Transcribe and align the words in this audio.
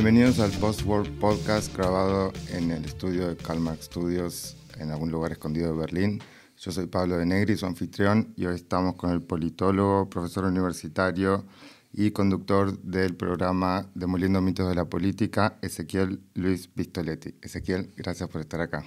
Bienvenidos 0.00 0.38
al 0.38 0.52
Post 0.52 0.82
World 0.86 1.18
Podcast 1.18 1.76
grabado 1.76 2.32
en 2.52 2.70
el 2.70 2.84
estudio 2.84 3.26
de 3.26 3.36
Calmax 3.36 3.86
Studios 3.86 4.56
en 4.78 4.92
algún 4.92 5.10
lugar 5.10 5.32
escondido 5.32 5.72
de 5.72 5.76
Berlín. 5.76 6.20
Yo 6.56 6.70
soy 6.70 6.86
Pablo 6.86 7.16
de 7.16 7.26
Negri, 7.26 7.56
su 7.56 7.66
anfitrión, 7.66 8.32
y 8.36 8.46
hoy 8.46 8.54
estamos 8.54 8.94
con 8.94 9.10
el 9.10 9.20
politólogo, 9.22 10.08
profesor 10.08 10.44
universitario 10.44 11.44
y 11.92 12.12
conductor 12.12 12.80
del 12.80 13.16
programa 13.16 13.90
Demoliendo 13.96 14.40
mitos 14.40 14.68
de 14.68 14.76
la 14.76 14.84
política, 14.84 15.58
Ezequiel 15.62 16.20
Luis 16.34 16.68
Pistoletti. 16.68 17.34
Ezequiel, 17.42 17.92
gracias 17.96 18.28
por 18.28 18.40
estar 18.40 18.60
acá. 18.60 18.84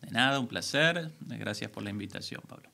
De 0.00 0.12
nada, 0.12 0.40
un 0.40 0.48
placer. 0.48 1.12
Gracias 1.26 1.70
por 1.70 1.82
la 1.82 1.90
invitación, 1.90 2.40
Pablo. 2.48 2.70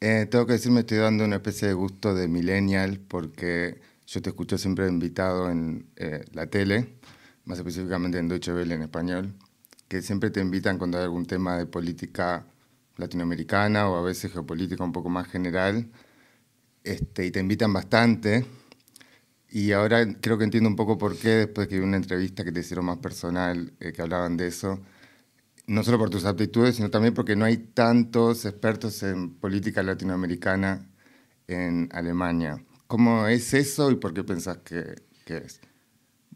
Eh, 0.00 0.26
tengo 0.28 0.46
que 0.46 0.54
decir, 0.54 0.72
me 0.72 0.80
estoy 0.80 0.98
dando 0.98 1.24
una 1.24 1.36
especie 1.36 1.68
de 1.68 1.74
gusto 1.74 2.12
de 2.12 2.26
millennial 2.26 2.98
porque 2.98 3.80
yo 4.12 4.20
te 4.20 4.28
escucho 4.28 4.58
siempre 4.58 4.86
invitado 4.88 5.50
en 5.50 5.86
eh, 5.96 6.22
la 6.32 6.46
tele, 6.46 6.98
más 7.46 7.58
específicamente 7.58 8.18
en 8.18 8.28
Deutsche 8.28 8.52
Welle 8.52 8.74
en 8.74 8.82
español, 8.82 9.34
que 9.88 10.02
siempre 10.02 10.30
te 10.30 10.40
invitan 10.40 10.76
cuando 10.76 10.98
hay 10.98 11.04
algún 11.04 11.24
tema 11.24 11.56
de 11.56 11.64
política 11.64 12.44
latinoamericana 12.98 13.88
o 13.88 13.96
a 13.96 14.02
veces 14.02 14.30
geopolítica 14.30 14.84
un 14.84 14.92
poco 14.92 15.08
más 15.08 15.28
general, 15.28 15.90
este, 16.84 17.24
y 17.24 17.30
te 17.30 17.40
invitan 17.40 17.72
bastante. 17.72 18.44
Y 19.48 19.72
ahora 19.72 20.06
creo 20.20 20.36
que 20.36 20.44
entiendo 20.44 20.68
un 20.68 20.76
poco 20.76 20.98
por 20.98 21.16
qué, 21.16 21.30
después 21.30 21.68
que 21.68 21.78
vi 21.78 21.84
una 21.84 21.96
entrevista 21.96 22.44
que 22.44 22.52
te 22.52 22.60
hicieron 22.60 22.84
más 22.86 22.98
personal, 22.98 23.72
eh, 23.80 23.92
que 23.92 24.02
hablaban 24.02 24.36
de 24.36 24.48
eso, 24.48 24.80
no 25.66 25.82
solo 25.84 25.98
por 25.98 26.10
tus 26.10 26.26
aptitudes, 26.26 26.76
sino 26.76 26.90
también 26.90 27.14
porque 27.14 27.34
no 27.34 27.46
hay 27.46 27.56
tantos 27.56 28.44
expertos 28.44 29.02
en 29.04 29.34
política 29.36 29.82
latinoamericana 29.82 30.86
en 31.48 31.88
Alemania. 31.92 32.62
¿Cómo 32.92 33.26
es 33.26 33.54
eso 33.54 33.90
y 33.90 33.94
por 33.94 34.12
qué 34.12 34.22
pensás 34.22 34.58
que, 34.58 34.96
es? 35.24 35.62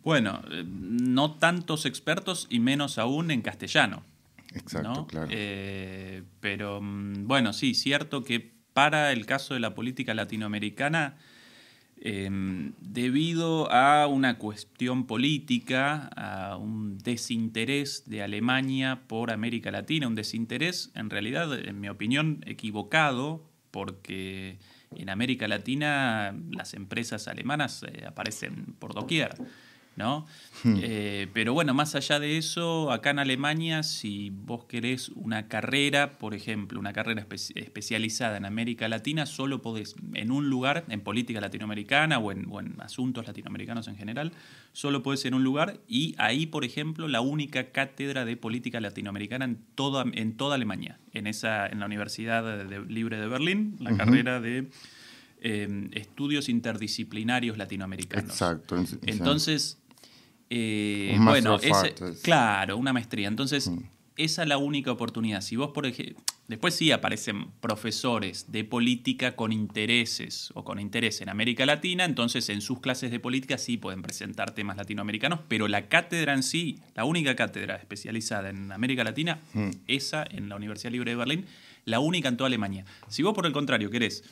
Bueno, 0.02 0.40
eh, 0.50 0.64
no 0.66 1.34
tantos 1.34 1.84
expertos 1.84 2.46
y 2.48 2.60
menos 2.60 2.96
aún 2.96 3.30
en 3.30 3.42
castellano. 3.42 4.02
Exacto, 4.54 5.06
claro. 5.06 5.28
Eh, 5.30 6.22
pero 6.40 6.80
mm, 6.80 7.26
bueno, 7.26 7.52
sí, 7.52 7.74
cierto 7.74 8.24
que 8.24 8.54
para 8.72 9.12
el 9.12 9.26
caso 9.26 9.52
de 9.52 9.60
la 9.60 9.74
política 9.74 10.14
latinoamericana, 10.14 11.18
em, 12.00 12.72
debido 12.80 13.70
a 13.70 14.06
una 14.06 14.38
cuestión 14.38 15.06
política, 15.06 16.08
a 16.16 16.56
un 16.56 16.96
desinterés 16.96 18.04
de 18.06 18.22
Alemania 18.22 19.02
por 19.08 19.30
América 19.30 19.70
Latina, 19.70 20.08
un 20.08 20.14
desinterés 20.14 20.91
en 20.94 21.10
realidad, 21.10 21.52
en 21.52 21.80
mi 21.82 21.91
opinión, 21.91 22.42
equivocado, 22.46 23.46
porque 23.70 24.58
en 24.94 25.10
América 25.10 25.48
Latina 25.48 26.34
las 26.50 26.74
empresas 26.74 27.28
alemanas 27.28 27.82
eh, 27.82 28.04
aparecen 28.06 28.76
por 28.78 28.94
doquier. 28.94 29.34
¿No? 29.97 30.27
Hmm. 30.62 30.77
Eh, 30.83 31.28
pero 31.33 31.55
bueno, 31.55 31.75
más 31.75 31.94
allá 31.94 32.20
de 32.20 32.36
eso, 32.36 32.92
acá 32.92 33.11
en 33.11 33.19
Alemania, 33.19 33.83
si 33.83 34.30
vos 34.30 34.64
querés 34.64 35.08
una 35.11 35.48
carrera, 35.48 36.19
por 36.19 36.34
ejemplo, 36.34 36.78
una 36.78 36.92
carrera 36.92 37.27
especializada 37.55 38.36
en 38.36 38.44
América 38.44 38.88
Latina, 38.88 39.27
solo 39.27 39.62
podés 39.62 39.97
en 40.12 40.30
un 40.30 40.50
lugar, 40.50 40.84
en 40.88 41.00
política 41.00 41.41
latinoamericana 41.41 42.19
o 42.19 42.30
en, 42.30 42.47
asuntos 42.78 43.27
latinoamericanos 43.27 43.88
en 43.88 43.97
general, 43.97 44.33
solo 44.72 45.03
podés 45.03 45.25
en 45.25 45.34
un 45.34 45.42
lugar 45.42 45.80
y 45.88 46.14
ahí, 46.19 46.47
por 46.47 46.64
ejemplo, 46.64 47.08
la 47.08 47.22
única 47.22 47.70
cátedra 47.70 48.25
de 48.25 48.36
política 48.36 48.81
latinoamericana 48.81 49.47
en 49.47 49.58
toda, 49.75 50.05
en 50.12 50.36
toda 50.36 50.56
Alemania, 50.56 50.98
en, 51.12 51.27
esa, 51.27 51.66
en 51.66 51.81
la 51.81 51.86
Universidad 51.86 52.66
Libre 52.88 53.19
de 53.19 53.27
Berlín, 53.27 53.77
la 53.81 53.97
carrera 53.97 54.41
de... 54.41 54.69
Eh, 55.38 55.91
estudios 55.92 56.48
interdisciplinarios 56.48 57.58
latinoamericanos. 57.58 58.31
Exacto. 58.31 58.82
Entonces, 59.03 59.78
eh, 60.50 61.16
bueno, 61.20 61.58
claro, 62.22 62.76
una 62.76 62.92
maestría. 62.92 63.28
Entonces, 63.28 63.68
mm. 63.68 63.78
esa 64.16 64.42
es 64.42 64.48
la 64.48 64.58
única 64.58 64.92
oportunidad. 64.92 65.40
Si 65.40 65.56
vos, 65.56 65.70
por 65.72 65.86
ejemplo, 65.86 66.22
después 66.48 66.74
sí 66.74 66.92
aparecen 66.92 67.50
profesores 67.60 68.52
de 68.52 68.64
política 68.64 69.34
con 69.34 69.52
intereses 69.52 70.50
o 70.54 70.64
con 70.64 70.78
interés 70.78 71.20
en 71.20 71.28
América 71.28 71.66
Latina, 71.66 72.04
entonces 72.04 72.48
en 72.48 72.60
sus 72.60 72.80
clases 72.80 73.10
de 73.10 73.18
política 73.18 73.58
sí 73.58 73.76
pueden 73.76 74.02
presentar 74.02 74.52
temas 74.52 74.76
latinoamericanos, 74.76 75.40
pero 75.48 75.66
la 75.66 75.88
cátedra 75.88 76.34
en 76.34 76.42
sí, 76.42 76.78
la 76.94 77.04
única 77.04 77.34
cátedra 77.34 77.76
especializada 77.76 78.50
en 78.50 78.70
América 78.70 79.02
Latina, 79.02 79.40
mm. 79.54 79.70
esa 79.88 80.24
en 80.30 80.48
la 80.48 80.56
Universidad 80.56 80.92
Libre 80.92 81.10
de 81.10 81.16
Berlín, 81.16 81.46
la 81.84 82.00
única 82.00 82.28
en 82.28 82.36
toda 82.36 82.48
Alemania. 82.48 82.84
Si 83.08 83.22
vos, 83.22 83.34
por 83.34 83.46
el 83.46 83.52
contrario, 83.52 83.90
querés 83.90 84.22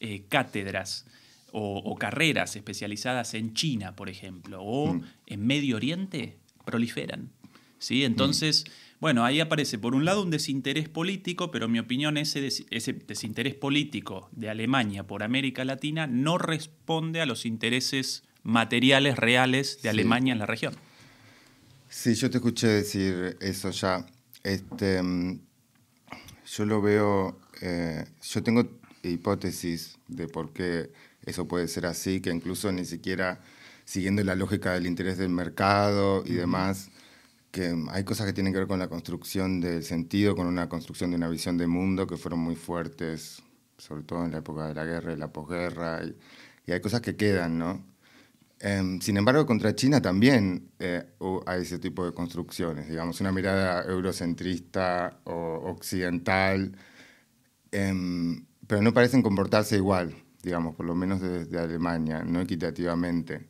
eh, 0.00 0.24
cátedras 0.28 1.06
o, 1.52 1.96
carreras 1.96 2.56
especializadas 2.56 3.34
en 3.34 3.54
China, 3.54 3.96
por 3.96 4.08
ejemplo, 4.08 4.62
o 4.62 4.94
mm. 4.94 5.04
en 5.26 5.46
Medio 5.46 5.76
Oriente, 5.76 6.38
proliferan. 6.64 7.30
¿sí? 7.78 8.04
Entonces, 8.04 8.64
bueno, 9.00 9.24
ahí 9.24 9.40
aparece 9.40 9.78
por 9.78 9.94
un 9.94 10.04
lado 10.04 10.22
un 10.22 10.30
desinterés 10.30 10.88
político, 10.88 11.50
pero 11.50 11.66
en 11.66 11.72
mi 11.72 11.78
opinión 11.78 12.16
ese, 12.16 12.48
ese 12.70 12.92
desinterés 12.92 13.54
político 13.54 14.28
de 14.32 14.50
Alemania 14.50 15.06
por 15.06 15.22
América 15.22 15.64
Latina 15.64 16.06
no 16.06 16.38
responde 16.38 17.20
a 17.20 17.26
los 17.26 17.46
intereses 17.46 18.22
materiales 18.42 19.16
reales 19.16 19.82
de 19.82 19.88
Alemania 19.88 20.32
en 20.32 20.38
la 20.38 20.46
región. 20.46 20.74
Sí, 21.88 22.14
yo 22.14 22.30
te 22.30 22.38
escuché 22.38 22.68
decir 22.68 23.36
eso 23.40 23.70
ya. 23.70 24.06
Este, 24.42 25.02
mm, 25.02 25.40
yo 26.52 26.64
lo 26.66 26.80
veo, 26.80 27.40
eh, 27.60 28.04
yo 28.22 28.42
tengo 28.42 28.68
hipótesis 29.02 29.98
de 30.08 30.28
por 30.28 30.52
qué 30.52 30.90
eso 31.24 31.46
puede 31.48 31.68
ser 31.68 31.86
así, 31.86 32.20
que 32.20 32.30
incluso 32.30 32.72
ni 32.72 32.84
siquiera 32.84 33.40
siguiendo 33.84 34.22
la 34.24 34.36
lógica 34.36 34.72
del 34.74 34.86
interés 34.86 35.18
del 35.18 35.30
mercado 35.30 36.22
y 36.24 36.34
demás, 36.34 36.90
que 37.50 37.74
hay 37.90 38.04
cosas 38.04 38.26
que 38.26 38.32
tienen 38.32 38.52
que 38.52 38.60
ver 38.60 38.68
con 38.68 38.78
la 38.78 38.88
construcción 38.88 39.60
del 39.60 39.82
sentido, 39.84 40.36
con 40.36 40.46
una 40.46 40.68
construcción 40.68 41.10
de 41.10 41.16
una 41.16 41.28
visión 41.28 41.58
de 41.58 41.66
mundo 41.66 42.06
que 42.06 42.16
fueron 42.16 42.38
muy 42.40 42.54
fuertes, 42.54 43.42
sobre 43.78 44.04
todo 44.04 44.24
en 44.24 44.32
la 44.32 44.38
época 44.38 44.68
de 44.68 44.74
la 44.74 44.84
guerra 44.84 45.12
y 45.12 45.16
la 45.16 45.32
posguerra, 45.32 46.02
y, 46.04 46.16
hay 46.72 46.80
cosas 46.80 47.00
que 47.00 47.16
quedan, 47.16 47.58
¿no? 47.58 47.84
Em, 48.60 49.00
sin 49.00 49.16
embargo, 49.16 49.44
contra 49.44 49.74
China 49.74 50.00
también 50.00 50.70
eh, 50.78 51.04
hay 51.46 51.62
ese 51.62 51.80
tipo 51.80 52.04
de 52.04 52.12
construcciones, 52.12 52.88
digamos, 52.88 53.20
una 53.20 53.32
mirada 53.32 53.82
eurocentrista 53.90 55.20
o 55.24 55.62
occidental, 55.66 56.76
em, 57.72 58.46
pero 58.68 58.82
no 58.82 58.92
parecen 58.94 59.22
comportarse 59.22 59.76
igual 59.76 60.14
digamos, 60.42 60.74
por 60.74 60.86
lo 60.86 60.94
menos 60.94 61.20
desde 61.20 61.58
Alemania, 61.58 62.22
no 62.24 62.40
equitativamente. 62.40 63.48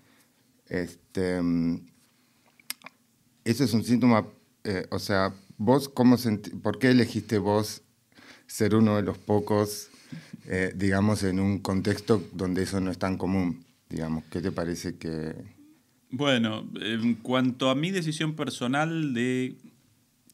Este, 0.67 1.41
mm, 1.41 1.87
eso 3.45 3.65
es 3.65 3.73
un 3.73 3.85
síntoma, 3.85 4.27
eh, 4.65 4.87
o 4.91 4.99
sea, 4.99 5.35
vos, 5.59 5.89
cómo 5.89 6.17
¿por 6.63 6.79
qué 6.79 6.91
elegiste 6.91 7.39
vos 7.39 7.83
ser 8.47 8.75
uno 8.75 8.97
de 8.97 9.03
los 9.03 9.19
pocos, 9.19 9.91
eh, 10.47 10.73
digamos, 10.75 11.23
en 11.23 11.41
un 11.41 11.59
contexto 11.59 12.23
donde 12.33 12.63
eso 12.63 12.81
no 12.81 12.91
es 12.91 12.99
tan 12.99 13.17
común? 13.17 13.65
Digamos, 13.89 14.25
¿qué 14.31 14.41
te 14.41 14.53
parece 14.53 14.97
que...? 14.97 15.35
Bueno, 16.13 16.69
en 16.81 17.15
cuanto 17.15 17.71
a 17.71 17.75
mi 17.75 17.93
decisión 17.93 18.35
personal 18.35 19.15
de 19.15 19.57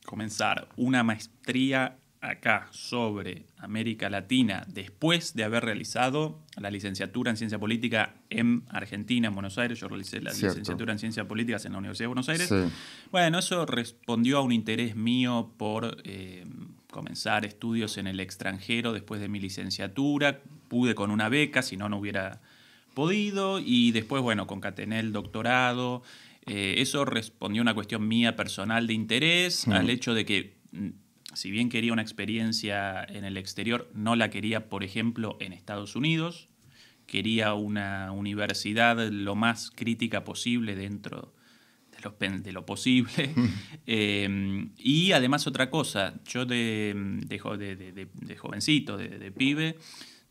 comenzar 0.06 0.68
una 0.76 1.02
maestría 1.02 1.98
acá 2.26 2.68
sobre 2.72 3.46
América 3.58 4.10
Latina 4.10 4.64
después 4.68 5.34
de 5.34 5.44
haber 5.44 5.64
realizado 5.64 6.40
la 6.56 6.70
licenciatura 6.70 7.30
en 7.30 7.36
Ciencia 7.36 7.58
Política 7.58 8.14
en 8.30 8.64
Argentina, 8.68 9.28
en 9.28 9.34
Buenos 9.34 9.58
Aires. 9.58 9.78
Yo 9.78 9.88
realicé 9.88 10.20
la 10.20 10.32
licenciatura 10.32 10.92
en 10.92 10.98
Ciencias 10.98 11.26
Políticas 11.26 11.64
en 11.64 11.72
la 11.72 11.78
Universidad 11.78 12.04
de 12.04 12.08
Buenos 12.08 12.28
Aires. 12.28 12.52
Bueno, 13.12 13.38
eso 13.38 13.66
respondió 13.66 14.38
a 14.38 14.40
un 14.42 14.52
interés 14.52 14.96
mío 14.96 15.52
por 15.56 15.98
eh, 16.04 16.44
comenzar 16.90 17.44
estudios 17.44 17.98
en 17.98 18.06
el 18.06 18.20
extranjero 18.20 18.92
después 18.92 19.20
de 19.20 19.28
mi 19.28 19.40
licenciatura. 19.40 20.40
Pude 20.68 20.94
con 20.94 21.10
una 21.10 21.28
beca, 21.28 21.62
si 21.62 21.76
no, 21.76 21.88
no 21.88 21.98
hubiera 21.98 22.40
podido. 22.94 23.60
Y 23.60 23.92
después, 23.92 24.22
bueno, 24.22 24.46
concatené 24.46 24.98
el 24.98 25.12
doctorado. 25.12 26.02
Eh, 26.46 26.76
eso 26.78 27.04
respondió 27.04 27.60
a 27.60 27.64
una 27.64 27.74
cuestión 27.74 28.06
mía 28.06 28.36
personal 28.36 28.86
de 28.86 28.94
interés, 28.94 29.66
al 29.68 29.90
hecho 29.90 30.14
de 30.14 30.24
que 30.24 30.54
mm, 30.72 30.88
si 31.36 31.50
bien 31.50 31.68
quería 31.68 31.92
una 31.92 32.02
experiencia 32.02 33.04
en 33.04 33.24
el 33.24 33.36
exterior, 33.36 33.90
no 33.94 34.16
la 34.16 34.30
quería, 34.30 34.70
por 34.70 34.82
ejemplo, 34.82 35.36
en 35.38 35.52
Estados 35.52 35.94
Unidos. 35.94 36.48
Quería 37.06 37.52
una 37.52 38.10
universidad 38.10 39.10
lo 39.10 39.34
más 39.36 39.70
crítica 39.70 40.24
posible 40.24 40.74
dentro 40.74 41.34
de 42.18 42.52
lo, 42.52 42.64
posible. 42.64 43.34
Eh, 43.88 44.68
y 44.78 45.12
además 45.12 45.46
otra 45.46 45.70
cosa, 45.70 46.14
yo 46.26 46.44
de, 46.44 46.92
de, 47.24 48.36
jovencito, 48.36 48.96
de, 48.96 49.30
pibe, 49.30 49.76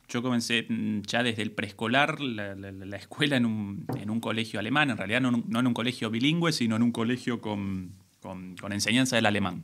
yo 0.09 0.21
comencé 0.21 0.65
mm, 0.67 1.03
ya 1.03 1.23
desde 1.23 1.41
el 1.41 1.51
preescolar 1.51 2.19
la, 2.19 2.97
escuela 2.97 3.37
en 3.37 3.45
un, 3.45 4.19
colegio 4.19 4.59
alemán, 4.59 4.89
en 4.89 4.97
realidad 4.97 5.21
no, 5.21 5.29
en 5.59 5.67
un 5.67 5.73
colegio 5.73 6.09
bilingüe, 6.09 6.51
sino 6.51 6.75
en 6.75 6.83
un 6.83 6.91
colegio 6.91 7.39
con, 7.39 7.91
enseñanza 8.69 9.15
del 9.15 9.27
alemán. 9.27 9.63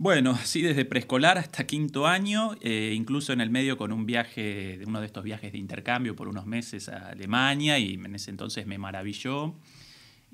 Bueno, 0.00 0.38
sí, 0.44 0.62
desde 0.62 0.84
preescolar 0.84 1.38
hasta 1.38 1.66
quinto 1.66 2.06
año, 2.06 2.52
eh, 2.60 2.92
incluso 2.94 3.32
en 3.32 3.40
el 3.40 3.50
medio 3.50 3.76
con 3.76 3.90
un 3.90 4.06
viaje, 4.06 4.78
uno 4.86 5.00
de 5.00 5.06
estos 5.06 5.24
viajes 5.24 5.50
de 5.50 5.58
intercambio 5.58 6.14
por 6.14 6.28
unos 6.28 6.46
meses 6.46 6.88
a 6.88 7.08
Alemania 7.08 7.80
y 7.80 7.94
en 7.94 8.14
ese 8.14 8.30
entonces 8.30 8.64
me 8.64 8.78
maravilló. 8.78 9.56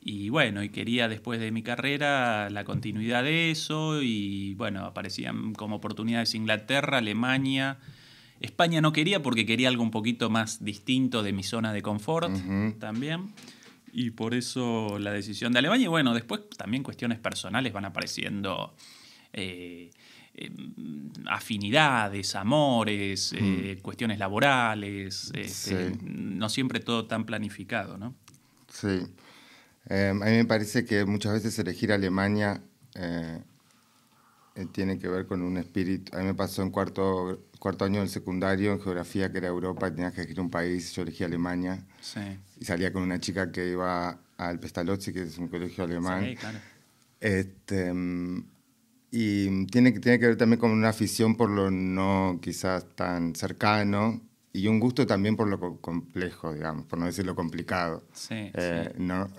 Y 0.03 0.29
bueno, 0.29 0.63
y 0.63 0.69
quería 0.69 1.09
después 1.09 1.41
de 1.41 1.51
mi 1.51 1.63
carrera 1.63 2.51
la 2.51 2.65
continuidad 2.65 3.23
de 3.25 3.51
eso 3.51 4.03
y 4.03 4.53
bueno, 4.53 4.85
aparecían 4.85 5.55
como 5.55 5.77
oportunidades 5.77 6.35
Inglaterra, 6.35 6.99
Alemania. 6.99 7.79
España 8.41 8.83
no 8.83 8.93
quería 8.93 9.23
porque 9.23 9.47
quería 9.47 9.69
algo 9.69 9.83
un 9.83 9.91
poquito 9.91 10.29
más 10.29 10.63
distinto 10.63 11.23
de 11.23 11.33
mi 11.33 11.43
zona 11.43 11.73
de 11.73 11.81
confort 11.81 12.31
también. 12.79 13.33
Y 13.95 14.11
por 14.11 14.35
eso 14.35 14.99
la 14.99 15.11
decisión 15.11 15.55
de 15.55 15.61
Alemania. 15.61 15.87
Y 15.87 15.89
bueno, 15.89 16.13
después 16.13 16.43
también 16.55 16.83
cuestiones 16.83 17.19
personales 17.19 17.73
van 17.73 17.87
apareciendo. 17.87 18.75
Eh, 19.35 19.91
em, 20.35 21.11
afinidades, 21.27 22.35
amores, 22.35 23.35
eh, 23.37 23.79
cuestiones 23.83 24.19
laborales, 24.19 25.31
este, 25.35 25.93
no 26.03 26.49
siempre 26.49 26.81
todo 26.81 27.07
tan 27.07 27.25
planificado, 27.25 27.99
¿no? 27.99 28.15
Sí. 28.69 29.07
Em, 29.87 30.23
a 30.23 30.27
mí 30.27 30.33
me 30.33 30.45
parece 30.45 30.85
que 30.85 31.05
muchas 31.05 31.35
veces 31.35 31.59
elegir 31.59 31.93
Alemania 31.93 32.63
eh, 32.95 33.43
eh, 34.55 34.67
tiene 34.73 34.99
que 34.99 35.09
ver 35.09 35.27
con 35.27 35.43
un 35.43 35.57
espíritu. 35.57 36.17
A 36.17 36.21
mí 36.21 36.27
me 36.27 36.35
pasó 36.35 36.63
en 36.63 36.71
cuarto, 36.71 37.47
cuarto 37.59 37.85
año 37.85 38.01
del 38.01 38.09
secundario, 38.09 38.73
en 38.73 38.81
geografía, 38.81 39.31
que 39.31 39.39
era 39.39 39.49
Europa, 39.49 39.89
y 39.89 39.93
tenías 39.93 40.15
que 40.15 40.23
elegir 40.23 40.41
un 40.41 40.51
país. 40.51 40.93
Yo 40.93 41.03
elegí 41.03 41.25
Alemania. 41.25 41.85
Sí. 42.01 42.21
Y 42.61 42.65
salía 42.65 42.93
con 42.93 43.03
una 43.03 43.21
chica 43.21 43.51
que 43.51 43.69
iba 43.71 44.19
al 44.37 44.61
Pestalozzi, 44.61 45.13
que 45.13 45.23
es 45.23 45.39
un 45.39 45.49
colegio 45.49 45.85
alemán. 45.85 46.25
Sí, 46.25 46.37
claro. 46.37 46.59
Este, 47.21 47.89
em, 47.89 48.45
y 49.17 49.67
tiene, 49.67 49.93
tiene 49.93 50.19
que 50.19 50.27
ver 50.27 50.37
también 50.37 50.59
con 50.59 50.73
una 50.73 50.89
afición 50.89 51.37
por 51.37 51.49
lo 51.49 51.71
no 51.71 52.41
quizás 52.43 52.97
tan 52.97 53.37
cercano 53.37 54.21
y 54.53 54.67
un 54.67 54.81
gusto 54.81 55.07
también 55.07 55.37
por 55.37 55.49
lo 55.49 55.81
complejo, 55.81 56.53
digamos, 56.53 56.87
por 56.87 56.99
no 56.99 57.07
decir 57.07 57.25
lo 57.25 57.37
complicado. 57.37 58.05
Sí. 58.13 58.51
Eh, 58.55 58.91
sí. 58.97 59.03
¿no? 59.03 59.31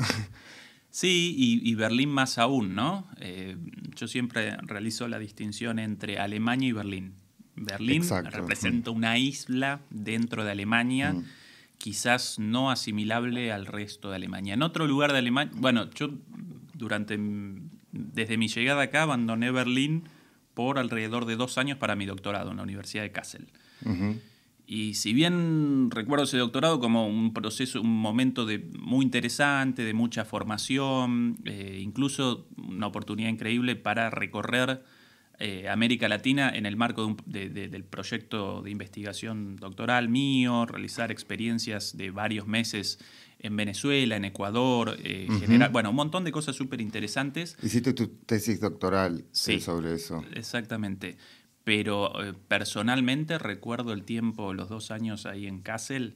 sí 0.90 1.62
y, 1.62 1.76
Berlín 1.76 2.10
más 2.10 2.38
aún, 2.38 2.74
¿no? 2.74 3.06
Eh, 3.20 3.58
yo 3.96 4.08
siempre 4.08 4.56
realizo 4.62 5.10
la 5.10 5.20
distinción 5.20 5.78
entre 5.80 6.20
Alemania 6.20 6.70
y 6.70 6.72
Berlín. 6.72 7.16
Berlín 7.58 8.04
representa 8.32 8.92
una 8.92 9.18
isla 9.18 9.82
dentro 9.90 10.46
de 10.46 10.52
Alemania, 10.52 11.12
mm. 11.12 11.26
quizás 11.80 12.40
no 12.40 12.72
asimilable 12.72 13.52
al 13.52 13.66
resto 13.66 14.10
de 14.10 14.16
Alemania. 14.16 14.54
En 14.54 14.62
otro 14.62 14.88
lugar 14.88 15.12
de 15.12 15.18
Alemania, 15.18 15.54
bueno, 15.58 15.90
yo 15.92 16.12
durante, 16.74 17.18
desde 17.96 18.38
mi 18.38 18.48
llegada 18.48 18.84
acá 18.84 19.04
abandoné 19.04 19.52
Berlín 19.52 20.04
por 20.54 20.80
alrededor 20.80 21.26
de 21.26 21.36
dos 21.36 21.58
años 21.58 21.78
para 21.78 21.96
mi 21.96 22.06
doctorado 22.06 22.52
en 22.52 22.58
la 22.58 22.64
Universidad 22.64 23.04
de 23.04 23.12
Kassel. 23.12 23.48
Y 24.68 24.96
si 24.96 25.14
bien 25.14 25.92
recuerdo 25.92 26.24
ese 26.24 26.38
doctorado 26.38 26.80
como 26.80 27.08
un 27.08 27.34
proceso, 27.34 27.82
un 27.82 28.02
momento 28.02 28.46
de, 28.46 28.60
muy 28.80 29.06
interesante, 29.06 29.84
de 29.84 29.94
mucha 29.94 30.26
formación, 30.26 31.38
eh, 31.46 31.80
incluso 31.82 32.48
una 32.58 32.88
oportunidad 32.88 33.30
increíble 33.30 33.76
para 33.76 34.10
recorrer 34.10 34.82
eh, 35.38 35.68
América 35.70 36.08
Latina 36.08 36.50
en 36.50 36.66
el 36.66 36.78
marco 36.78 37.16
del 37.26 37.84
proyecto 37.84 38.62
de 38.62 38.72
investigación 38.72 39.58
doctoral 39.58 40.10
mío, 40.10 40.66
realizar 40.66 41.12
experiencias 41.12 41.96
de 41.96 42.10
varios 42.10 42.48
meses 42.48 43.00
en 43.40 43.56
Venezuela, 43.56 44.16
en 44.16 44.26
Ecuador, 44.26 44.98
eh, 45.04 45.28
general, 45.40 45.72
bueno, 45.72 45.90
un 45.92 45.96
montón 45.96 46.24
de 46.24 46.32
cosas 46.32 46.56
súper 46.56 46.82
interesantes. 46.82 47.58
Hiciste 47.62 47.94
tu 47.94 48.08
tesis 48.08 48.60
doctoral 48.60 49.26
sobre 49.32 49.94
eso. 49.94 50.24
Exactamente 50.34 51.18
pero 51.66 52.24
eh, 52.24 52.34
personalmente 52.48 53.38
recuerdo 53.38 53.92
el 53.92 54.04
tiempo, 54.04 54.54
los 54.54 54.70
dos 54.70 54.92
años 54.92 55.26
ahí 55.26 55.48
en 55.48 55.62
Kassel, 55.62 56.16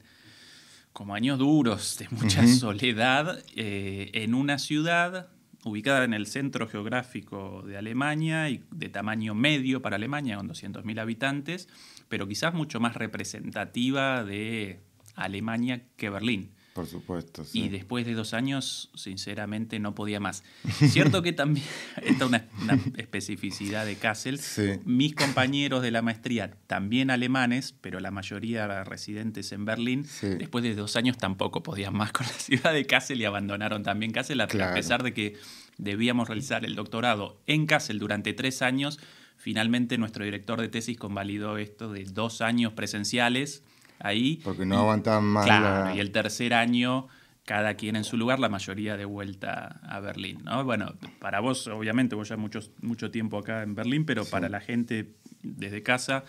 como 0.93 1.15
años 1.15 1.39
duros 1.39 1.97
de 1.97 2.07
mucha 2.11 2.47
soledad, 2.47 3.43
eh, 3.55 4.11
en 4.13 4.33
una 4.33 4.59
ciudad 4.59 5.27
ubicada 5.65 6.05
en 6.05 6.13
el 6.13 6.25
centro 6.27 6.69
geográfico 6.69 7.63
de 7.63 7.77
Alemania 7.77 8.49
y 8.49 8.63
de 8.71 8.87
tamaño 8.87 9.35
medio 9.35 9.81
para 9.81 9.97
Alemania, 9.97 10.37
con 10.37 10.47
200.000 10.47 10.99
habitantes, 10.99 11.67
pero 12.07 12.27
quizás 12.27 12.53
mucho 12.53 12.79
más 12.79 12.95
representativa 12.95 14.23
de 14.23 14.79
Alemania 15.15 15.83
que 15.97 16.09
Berlín. 16.09 16.51
Por 16.79 16.87
supuesto. 16.87 17.43
Sí. 17.43 17.63
Y 17.63 17.67
después 17.67 18.05
de 18.05 18.13
dos 18.13 18.33
años, 18.33 18.89
sinceramente, 18.95 19.79
no 19.79 19.95
podía 19.95 20.21
más. 20.21 20.45
Cierto 20.79 21.21
que 21.21 21.33
también, 21.33 21.65
esta 22.01 22.23
es 22.23 22.31
una, 22.31 22.47
especificidad 22.95 23.85
de 23.85 23.97
Kassel, 23.97 24.39
mis 24.85 25.13
compañeros 25.13 25.81
de 25.81 25.91
la 25.91 26.01
maestría, 26.01 26.51
también 26.67 27.11
alemanes, 27.11 27.75
pero 27.81 27.99
la 27.99 28.11
mayoría 28.11 28.85
residentes 28.85 29.51
en 29.51 29.65
Berlín, 29.65 30.07
después 30.21 30.63
de 30.63 30.73
dos 30.73 30.95
años 30.95 31.17
tampoco 31.17 31.63
podían 31.63 31.93
más 31.93 32.13
con 32.13 32.25
la 32.25 32.31
ciudad 32.37 32.71
de 32.71 32.85
Kassel 32.85 33.19
y 33.19 33.25
abandonaron 33.25 33.83
también 33.83 34.13
Kassel, 34.13 34.39
a 34.39 34.47
pesar 34.47 35.03
de 35.03 35.13
que 35.13 35.35
debíamos 35.77 36.29
realizar 36.29 36.63
el 36.63 36.75
doctorado 36.75 37.41
en 37.45 37.65
Kassel 37.65 37.99
durante 37.99 38.31
tres 38.31 38.61
años. 38.61 39.01
Finalmente 39.35 39.97
nuestro 39.97 40.23
director 40.23 40.61
de 40.61 40.69
tesis 40.69 40.97
convalidó 40.97 41.57
esto 41.57 41.91
de 41.91 42.05
dos 42.05 42.39
años 42.39 42.71
presenciales 42.71 43.63
ahí. 43.99 44.39
Porque 44.43 44.65
no 44.65 44.79
aguantaban 44.79 45.25
más. 45.25 45.45
Claro, 45.45 45.95
y 45.95 45.99
el 45.99 46.11
tercer 46.11 46.53
año 46.53 47.07
cada 47.49 47.73
quien 47.73 47.95
en 47.95 48.03
su 48.03 48.15
lugar, 48.15 48.39
la 48.39 48.47
mayoría 48.47 48.95
de 48.95 49.05
vuelta 49.05 49.79
a 49.81 49.99
Berlín. 49.99 50.37
¿no? 50.43 50.63
Bueno, 50.63 50.93
para 51.19 51.39
vos, 51.39 51.65
obviamente, 51.65 52.13
vos 52.13 52.29
ya 52.29 52.37
mucho, 52.37 52.59
mucho 52.79 53.09
tiempo 53.09 53.39
acá 53.39 53.63
en 53.63 53.73
Berlín, 53.73 54.05
pero 54.05 54.23
para 54.23 54.49
la 54.49 54.59
gente 54.59 55.15
desde 55.41 55.81
casa, 55.81 56.25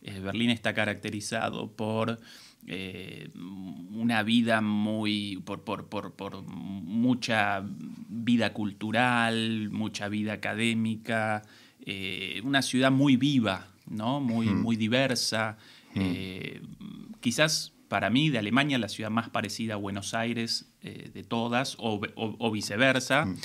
eh, 0.00 0.20
Berlín 0.20 0.48
está 0.48 0.72
caracterizado 0.72 1.70
por 1.70 2.18
eh, 2.66 3.28
una 3.34 4.22
vida 4.22 4.62
muy, 4.62 5.42
por, 5.44 5.64
por, 5.64 5.86
por, 5.90 6.14
por, 6.14 6.42
mucha 6.44 7.62
vida 8.08 8.54
cultural, 8.54 9.68
mucha 9.70 10.08
vida 10.08 10.32
académica, 10.32 11.42
eh, 11.84 12.40
una 12.42 12.62
ciudad 12.62 12.90
muy 12.90 13.18
viva, 13.18 13.66
¿no? 13.86 14.18
muy, 14.18 14.46
muy 14.46 14.76
diversa. 14.76 15.58
Quizás 17.24 17.72
para 17.88 18.10
mí 18.10 18.28
de 18.28 18.36
Alemania 18.36 18.76
la 18.76 18.90
ciudad 18.90 19.08
más 19.08 19.30
parecida 19.30 19.72
a 19.72 19.76
Buenos 19.78 20.12
Aires 20.12 20.66
eh, 20.82 21.10
de 21.14 21.24
todas 21.24 21.74
o, 21.78 22.50
viceversa, 22.50 23.24
mm. 23.24 23.36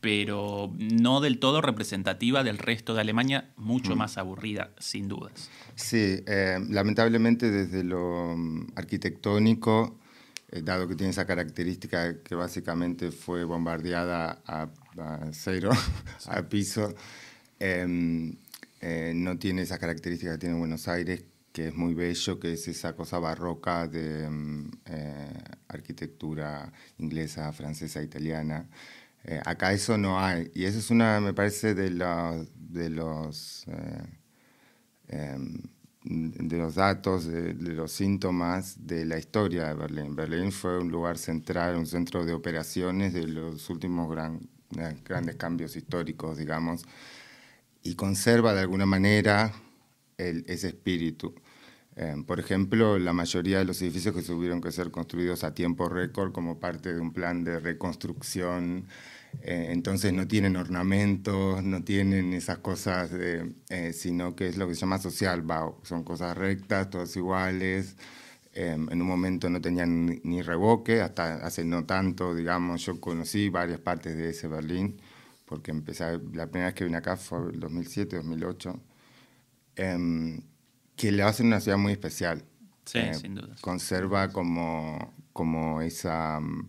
pero 0.00 0.72
no 0.78 1.20
del 1.20 1.38
todo 1.38 1.60
representativa 1.60 2.42
del 2.42 2.56
resto 2.56 2.94
de 2.94 3.02
Alemania, 3.02 3.50
mucho 3.56 3.94
mm. 3.94 3.98
más 3.98 4.16
aburrida, 4.16 4.70
sin 4.78 5.06
dudas. 5.08 5.50
Sí, 5.74 6.22
eh, 6.26 6.64
lamentablemente 6.70 7.50
desde 7.50 7.84
lo 7.84 8.34
mm, 8.38 8.68
arquitectónico, 8.76 9.98
eh, 10.50 10.62
dado 10.62 10.88
que 10.88 10.94
tiene 10.94 11.10
esa 11.10 11.26
característica 11.26 12.22
que 12.22 12.34
básicamente 12.34 13.10
fue 13.10 13.44
bombardeada 13.44 14.40
a, 14.46 14.70
cero, 15.32 15.72
a 16.26 16.48
piso, 16.48 16.94
em, 17.58 18.34
no 19.12 19.38
tiene 19.38 19.60
esa 19.60 19.78
característica 19.78 20.32
que 20.32 20.38
tiene 20.38 20.58
Buenos 20.58 20.88
Aires, 20.88 21.22
que 21.52 21.68
es 21.68 21.74
muy 21.74 21.94
bello, 21.94 22.38
que 22.38 22.52
es 22.52 22.68
esa 22.68 22.94
cosa 22.94 23.18
barroca 23.18 23.88
de 23.88 24.28
mm, 24.28 24.70
eh, 24.86 25.42
arquitectura 25.68 26.72
inglesa, 26.98 27.52
francesa, 27.52 28.02
italiana. 28.02 28.68
Eh, 29.24 29.40
acá 29.44 29.72
eso 29.72 29.98
no 29.98 30.20
hay. 30.20 30.50
Y 30.54 30.64
eso 30.64 30.78
es 30.78 30.90
una, 30.90 31.20
me 31.20 31.34
parece, 31.34 31.74
de 31.74 31.90
los, 31.90 32.48
de 32.54 32.90
los, 32.90 33.64
eh, 33.68 34.04
em, 35.08 35.62
de 36.02 36.56
los 36.56 36.76
datos, 36.76 37.26
de, 37.26 37.52
los 37.54 37.92
síntomas 37.92 38.86
de 38.86 39.04
la 39.04 39.18
historia 39.18 39.66
de 39.68 39.74
Berlín. 39.74 40.16
Berlín 40.16 40.52
fue 40.52 40.78
un 40.78 40.90
lugar 40.90 41.18
central, 41.18 41.76
un 41.76 41.86
centro 41.86 42.24
de 42.24 42.32
operaciones 42.32 43.12
de 43.12 43.26
los 43.26 43.68
últimos 43.70 44.10
gran, 44.10 44.40
grandes 45.04 45.36
cambios 45.36 45.76
históricos, 45.76 46.38
digamos, 46.38 46.84
y 47.82 47.94
conserva 47.96 48.54
de 48.54 48.60
alguna 48.60 48.86
manera 48.86 49.52
ese 50.46 50.68
espíritu. 50.68 51.34
Eh, 51.96 52.16
por 52.26 52.40
ejemplo, 52.40 52.98
la 52.98 53.12
mayoría 53.12 53.58
de 53.58 53.64
los 53.64 53.82
edificios 53.82 54.14
que 54.14 54.22
tuvieron 54.22 54.60
que 54.60 54.72
ser 54.72 54.90
construidos 54.90 55.44
a 55.44 55.54
tiempo 55.54 55.88
récord 55.88 56.32
como 56.32 56.58
parte 56.60 56.94
de 56.94 57.00
un 57.00 57.12
plan 57.12 57.44
de 57.44 57.58
reconstrucción, 57.60 58.86
eh, 59.42 59.68
entonces 59.70 60.12
no 60.12 60.26
tienen 60.26 60.56
ornamentos, 60.56 61.62
no 61.62 61.84
tienen 61.84 62.32
esas 62.32 62.58
cosas, 62.58 63.10
eh, 63.12 63.92
sino 63.92 64.34
que 64.36 64.48
es 64.48 64.56
lo 64.56 64.68
que 64.68 64.74
se 64.74 64.80
llama 64.82 64.98
social 64.98 65.44
son 65.82 66.04
cosas 66.04 66.36
rectas, 66.36 66.90
todas 66.90 67.16
iguales. 67.16 67.96
en 68.54 69.00
un 69.00 69.06
momento 69.06 69.48
no 69.50 69.60
tenían 69.60 70.20
ni, 70.24 70.42
revoque, 70.42 71.00
hasta 71.02 71.36
hace 71.46 71.64
no 71.64 71.84
tanto, 71.86 72.34
digamos, 72.34 72.84
yo 72.84 73.00
conocí 73.00 73.48
varias 73.48 73.80
partes 73.80 74.16
de 74.16 74.30
ese 74.30 74.48
Berlín, 74.48 75.00
porque 75.46 75.70
empecé, 75.70 76.04
la 76.34 76.46
primera 76.48 76.66
vez 76.66 76.74
que 76.74 76.84
vine 76.84 76.96
acá 76.98 77.16
fue 77.16 77.50
el 77.52 77.60
2007, 77.60 78.16
2008 78.16 78.80
Em, 79.80 80.42
que 80.94 81.10
le 81.10 81.22
hace 81.22 81.42
una 81.42 81.60
ciudad 81.60 81.78
muy 81.78 81.92
especial. 81.92 82.44
Sí, 82.84 82.98
eh, 82.98 83.14
sin 83.14 83.34
duda. 83.34 83.56
Conserva 83.60 84.28
como, 84.28 85.14
como 85.32 85.80
esa... 85.80 86.38
Mm, 86.40 86.68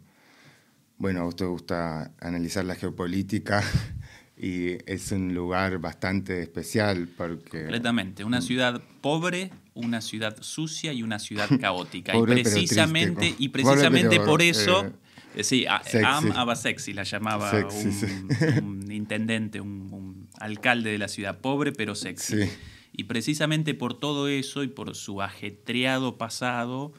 bueno, 0.98 1.22
a 1.22 1.28
usted 1.28 1.46
gusta 1.48 2.14
analizar 2.22 2.64
la 2.64 2.76
geopolítica 2.76 3.64
y 4.38 4.78
es 4.90 5.12
un 5.12 5.34
lugar 5.34 5.80
bastante 5.80 6.42
especial 6.42 7.10
porque... 7.18 7.64
Completamente. 7.64 8.24
Una 8.24 8.40
mm. 8.40 8.44
ciudad 8.44 8.82
pobre, 9.02 9.52
una 9.74 10.00
ciudad 10.00 10.38
sucia 10.42 10.94
y 10.94 11.04
una 11.04 11.20
ciudad 11.20 11.50
caótica. 11.60 12.16
y 12.16 12.22
precisamente, 12.22 13.36
y 13.38 13.50
precisamente 13.50 14.20
por 14.22 14.42
eso... 14.42 14.86
Eh, 14.86 14.92
Eh, 15.34 15.46
sí, 15.46 15.66
a-. 15.66 15.82
Am 16.06 16.32
Abasexy 16.34 16.92
la 16.92 17.04
llamaba 17.04 17.52
Sexy, 17.52 17.88
un, 17.88 17.94
sí. 17.94 18.46
un 18.62 18.92
intendente, 18.92 19.62
un, 19.62 19.88
un 19.92 20.30
alcalde 20.40 20.92
de 20.92 20.98
la 20.98 21.08
ciudad, 21.08 21.40
pobre 21.40 21.72
pero 21.72 21.96
sexy. 21.96 22.44
Sí. 22.44 22.50
Y 22.94 23.06
precisamente 23.06 23.74
por 23.74 23.98
todo 24.00 24.28
eso 24.28 24.64
y 24.64 24.68
por 24.68 24.96
su 24.96 25.22
ajetreado 25.22 26.18
pasado, 26.18 26.94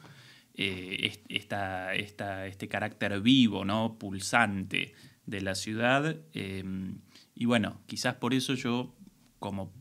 eh, 0.55 0.97
es- 1.01 1.19
esta- 1.29 1.93
esta- 1.95 2.45
este 2.47 2.67
carácter 2.67 3.19
vivo, 3.21 3.65
¿no? 3.65 3.97
pulsante 3.99 4.93
de 5.25 5.41
la 5.41 5.55
ciudad. 5.55 6.17
eh, 6.33 6.63
y 7.35 7.45
bueno, 7.45 7.81
quizás 7.87 8.15
por 8.15 8.33
eso 8.33 8.53
yo, 8.53 8.93
como 9.39 9.71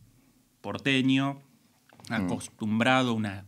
porteño, 0.61 1.43
acostumbrado 2.09 3.11
a 3.11 3.13
una, 3.15 3.47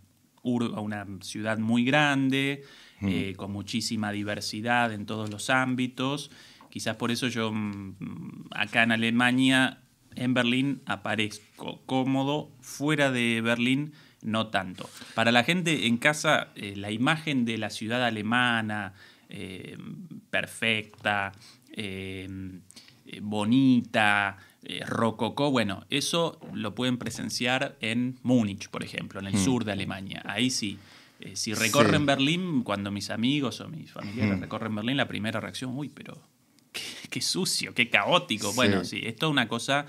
a 0.75 0.80
una 0.80 1.06
ciudad 1.23 1.59
muy 1.59 1.85
grande, 1.85 2.64
eh, 3.02 3.35
con 3.37 3.52
muchísima 3.52 4.12
diversidad 4.12 4.92
en 4.92 5.06
todos 5.06 5.30
los 5.30 5.50
ámbitos. 5.50 6.30
Quizás 6.71 6.97
por 6.97 7.11
eso 7.11 7.28
yo 7.28 7.52
mm, 7.52 7.97
mm, 7.99 8.44
acá 8.50 8.83
en 8.83 8.92
Alemania, 8.92 9.83
en 10.16 10.35
Berlín, 10.35 10.80
aparezco 10.87 11.80
cómodo, 11.87 12.50
fuera 12.61 13.11
de 13.11 13.40
Berlín 13.40 13.92
no 14.23 14.47
tanto. 14.47 14.88
Para 15.14 15.33
la 15.33 15.44
gente 15.44 15.87
en 15.87 15.99
casa, 15.99 16.49
eh, 16.56 16.75
la 16.76 16.90
imagen 16.90 17.44
de 17.44 17.59
la 17.59 17.68
ciudad 17.71 18.02
alemana, 18.04 18.94
eh, 19.28 19.76
perfecta, 20.30 21.33
eh, 21.73 22.26
bonita, 23.21 24.38
rococó, 24.87 25.50
bueno, 25.50 25.85
eso 25.90 26.40
lo 26.54 26.75
pueden 26.75 26.97
presenciar 26.97 27.76
en 27.83 28.18
Múnich, 28.23 28.68
por 28.71 28.83
ejemplo, 28.83 29.21
en 29.21 29.26
el 29.26 29.37
sur 29.37 29.64
de 29.66 29.73
Alemania. 29.73 30.23
Ahí 30.25 30.49
sí. 30.50 30.78
Si 31.35 31.52
recorren 31.54 32.00
Sí. 32.02 32.06
Berlín, 32.06 32.62
cuando 32.62 32.90
mis 32.90 33.11
amigos 33.11 33.61
o 33.61 33.68
mis 33.68 33.92
familiares 33.92 34.38
Mm. 34.38 34.40
recorren 34.40 34.75
Berlín, 34.75 34.97
la 34.97 35.06
primera 35.06 35.38
reacción, 35.40 35.76
uy, 35.76 35.90
pero 35.90 36.18
qué, 36.75 36.83
qué 37.11 37.21
sucio, 37.23 37.73
qué 37.75 37.88
caótico. 37.88 38.50
Sí. 38.50 38.57
Bueno, 38.57 38.85
sí, 38.85 39.00
esto 39.04 39.26
es 39.28 39.33
una 39.33 39.49
cosa 39.49 39.87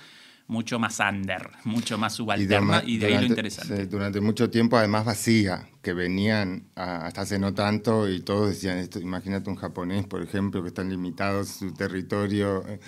mucho 0.47 0.79
más 0.79 0.99
under, 0.99 1.49
mucho 1.65 1.97
más 1.97 2.13
Y, 2.13 2.17
subalterna, 2.17 2.83
y 2.85 2.97
de 2.99 3.07
ahí 3.07 3.17
lo 3.17 3.25
interesante. 3.25 3.81
sí, 3.83 3.87
durante 3.87 4.21
mucho 4.21 4.49
tiempo, 4.49 4.77
además 4.77 5.05
vacía, 5.05 5.67
que 5.81 5.93
venían 5.93 6.69
a- 6.75 7.05
hasta 7.07 7.21
hace 7.21 7.39
no 7.39 7.53
tanto 7.53 8.07
y 8.09 8.21
todos 8.21 8.49
decían 8.49 8.77
esto. 8.77 8.99
Imagínate 8.99 9.49
un 9.49 9.55
japonés, 9.55 10.05
por 10.07 10.21
ejemplo, 10.21 10.61
que 10.61 10.69
están 10.69 10.89
limitados 10.89 11.49
su 11.49 11.73
territorio. 11.73 12.63
eh, 12.67 12.79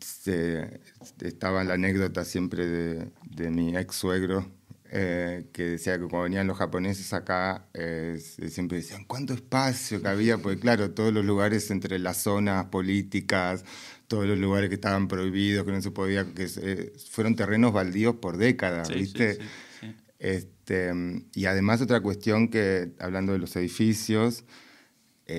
se- 0.00 0.80
estaba 1.20 1.64
la 1.64 1.74
anécdota 1.74 2.24
siempre 2.24 2.66
de, 2.66 3.12
de 3.24 3.50
mi 3.50 3.76
ex 3.76 3.96
suegro. 3.96 4.46
Eh, 4.92 5.46
que 5.52 5.62
decía 5.62 5.92
que 5.98 6.00
cuando 6.00 6.24
venían 6.24 6.48
los 6.48 6.58
japoneses 6.58 7.12
acá, 7.12 7.66
eh, 7.74 8.20
siempre 8.48 8.78
decían, 8.78 9.04
¿cuánto 9.04 9.32
espacio 9.34 10.02
que 10.02 10.08
había? 10.08 10.38
Porque 10.38 10.58
claro, 10.58 10.90
todos 10.90 11.12
los 11.12 11.24
lugares 11.24 11.70
entre 11.70 12.00
las 12.00 12.16
zonas 12.16 12.66
políticas, 12.66 13.64
todos 14.08 14.26
los 14.26 14.36
lugares 14.36 14.68
que 14.68 14.74
estaban 14.74 15.06
prohibidos, 15.06 15.64
que 15.64 15.70
no 15.70 15.80
se 15.80 15.92
podía, 15.92 16.34
que 16.34 16.48
eh, 16.60 16.92
fueron 17.08 17.36
terrenos 17.36 17.72
baldíos 17.72 18.16
por 18.16 18.36
décadas, 18.36 18.88
sí, 18.88 18.94
¿viste? 18.94 19.34
sí, 19.34 19.40
sí. 19.80 19.96
Este, 20.18 20.92
y 21.34 21.44
además 21.44 21.80
otra 21.80 22.00
cuestión 22.00 22.48
que, 22.48 22.90
hablando 22.98 23.32
de 23.32 23.38
los 23.38 23.54
edificios, 23.54 24.44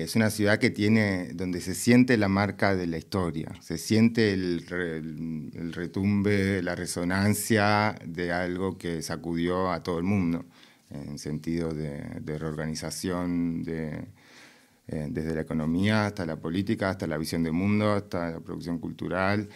es 0.02 0.16
una 0.16 0.30
ciudad 0.30 0.58
que 0.58 0.70
tiene, 0.70 1.30
donde 1.34 1.60
se 1.60 1.74
siente 1.74 2.16
la 2.16 2.28
marca 2.28 2.74
de 2.74 2.86
la 2.86 2.98
historia, 2.98 3.52
se 3.60 3.78
siente 3.78 4.32
el, 4.32 4.66
re- 4.66 4.98
el- 4.98 5.50
el 5.54 5.72
retumbe, 5.72 6.62
la 6.62 6.74
resonancia 6.74 7.94
de 8.06 8.32
algo 8.32 8.78
que 8.78 9.02
sacudió 9.02 9.70
a 9.70 9.82
todo 9.82 9.98
el 9.98 10.04
mundo, 10.04 10.44
en 10.90 11.18
sentido 11.18 11.72
de, 11.74 12.02
de 12.20 12.38
reorganización, 12.38 13.62
de, 13.64 14.04
eh, 14.88 15.08
desde 15.10 15.34
la 15.34 15.42
economía 15.42 16.06
hasta 16.06 16.26
la 16.26 16.36
política, 16.36 16.90
hasta 16.90 17.06
la 17.06 17.18
visión 17.18 17.42
del 17.42 17.52
mundo, 17.52 17.92
hasta 17.92 18.30
la 18.32 18.40
producción 18.40 18.78
cultural. 18.78 19.48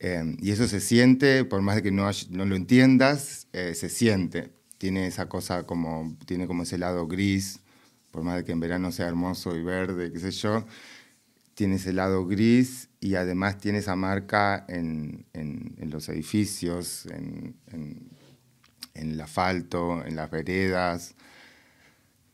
Eh, 0.00 0.36
y 0.40 0.50
eso 0.52 0.66
se 0.68 0.80
siente, 0.80 1.44
por 1.44 1.62
más 1.62 1.76
de 1.76 1.82
que 1.82 1.90
no, 1.92 2.10
no 2.30 2.44
lo 2.46 2.56
entiendas, 2.56 3.46
eh, 3.52 3.74
se 3.74 3.88
siente. 3.88 4.50
Tiene 4.78 5.06
esa 5.06 5.28
cosa 5.28 5.64
como, 5.66 6.16
tiene 6.26 6.46
como 6.46 6.62
ese 6.64 6.78
lado 6.78 7.06
gris, 7.06 7.60
por 8.10 8.22
más 8.22 8.36
de 8.36 8.44
que 8.44 8.52
en 8.52 8.60
verano 8.60 8.92
sea 8.92 9.08
hermoso 9.08 9.56
y 9.56 9.62
verde, 9.62 10.12
qué 10.12 10.18
sé 10.18 10.30
yo, 10.30 10.64
tiene 11.54 11.76
ese 11.76 11.92
lado 11.92 12.26
gris 12.26 12.88
y 13.00 13.16
además 13.16 13.58
tiene 13.58 13.78
esa 13.78 13.96
marca 13.96 14.64
en, 14.68 15.26
los 15.78 16.08
edificios, 16.08 17.06
en, 17.06 17.54
el 18.94 19.20
asfalto, 19.20 20.04
en 20.04 20.16
las 20.16 20.30
veredas. 20.30 21.14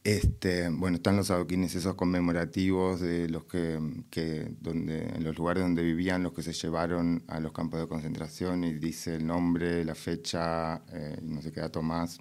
Este, 0.05 0.69
bueno, 0.69 0.99
están 0.99 1.17
los 1.17 1.33
adoquines 1.33 1.75
esos 1.75 1.97
conmemorativos 1.97 3.01
de 3.01 3.29
los 3.29 3.45
que, 3.47 3.81
donde, 4.61 5.09
en 5.09 5.25
los 5.25 5.37
lugares 5.37 5.65
donde 5.65 5.83
vivían 5.83 6.23
los 6.23 6.33
que 6.33 6.45
se 6.45 6.53
llevaron 6.53 7.25
a 7.27 7.41
los 7.41 7.51
campos 7.51 7.81
de 7.81 7.89
concentración 7.89 8.63
y 8.63 8.75
dice 8.75 9.17
el 9.17 9.27
nombre, 9.27 9.85
la 9.85 9.97
fecha, 9.97 10.85
eh, 10.93 11.19
no 11.23 11.43
sé 11.43 11.51
qué 11.51 11.61
dato 11.61 11.83
más. 11.83 12.21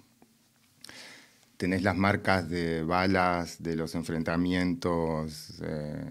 Tenés 1.56 1.82
las 1.82 1.96
marcas 1.96 2.48
de 2.50 2.82
balas 2.82 3.62
de 3.62 3.76
los 3.76 3.94
enfrentamientos, 3.94 5.54
eh, 5.62 6.04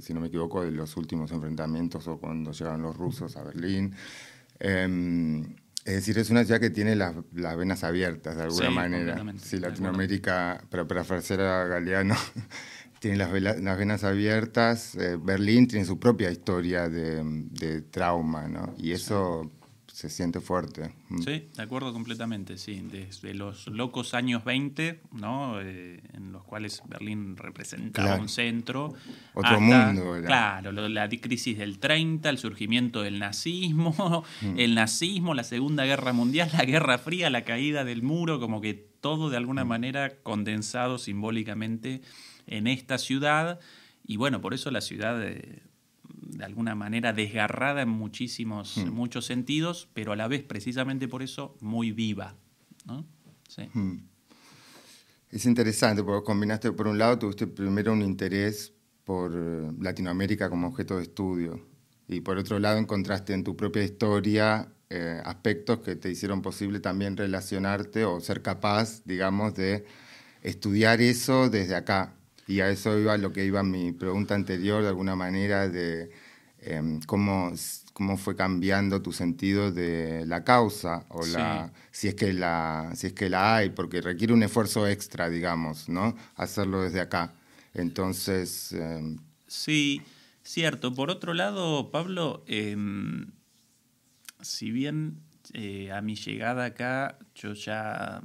si 0.00 0.14
no 0.14 0.20
me 0.20 0.28
equivoco, 0.28 0.62
de 0.64 0.70
los 0.70 0.96
últimos 0.96 1.32
enfrentamientos 1.32 2.06
o 2.08 2.18
cuando 2.18 2.52
llegaron 2.52 2.82
los 2.82 2.96
rusos 2.96 3.36
a 3.36 3.42
Berlín. 3.42 3.94
Em, 4.60 5.56
es 5.84 5.94
decir, 5.94 6.16
es 6.18 6.30
una 6.30 6.44
ciudad 6.44 6.60
que 6.60 6.70
tiene 6.70 6.94
las, 6.94 7.14
las 7.32 7.56
venas 7.56 7.82
abiertas 7.82 8.36
de 8.36 8.42
alguna 8.44 8.68
Sí, 8.68 8.74
manera. 8.74 9.24
Sí, 9.38 9.58
Latinoamérica, 9.58 10.62
para 10.70 10.86
parafrasear 10.86 11.40
a 11.40 11.64
Galeano, 11.66 12.14
tiene 13.00 13.16
las, 13.16 13.32
vela- 13.32 13.56
las 13.60 13.76
venas 13.76 14.04
abiertas. 14.04 14.94
Eh, 14.94 15.18
Berlín 15.20 15.66
tiene 15.66 15.84
su 15.84 15.98
propia 15.98 16.30
historia 16.30 16.88
de, 16.88 17.20
de 17.50 17.82
trauma, 17.82 18.46
¿no? 18.46 18.72
Y 18.78 18.92
eso 18.92 19.50
se 20.02 20.10
siente 20.10 20.40
fuerte. 20.40 20.90
Mm. 21.10 21.18
Sí, 21.22 21.46
de 21.56 21.62
acuerdo 21.62 21.92
completamente, 21.92 22.58
sí. 22.58 22.84
Desde 22.90 23.34
los 23.34 23.68
locos 23.68 24.14
años 24.14 24.44
20, 24.44 25.00
¿no? 25.12 25.60
Eh, 25.60 26.00
en 26.14 26.32
los 26.32 26.42
cuales 26.42 26.82
Berlín 26.88 27.36
representaba 27.36 28.08
Claro. 28.08 28.22
un 28.22 28.28
centro. 28.28 28.94
Otro 29.32 29.60
mundo 29.60 30.16
era. 30.16 30.26
Claro, 30.26 30.72
lo- 30.72 30.88
la 30.88 31.08
crisis 31.08 31.56
del 31.56 31.78
30, 31.78 32.30
el 32.30 32.38
surgimiento 32.38 33.02
del 33.02 33.20
nazismo, 33.20 34.24
Mm. 34.42 34.58
el 34.58 34.74
nazismo, 34.74 35.34
la 35.34 35.44
Segunda 35.44 35.84
Guerra 35.84 36.12
Mundial, 36.12 36.50
la 36.52 36.64
Guerra 36.64 36.98
Fría, 36.98 37.30
la 37.30 37.44
caída 37.44 37.84
del 37.84 38.02
muro, 38.02 38.40
como 38.40 38.60
que 38.60 38.74
todo 38.74 39.30
de 39.30 39.36
Mm. 39.36 39.42
alguna 39.42 39.64
manera 39.64 40.14
condensado 40.24 40.98
simbólicamente 40.98 42.00
en 42.48 42.66
esta 42.66 42.98
ciudad. 42.98 43.60
Y 44.04 44.16
bueno, 44.16 44.40
por 44.40 44.52
eso 44.52 44.68
la 44.72 44.80
ciudad... 44.80 45.22
eh, 45.22 45.62
de 46.22 46.44
alguna 46.44 46.74
manera 46.74 47.12
desgarrada 47.12 47.82
en 47.82 47.88
muchísimos, 47.88 48.78
en 48.78 48.92
muchos 48.92 49.26
sentidos, 49.26 49.88
pero 49.92 50.12
a 50.12 50.16
la 50.16 50.28
vez, 50.28 50.42
precisamente 50.42 51.08
por 51.08 51.22
eso, 51.22 51.56
muy 51.60 51.92
viva. 51.92 52.36
¿no? 52.86 53.04
Sí. 53.48 53.68
Mm. 53.72 54.08
Es 55.30 55.46
interesante, 55.46 56.02
porque 56.02 56.24
combinaste, 56.24 56.72
por 56.72 56.88
un 56.88 56.98
lado, 56.98 57.18
tuviste 57.18 57.46
primero 57.46 57.92
un 57.92 58.02
interés 58.02 58.72
por 59.04 59.32
eh, 59.34 59.72
Latinoamérica 59.80 60.50
como 60.50 60.68
objeto 60.68 60.96
de 60.96 61.04
estudio, 61.04 61.66
y 62.06 62.20
por 62.20 62.36
otro 62.36 62.58
lado 62.58 62.78
encontraste 62.78 63.32
en 63.32 63.42
tu 63.42 63.56
propia 63.56 63.82
historia 63.82 64.72
eh, 64.90 65.20
aspectos 65.24 65.80
que 65.80 65.96
te 65.96 66.10
hicieron 66.10 66.42
posible 66.42 66.80
también 66.80 67.16
relacionarte 67.16 68.04
o 68.04 68.20
ser 68.20 68.42
capaz, 68.42 69.02
digamos, 69.04 69.54
de 69.54 69.86
estudiar 70.42 71.00
eso 71.00 71.48
desde 71.48 71.74
acá. 71.74 72.14
Y 72.46 72.60
a 72.60 72.70
eso 72.70 72.98
iba 72.98 73.16
lo 73.16 73.32
que 73.32 73.44
iba 73.44 73.62
mi 73.62 73.92
pregunta 73.92 74.34
anterior, 74.34 74.82
de 74.82 74.88
alguna 74.88 75.16
manera, 75.16 75.68
de 75.68 76.10
em, 76.60 77.00
cómo, 77.02 77.52
cómo 77.92 78.16
fue 78.16 78.36
cambiando 78.36 79.00
tu 79.02 79.12
sentido 79.12 79.70
de 79.70 80.24
la 80.26 80.44
causa, 80.44 81.06
o 81.08 81.24
la, 81.26 81.72
si, 81.90 82.08
es 82.08 82.14
que 82.14 82.32
la, 82.32 82.92
si 82.94 83.08
es 83.08 83.12
que 83.12 83.28
la 83.28 83.56
hay, 83.56 83.70
porque 83.70 84.00
requiere 84.00 84.32
un 84.32 84.42
esfuerzo 84.42 84.86
extra, 84.86 85.30
digamos, 85.30 85.88
¿no? 85.88 86.16
Hacerlo 86.36 86.82
desde 86.82 87.00
acá. 87.00 87.32
Entonces, 87.74 88.72
em, 88.72 89.18
Sí, 89.46 90.00
cierto. 90.42 90.94
Por 90.94 91.10
otro 91.10 91.34
lado, 91.34 91.90
Pablo, 91.90 92.42
em, 92.46 93.32
si 94.40 94.70
bien 94.70 95.20
eh, 95.52 95.92
a 95.92 96.00
mi 96.00 96.14
llegada 96.14 96.64
acá 96.64 97.18
yo 97.34 97.52
ya 97.52 98.22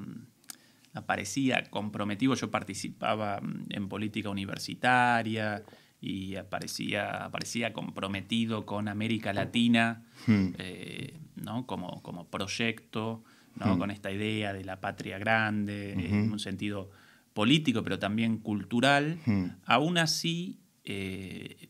aparecía 0.97 1.63
comprometido, 1.69 2.33
yo 2.35 2.51
participaba 2.51 3.39
mm, 3.41 3.65
en 3.69 3.87
política 3.89 4.29
universitaria 4.29 5.63
y 6.01 6.35
aparecía, 6.35 7.25
aparecía 7.25 7.73
comprometido 7.73 8.65
con 8.65 8.87
América 8.87 9.33
Latina, 9.33 10.03
Hmm. 10.27 10.49
eh, 10.57 11.13
¿no? 11.35 11.65
como, 11.65 12.01
como 12.03 12.27
proyecto, 12.27 13.23
¿no? 13.55 13.77
con 13.79 13.89
esta 13.91 14.11
idea 14.11 14.53
de 14.53 14.63
la 14.65 14.79
patria 14.81 15.17
grande, 15.17 15.93
eh, 15.93 16.09
en 16.09 16.31
un 16.31 16.39
sentido 16.39 16.91
político, 17.33 17.83
pero 17.83 17.97
también 17.99 18.37
cultural, 18.37 19.17
Hmm. 19.25 19.45
aún 19.65 19.97
así, 19.97 20.59
eh, 20.83 21.69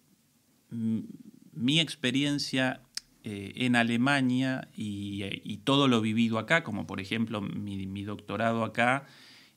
mi 1.54 1.80
experiencia 1.80 2.82
eh, 3.30 3.66
en 3.66 3.76
Alemania 3.76 4.70
y, 4.74 5.24
eh, 5.24 5.42
y 5.44 5.58
todo 5.58 5.90
lo 5.90 6.00
vivido 6.00 6.40
acá, 6.40 6.64
como 6.64 6.88
por 6.88 7.02
ejemplo 7.02 7.42
mi, 7.42 7.86
mi 7.86 8.04
doctorado 8.04 8.64
acá 8.64 9.06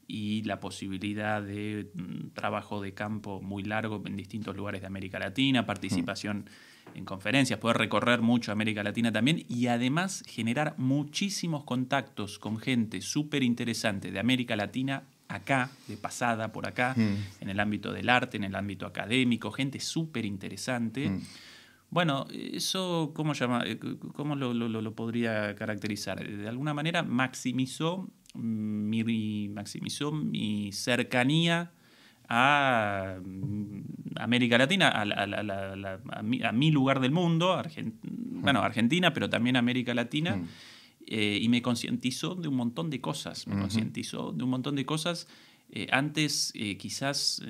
y 0.09 0.43
la 0.43 0.59
posibilidad 0.59 1.41
de 1.41 1.89
mm, 1.95 2.31
trabajo 2.35 2.81
de 2.81 2.95
campo 2.95 3.41
muy 3.41 3.63
largo 3.63 4.03
en 4.05 4.17
distintos 4.17 4.57
lugares 4.57 4.81
de 4.81 4.89
América 4.89 5.21
Latina, 5.21 5.67
participación 5.67 6.51
en 6.97 7.05
conferencias, 7.05 7.61
poder 7.61 7.77
recorrer 7.77 8.23
mucho 8.23 8.51
América 8.51 8.83
Latina 8.83 9.13
también 9.13 9.45
y 9.49 9.69
además 9.69 10.25
generar 10.27 10.75
muchísimos 10.77 11.63
contactos 11.63 12.41
con 12.41 12.59
gente 12.59 13.01
súper 13.01 13.45
interesante 13.45 14.11
de 14.11 14.19
América 14.19 14.57
Latina 14.57 15.05
acá, 15.29 15.71
de 15.87 15.97
pasada 15.97 16.51
por 16.51 16.67
acá, 16.67 16.97
en 16.97 17.49
el 17.49 17.61
ámbito 17.61 17.93
del 17.93 18.09
arte, 18.09 18.37
en 18.37 18.43
el 18.43 18.57
ámbito 18.57 18.85
académico, 18.85 19.53
gente 19.53 19.79
súper 19.79 20.25
interesante. 20.25 21.21
Bueno, 21.91 22.27
eso, 22.31 23.11
¿cómo, 23.15 23.35
llama? 23.35 23.65
Eh, 23.67 23.79
cómo 24.15 24.37
lo, 24.37 24.55
lo, 24.55 24.95
podría 24.95 25.57
caracterizar? 25.57 26.25
De 26.25 26.49
alguna 26.49 26.73
manera 26.73 27.03
maximizó 27.03 28.09
mi, 28.35 29.49
maximizó 29.49 30.13
mi 30.13 30.71
cercanía 30.73 31.73
a 32.29 33.17
América 34.17 34.57
Latina, 34.57 34.89
a, 34.91 36.53
mi, 36.53 36.71
lugar 36.71 37.01
del 37.01 37.11
mundo, 37.11 37.61
bueno, 38.05 38.61
Argentina, 38.63 39.13
pero 39.13 39.29
también 39.29 39.57
América 39.57 39.93
Latina, 39.93 40.41
eh, 41.09 41.41
y 41.43 41.49
me 41.49 41.61
concientizó 41.61 42.37
de 42.37 42.47
un 42.47 42.55
montón 42.55 42.89
de 42.89 43.01
cosas, 43.01 43.49
me 43.49 43.59
concientizó 43.59 44.31
de 44.31 44.45
un 44.45 44.51
montón 44.51 44.77
de 44.77 44.87
cosas 44.87 45.27
eh, 45.73 45.89
antes 45.91 46.53
quizás 46.79 47.43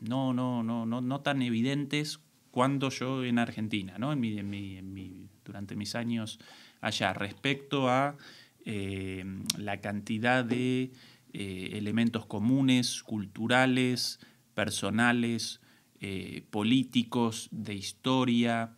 no, 0.00 0.32
no, 0.32 0.62
no, 0.62 0.86
no, 0.86 1.00
no 1.00 1.20
tan 1.22 1.42
evidentes 1.42 2.20
cuando 2.58 2.90
yo 2.90 3.22
en 3.22 3.38
Argentina, 3.38 3.98
¿no? 3.98 4.12
en 4.12 4.18
mi, 4.18 5.28
durante 5.44 5.76
mis 5.76 5.94
años 5.94 6.40
allá, 6.80 7.12
respecto 7.12 7.88
a 7.88 8.16
eh, 8.64 9.24
la 9.56 9.80
cantidad 9.80 10.44
de 10.44 10.90
eh, 11.32 11.70
elementos 11.74 12.26
comunes, 12.26 13.04
culturales, 13.04 14.18
personales, 14.54 15.60
eh, 16.00 16.42
políticos, 16.50 17.46
de 17.52 17.74
historia. 17.74 18.74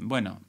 bueno, 0.00 0.42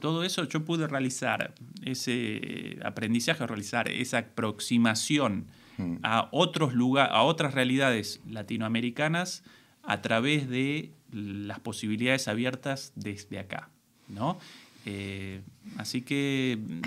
todo 0.00 0.22
eso 0.22 0.44
yo 0.44 0.64
pude 0.64 0.86
realizar, 0.86 1.52
ese 1.82 2.78
aprendizaje, 2.84 3.44
realizar 3.44 3.88
esa 3.88 4.18
aproximación 4.18 5.46
mm. 5.78 5.96
a 6.04 6.28
otros 6.30 6.74
lugares, 6.74 7.12
a 7.12 7.22
otras 7.22 7.54
realidades 7.54 8.20
latinoamericanas 8.24 9.42
a 9.82 10.00
través 10.00 10.48
de 10.48 10.92
las 11.12 11.60
posibilidades 11.60 12.28
abiertas 12.28 12.92
desde 12.94 13.38
acá. 13.38 13.70
¿no? 14.08 14.38
Eh, 14.86 15.42
así 15.76 16.02
que 16.02 16.58
mm, 16.58 16.80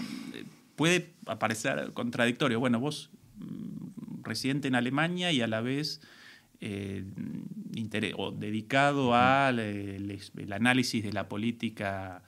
puede 0.75 1.13
aparecer 1.25 1.91
contradictorio. 1.93 2.59
Bueno, 2.59 2.79
vos 2.79 3.09
mm, 3.37 4.23
residente 4.23 4.67
en 4.67 4.75
Alemania 4.75 5.31
y 5.31 5.41
a 5.41 5.47
la 5.47 5.61
vez 5.61 6.01
eh, 6.61 7.03
o 8.15 8.31
dedicado 8.31 9.15
al 9.15 9.59
el, 9.59 10.53
análisis 10.53 11.03
de 11.03 11.11
la 11.11 11.27
política 11.27 12.23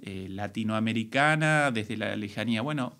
eh, 0.00 0.26
latinoamericana 0.28 1.70
desde 1.70 1.96
la 1.96 2.16
lejanía. 2.16 2.62
Bueno, 2.62 2.96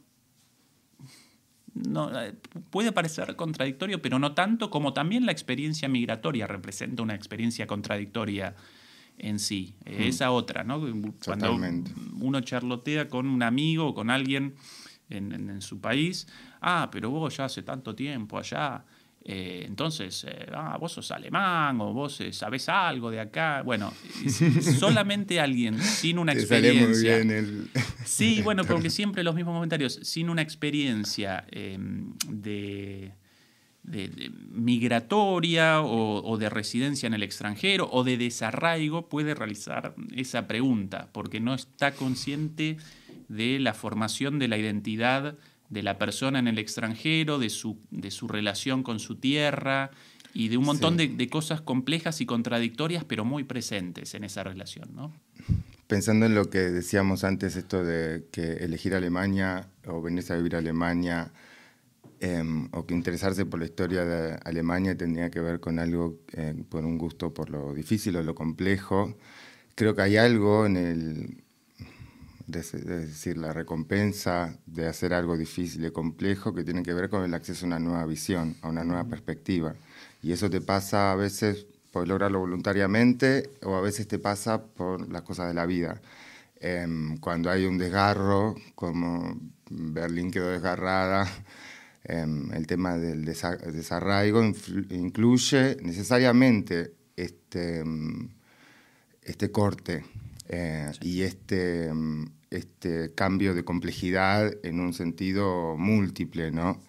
no, 1.77 2.19
eh, 2.19 2.35
puede 2.71 2.93
parecer 2.93 3.37
contradictorio, 3.37 4.01
pero 4.01 4.19
no 4.19 4.33
tanto 4.33 4.71
como 4.71 4.93
también 4.93 5.27
la 5.27 5.33
experiencia 5.33 5.89
migratoria 5.89 6.47
representa 6.47 7.03
una 7.03 7.15
experiencia 7.15 7.67
contradictoria 7.67 8.55
en 9.19 9.39
sí. 9.39 9.75
Mm. 9.85 10.03
Esa 10.03 10.31
otra, 10.31 10.65
¿no? 10.65 10.81
Cuando 11.25 11.59
uno 12.21 12.41
charlotea 12.41 13.09
con 13.09 13.27
un 13.27 13.43
amigo 13.43 13.89
o 13.89 13.95
con 13.95 14.11
alguien 14.11 14.55
en, 15.09 15.61
su 15.61 15.81
país, 15.81 16.27
ah, 16.61 16.89
pero 16.91 17.11
vos 17.11 17.37
ya 17.37 17.45
hace 17.45 17.63
tanto 17.63 17.95
tiempo 17.95 18.39
allá, 18.39 18.85
eh, 19.29 19.65
entonces, 19.67 20.25
eh, 20.29 20.47
ah, 20.55 20.77
vos 20.79 20.93
sos 20.93 21.11
alemán 21.11 21.81
o 21.81 21.93
vos 21.93 22.21
eh, 22.21 22.33
sabés 22.33 22.69
algo 22.69 23.11
de 23.11 23.19
acá. 23.19 23.63
Bueno, 23.63 23.93
solamente 24.79 25.41
alguien 25.41 25.83
sin 25.83 26.21
una 26.21 26.33
experiencia. 26.33 27.17
Sí, 28.05 28.41
bueno, 28.43 28.65
porque 28.65 28.89
siempre 28.89 29.25
los 29.25 29.35
mismos 29.35 29.55
comentarios, 29.55 29.99
sin 30.03 30.31
una 30.31 30.43
experiencia 30.43 31.45
em, 31.51 32.13
de, 32.29 33.13
migratoria 34.53 35.83
o, 35.83 36.39
de 36.39 36.49
residencia 36.49 37.09
en 37.09 37.15
el 37.15 37.25
extranjero 37.25 37.89
o 37.91 38.05
de 38.05 38.17
desarraigo 38.17 39.09
puede 39.09 39.35
realizar 39.35 39.97
esa 40.15 40.47
pregunta, 40.47 41.09
porque 41.13 41.41
no 41.41 41.55
está 41.55 41.93
consciente 41.95 42.77
de 43.29 43.59
la 43.59 43.75
formación 43.75 44.39
de 44.39 44.47
la 44.47 44.57
identidad 44.57 45.37
de 45.69 45.83
la 45.83 45.99
persona 45.99 46.39
en 46.39 46.49
el 46.49 46.59
extranjero, 46.59 47.39
de 47.39 47.51
su, 47.51 47.79
de 47.91 48.11
su 48.11 48.29
relación 48.29 48.83
con 48.83 48.99
su 49.01 49.17
tierra 49.17 49.91
y 50.33 50.49
de 50.49 50.59
un 50.59 50.65
montón 50.65 50.97
de, 50.97 51.29
cosas 51.29 51.61
complejas 51.61 52.21
y 52.21 52.27
contradictorias, 52.27 53.05
pero 53.05 53.25
muy 53.25 53.45
presentes 53.45 54.15
en 54.15 54.25
esa 54.25 54.45
relación. 54.45 54.95
¿no? 54.95 55.13
Pensando 55.87 56.27
en 56.27 56.35
lo 56.35 56.51
que 56.51 56.59
decíamos 56.59 57.25
antes, 57.25 57.57
esto 57.57 57.83
de 57.85 58.27
que 58.31 58.53
elegir 58.55 58.95
Alemania 58.95 59.69
o 59.87 60.03
venirse 60.03 60.35
a 60.35 60.37
vivir 60.37 60.57
a 60.57 60.59
Alemania 60.59 61.33
em, 62.21 62.69
o 62.73 62.87
que 62.87 62.95
interesarse 62.95 63.47
por 63.47 63.61
la 63.61 63.67
historia 63.67 64.05
de 64.05 64.39
Alemania 64.45 64.97
tendría 64.97 65.31
que 65.31 65.41
ver 65.41 65.59
con 65.59 65.79
algo, 65.79 66.21
eh, 66.33 66.55
por 66.69 66.85
un 66.85 66.99
gusto 66.99 67.33
por 67.33 67.51
lo 67.51 67.73
difícil 67.73 68.17
o 68.17 68.23
lo 68.23 68.35
complejo. 68.35 69.17
Creo 69.75 69.95
que 69.95 70.03
hay 70.03 70.17
algo 70.17 70.67
en 70.67 70.77
el, 70.77 71.45
es 72.53 72.73
decir, 72.73 73.37
la 73.39 73.53
recompensa 73.53 74.57
de 74.67 74.87
hacer 74.87 75.13
algo 75.13 75.37
difícil 75.37 75.85
y 75.85 75.91
complejo 75.91 76.55
que 76.55 76.65
tiene 76.65 76.83
que 76.83 76.95
ver 76.95 77.09
con 77.09 77.25
el 77.25 77.35
acceso 77.35 77.65
a 77.65 77.69
una 77.69 77.79
nueva 77.79 78.07
visión, 78.07 78.57
a 78.63 78.69
una 78.69 78.85
nueva 78.85 79.05
perspectiva. 79.05 79.75
Y 80.23 80.33
eso 80.33 80.49
te 80.49 80.61
pasa 80.61 81.13
a 81.13 81.17
veces 81.17 81.67
por 81.91 82.07
lograrlo 82.07 82.41
voluntariamente 82.41 83.51
o 83.63 83.75
a 83.75 83.81
veces 83.81 84.07
te 84.07 84.19
pasa 84.19 84.63
por 84.63 85.11
las 85.11 85.23
cosas 85.23 85.49
de 85.49 85.55
la 85.55 85.67
vida. 85.67 86.01
Em, 86.61 87.19
cuando 87.19 87.51
hay 87.51 87.65
un 87.65 87.79
desgarro, 87.79 88.55
como 88.75 89.39
Berlín 89.71 90.31
quedó 90.31 90.51
desgarrada, 90.51 91.29
em, 92.05 92.53
el 92.53 92.67
tema 92.67 92.97
del 92.97 93.25
desarraigo 93.25 94.43
incluye 94.91 95.77
necesariamente 95.83 96.95
este, 97.17 97.81
em, 97.81 98.29
este 99.23 99.51
corte 99.51 100.05
eh, 100.49 100.93
y 101.01 101.23
este, 101.23 101.91
este 102.51 103.13
cambio 103.15 103.55
de 103.55 103.65
complejidad 103.65 104.55
en 104.65 104.81
un 104.81 104.93
sentido 104.93 105.77
múltiple, 105.77 106.51
¿no? 106.53 106.81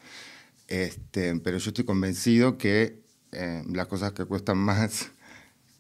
Este, 0.68 1.36
pero 1.40 1.58
yo 1.58 1.70
estoy 1.70 1.86
convencido 1.86 2.58
que 2.58 3.02
eh, 3.32 3.64
las 3.72 3.88
cosas 3.88 4.14
que 4.14 4.26
cuestan 4.26 4.58
más, 4.58 5.12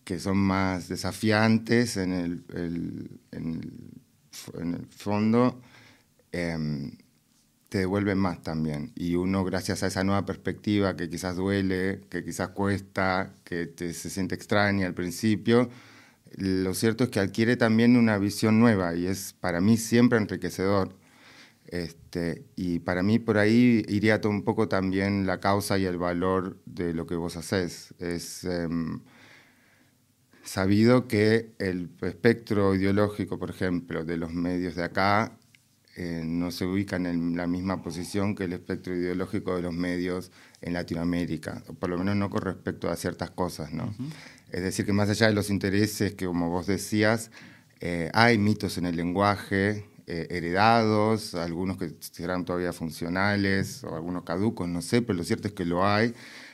que 0.03 0.19
son 0.19 0.37
más 0.37 0.87
desafiantes 0.87 1.97
en 1.97 2.13
el, 2.13 2.43
fondo, 4.89 5.61
em, 6.31 6.91
te 7.69 7.79
devuelven 7.79 8.17
más 8.17 8.41
también. 8.43 8.91
Y 8.95 9.15
uno, 9.15 9.43
gracias 9.43 9.83
a 9.83 9.87
esa 9.87 10.03
nueva 10.03 10.25
perspectiva 10.25 10.95
que 10.95 11.09
quizás 11.09 11.35
duele, 11.35 12.01
que 12.09 12.23
quizás 12.23 12.49
cuesta, 12.49 13.35
que 13.43 13.73
se 13.93 14.09
siente 14.09 14.35
extraña 14.35 14.87
al 14.87 14.93
principio, 14.93 15.69
lo 16.35 16.73
cierto 16.73 17.05
es 17.05 17.09
que 17.09 17.19
adquiere 17.19 17.57
también 17.57 17.97
una 17.97 18.17
visión 18.17 18.59
nueva 18.59 18.95
y 18.95 19.07
es 19.07 19.33
para 19.33 19.61
mí 19.61 19.77
siempre 19.77 20.17
enriquecedor. 20.17 20.95
Este, 21.67 22.45
y 22.55 22.79
para 22.79 23.03
mí 23.03 23.19
por 23.19 23.37
ahí 23.37 23.83
iría 23.89 24.21
un 24.23 24.43
poco 24.43 24.69
también 24.69 25.27
la 25.27 25.39
causa 25.41 25.77
y 25.77 25.85
el 25.85 25.97
valor 25.97 26.57
de 26.65 26.93
lo 26.93 27.05
que 27.07 27.15
vos 27.15 27.35
haces. 27.35 27.93
Es 27.99 28.45
em, 28.45 29.01
sabido 30.43 31.07
que 31.07 31.53
el 31.59 31.89
espectro 32.01 32.73
ideológico, 32.73 33.37
por 33.37 33.49
ejemplo, 33.49 34.05
de 34.05 34.17
los 34.17 34.33
medios 34.33 34.75
de 34.75 34.83
acá 34.85 35.37
eh, 35.97 36.23
no 36.23 36.51
se 36.51 36.63
ubica 36.65 36.95
en 36.95 37.35
la 37.35 37.47
misma 37.47 37.81
posición 37.81 38.35
que 38.35 38.43
el 38.45 38.53
espectro 38.53 38.95
ideológico 38.95 39.55
de 39.55 39.63
los 39.63 39.73
medios 39.73 40.31
en 40.61 40.73
Latinoamérica, 40.73 41.63
por 41.79 41.89
lo 41.89 41.97
menos 41.97 42.15
no 42.15 42.29
con 42.29 42.43
respecto 42.43 42.89
a 42.89 42.95
ciertas 42.95 43.31
cosas, 43.31 43.73
¿no? 43.73 43.93
Es 44.51 44.61
decir, 44.61 44.85
que 44.85 44.93
más 44.93 45.09
allá 45.09 45.27
de 45.27 45.33
los 45.33 45.49
intereses 45.49 46.13
que, 46.13 46.25
como 46.25 46.49
vos 46.49 46.67
decías, 46.67 47.31
eh, 47.79 48.09
hay 48.13 48.37
mitos 48.37 48.77
en 48.77 48.85
el 48.85 48.95
lenguaje 48.95 49.85
eh, 50.07 50.27
heredados, 50.29 51.35
algunos 51.35 51.77
que 51.77 51.93
serán 51.99 52.45
todavía 52.45 52.71
funcionales 52.71 53.83
o 53.83 53.95
algunos 53.95 54.23
caducos, 54.23 54.67
no 54.69 54.81
sé, 54.81 55.01
pero 55.01 55.17
lo 55.17 55.23
cierto 55.23 55.49
es 55.49 55.53
que 55.53 55.65
lo 55.65 55.85
hay. 55.85 56.13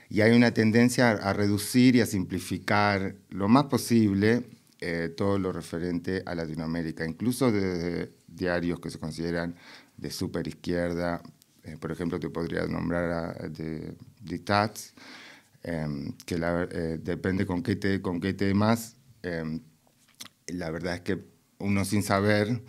Y 0.10 0.22
hay 0.22 0.36
una 0.36 0.52
tendencia 0.54 1.12
a 1.12 1.34
reducir 1.34 1.96
y 1.96 2.02
a 2.02 2.06
simplificar 2.06 3.16
lo 3.30 3.48
más 3.48 3.66
posible 3.66 4.44
eh, 4.80 5.14
todo 5.16 5.38
lo 5.40 5.52
referente 5.52 6.24
a 6.26 6.36
Latinoamérica, 6.36 7.06
incluso 7.06 7.52
desde 7.52 8.12
diarios 8.28 8.80
que 8.80 8.90
se 8.90 9.00
consideran 9.00 9.56
de 9.98 10.12
super 10.12 10.48
izquierda. 10.48 11.22
por 11.80 11.92
ejemplo, 11.92 12.20
te 12.20 12.30
podría 12.30 12.66
nombrar 12.68 13.12
a, 13.12 13.48
de 13.48 13.96
Dictats, 14.22 14.94
Em, 14.94 15.23
que 16.26 16.38
la, 16.38 16.68
eh, 16.72 17.00
depende 17.02 17.46
con 17.46 17.64
qué, 17.64 17.76
te, 17.76 18.02
con 18.02 18.20
qué 18.20 18.34
temas. 18.34 18.98
Em, 19.22 19.62
la 20.48 20.70
verdad 20.70 20.96
es 20.96 21.02
que 21.02 21.24
uno 21.60 21.86
sin 21.86 22.04
saber 22.04 22.64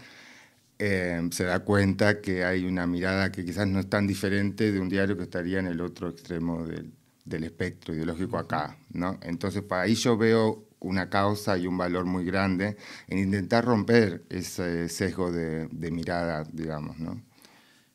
eh, 0.79 1.29
se 1.33 1.45
da 1.45 1.61
cuenta 1.61 2.21
que 2.21 2.45
hay 2.45 2.65
una 2.65 2.87
mirada 2.87 3.33
que 3.33 3.45
quizás 3.45 3.67
no 3.67 3.81
es 3.81 3.89
tan 3.89 4.07
diferente 4.07 4.73
de 4.73 4.81
un 4.81 4.89
diario 4.89 5.17
que 5.17 5.25
estaría 5.25 5.59
en 5.59 5.67
el 5.67 5.81
otro 5.81 6.09
extremo 6.09 6.67
del, 6.67 6.93
del 7.25 7.45
espectro 7.45 7.95
ideológico 7.95 8.39
acá, 8.39 8.77
¿no? 8.91 9.19
Entonces, 9.23 9.63
para 9.63 9.83
ahí 9.83 9.95
yo 9.95 10.17
veo 10.17 10.69
una 10.85 11.09
causa 11.09 11.57
y 11.59 11.67
un 11.67 11.79
valor 11.79 12.05
muy 12.05 12.25
grande 12.25 12.77
en 13.09 13.19
intentar 13.19 13.65
romper 13.65 14.25
ese 14.29 14.89
sesgo 14.89 15.33
de, 15.33 15.69
mirada, 15.91 16.45
digamos, 16.53 16.99
¿no? 16.99 17.21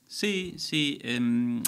Sí, 0.07 0.55
sí. 0.57 0.99
Em, 1.03 1.61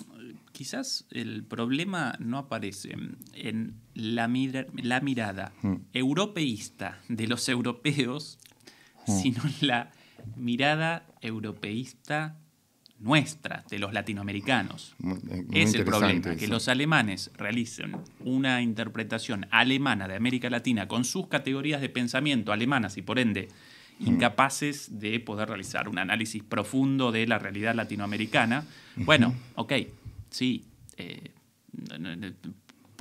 quizás 0.51 1.05
el 1.11 1.43
problema 1.43 2.15
no 2.19 2.37
aparece 2.37 2.95
en 3.33 3.75
la, 3.93 4.29
la 4.75 5.01
mirada 5.01 5.51
hmm. 5.61 5.75
europeísta 5.93 6.99
de 7.07 7.27
los 7.27 7.47
europeos, 7.49 8.39
hmm. 9.07 9.11
sino 9.11 9.43
en 9.43 9.67
la 9.67 9.91
mirada 10.35 11.05
europeísta 11.21 12.37
nuestra, 12.99 13.63
de 13.69 13.79
los 13.79 13.93
latinoamericanos. 13.93 14.95
Es 15.51 15.73
el 15.73 15.85
problema, 15.85 16.35
que 16.35 16.47
los 16.47 16.67
alemanes 16.67 17.31
realicen 17.35 17.97
una 18.19 18.61
interpretación 18.61 19.47
alemana 19.49 20.07
de 20.07 20.15
América 20.15 20.51
Latina 20.51 20.87
con 20.87 21.03
sus 21.03 21.27
categorías 21.27 21.81
de 21.81 21.89
pensamiento 21.89 22.51
alemanas 22.51 22.97
y 22.97 23.01
por 23.01 23.17
ende 23.17 23.47
hmm. 23.99 24.07
incapaces 24.07 24.99
de 24.99 25.19
poder 25.19 25.47
realizar 25.47 25.89
un 25.89 25.97
análisis 25.97 26.43
profundo 26.43 27.11
de 27.11 27.25
la 27.25 27.39
realidad 27.39 27.73
latinoamericana. 27.73 28.65
Bueno, 28.97 29.33
ok, 29.55 29.73
sí. 30.31 30.65
Eh, 30.97 31.31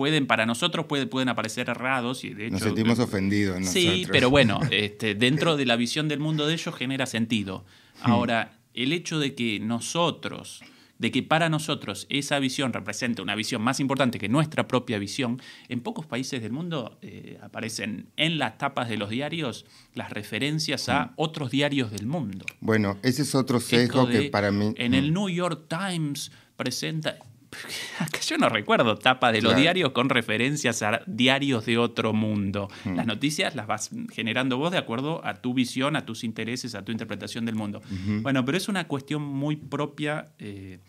pueden, 0.01 0.27
para 0.27 0.47
nosotros 0.47 0.87
pueden 0.87 1.29
aparecer 1.29 1.69
errados 1.69 2.25
y 2.25 2.31
de 2.31 2.47
hecho... 2.47 2.55
Nos 2.55 2.62
sentimos 2.62 2.99
ofendidos. 2.99 3.66
Sí, 3.66 4.07
pero 4.11 4.31
bueno, 4.31 4.61
este, 4.71 5.14
dentro 5.14 5.57
de 5.59 5.66
la 5.66 5.77
visión 5.77 6.09
del 6.09 6.21
mundo 6.21 6.47
de 6.47 6.55
ellos 6.55 6.75
genera 6.75 7.05
sentido. 7.05 7.64
Hmm. 8.03 8.11
Ahora, 8.11 8.59
el 8.73 8.95
hecho 8.95 9.19
de 9.19 9.35
que 9.35 9.61
nosotros, 9.61 10.62
de 10.99 11.11
que 11.11 11.23
para 11.23 11.51
nosotros 11.51 12.07
esa 12.09 12.38
visión 12.38 12.73
representa 12.73 13.21
una 13.21 13.35
visión 13.35 13.61
más 13.61 13.79
importante 13.79 14.19
que 14.19 14.31
nuestra 14.31 14.66
propia 14.66 14.99
visión, 14.99 15.38
en 15.69 15.81
pocos 15.81 16.07
países 16.07 16.40
del 16.40 16.53
mundo 16.53 16.99
eh, 17.03 17.38
aparecen 17.43 18.07
en 18.16 18.38
las 18.38 18.57
tapas 18.57 18.88
de 18.88 18.97
los 18.97 19.11
diarios 19.11 19.66
las 19.95 20.11
referencias 20.11 20.88
a 20.88 21.07
mm. 21.07 21.12
otros 21.16 21.51
diarios 21.51 21.90
del 21.90 22.07
mundo. 22.07 22.47
Bueno, 22.61 22.97
ese 23.03 23.21
es 23.21 23.35
otro 23.35 23.61
sesgo 23.61 24.09
que 24.09 24.31
para 24.31 24.51
mí... 24.51 24.73
En 24.77 24.95
el 24.95 25.11
mm. 25.11 25.14
New 25.14 25.29
York 25.29 25.66
Times 25.69 26.33
presenta 26.61 27.16
yo 28.29 28.37
no 28.37 28.51
recuerdo 28.51 28.99
tapa 28.99 29.33
de 29.33 29.40
los 29.40 29.57
diarios 29.57 29.92
con 29.92 30.11
referencias 30.11 30.83
a 30.83 31.01
diarios 31.07 31.64
de 31.64 31.79
otro 31.79 32.12
mundo. 32.12 32.68
Hmm. 32.85 32.96
Las 32.96 33.07
noticias 33.07 33.55
las 33.55 33.66
vas 33.66 33.90
generando 34.12 34.59
vos 34.59 34.70
de 34.70 34.77
acuerdo 34.77 35.25
a 35.25 35.35
tu 35.35 35.55
visión, 35.55 35.96
a 35.96 36.05
tus 36.05 36.23
intereses, 36.23 36.75
a 36.75 36.85
tu 36.85 36.92
interpretación 36.92 37.46
del 37.46 37.55
mundo. 37.55 37.81
Bueno, 38.23 38.44
pero 38.44 38.59
es 38.59 38.68
una 38.68 38.87
cuestión 38.87 39.23
muy 39.23 39.57
propia 39.57 40.29
eh, 40.38 40.81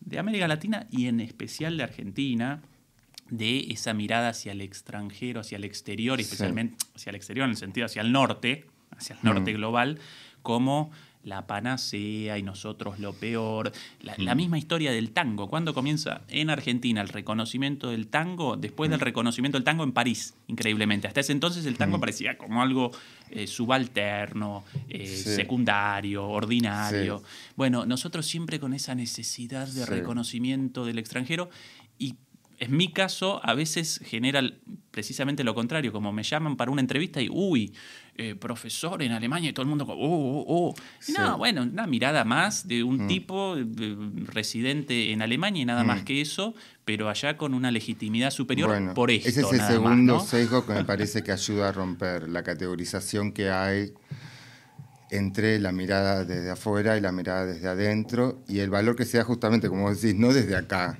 de 0.00 0.18
América 0.18 0.46
Latina 0.48 0.86
y 0.90 1.06
en 1.06 1.20
especial 1.20 1.76
de 1.76 1.82
Argentina 1.82 2.62
de 3.28 3.66
esa 3.70 3.92
mirada 3.92 4.28
hacia 4.28 4.52
el 4.52 4.60
extranjero, 4.60 5.40
hacia 5.40 5.56
el 5.56 5.64
exterior, 5.64 6.20
especialmente 6.20 6.76
hacia 6.94 7.10
el 7.10 7.16
exterior 7.16 7.44
en 7.44 7.50
el 7.50 7.56
sentido 7.56 7.86
hacia 7.86 8.00
el 8.02 8.12
norte, 8.12 8.64
hacia 8.96 9.16
el 9.16 9.20
norte 9.22 9.52
hmm. 9.52 9.56
global, 9.56 9.98
como 10.42 10.92
la 11.26 11.46
panacea 11.46 12.38
y 12.38 12.42
nosotros 12.42 12.98
lo 13.00 13.12
peor. 13.12 13.72
La, 14.00 14.34
mm. 14.34 14.36
misma 14.36 14.58
historia 14.58 14.92
del 14.92 15.10
tango. 15.10 15.48
¿Cuándo 15.48 15.74
comienza 15.74 16.22
en 16.28 16.50
Argentina 16.50 17.02
el 17.02 17.08
reconocimiento 17.08 17.90
del 17.90 18.06
tango? 18.06 18.56
Después 18.56 18.88
del 18.88 19.00
mm. 19.00 19.02
reconocimiento 19.02 19.58
del 19.58 19.64
tango 19.64 19.82
en 19.82 19.92
París, 19.92 20.34
increíblemente. 20.46 21.08
Hasta 21.08 21.20
ese 21.20 21.32
entonces 21.32 21.66
el 21.66 21.76
tango 21.76 21.98
mm. 21.98 22.00
parecía 22.00 22.38
como 22.38 22.62
algo 22.62 22.92
eh, 23.30 23.48
subalterno, 23.48 24.64
eh, 24.88 25.06
secundario, 25.06 26.28
ordinario. 26.28 27.22
Bueno, 27.56 27.84
nosotros 27.86 28.24
siempre 28.24 28.60
con 28.60 28.72
esa 28.72 28.94
necesidad 28.94 29.66
de 29.66 29.84
reconocimiento 29.84 30.84
del 30.84 30.98
extranjero 31.00 31.50
y 31.98 32.14
en 32.58 32.76
mi 32.76 32.92
caso, 32.92 33.40
a 33.44 33.54
veces 33.54 34.00
genera 34.04 34.42
precisamente 34.90 35.44
lo 35.44 35.54
contrario, 35.54 35.92
como 35.92 36.12
me 36.12 36.22
llaman 36.22 36.56
para 36.56 36.70
una 36.70 36.80
entrevista 36.80 37.20
y, 37.20 37.28
uy, 37.30 37.74
eh, 38.16 38.34
profesor 38.34 39.02
en 39.02 39.12
Alemania 39.12 39.50
y 39.50 39.52
todo 39.52 39.62
el 39.64 39.68
mundo, 39.68 39.84
oh, 39.86 39.94
oh, 39.94 40.44
oh. 40.48 40.74
no, 41.18 41.36
bueno, 41.36 41.64
una 41.64 41.86
mirada 41.86 42.24
más 42.24 42.66
de 42.66 42.82
un 42.82 43.04
mm. 43.04 43.06
tipo 43.06 43.56
residente 44.24 45.12
en 45.12 45.20
Alemania 45.20 45.62
y 45.62 45.64
nada 45.66 45.84
más 45.84 46.00
mm. 46.00 46.04
que 46.04 46.20
eso, 46.22 46.54
pero 46.86 47.10
allá 47.10 47.36
con 47.36 47.52
una 47.52 47.70
legitimidad 47.70 48.30
superior 48.30 48.94
por 48.94 49.10
esto. 49.10 49.28
Ese 49.28 49.42
es 49.42 49.52
el 49.52 49.60
segundo 49.60 50.20
sesgo 50.20 50.64
que 50.64 50.72
me 50.72 50.84
parece 50.86 51.22
que 51.22 51.32
ayuda 51.32 51.68
a 51.68 51.72
romper 51.72 52.28
la 52.30 52.42
categorización 52.42 53.32
que 53.32 53.50
hay 53.50 53.92
entre 55.10 55.58
la 55.60 55.72
mirada 55.72 56.24
desde 56.24 56.50
afuera 56.50 56.96
y 56.96 57.02
la 57.02 57.12
mirada 57.12 57.44
desde 57.44 57.68
adentro 57.68 58.42
y 58.48 58.60
el 58.60 58.70
valor 58.70 58.96
que 58.96 59.04
sea 59.04 59.24
justamente, 59.24 59.68
como 59.68 59.94
decís, 59.94 60.14
no 60.14 60.32
desde 60.32 60.56
acá 60.56 60.98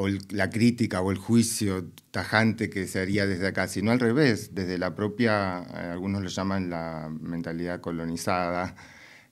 o 0.00 0.06
la 0.30 0.48
crítica 0.48 1.00
o 1.00 1.10
el 1.10 1.18
juicio 1.18 1.90
tajante 2.12 2.70
que 2.70 2.86
se 2.86 3.00
haría 3.00 3.26
desde 3.26 3.48
acá, 3.48 3.66
sino 3.66 3.90
al 3.90 3.98
revés, 3.98 4.54
desde 4.54 4.78
la 4.78 4.94
propia, 4.94 5.64
eh, 5.74 5.90
algunos 5.92 6.22
lo 6.22 6.28
llaman 6.28 6.70
la 6.70 7.10
mentalidad 7.20 7.80
colonizada, 7.80 8.76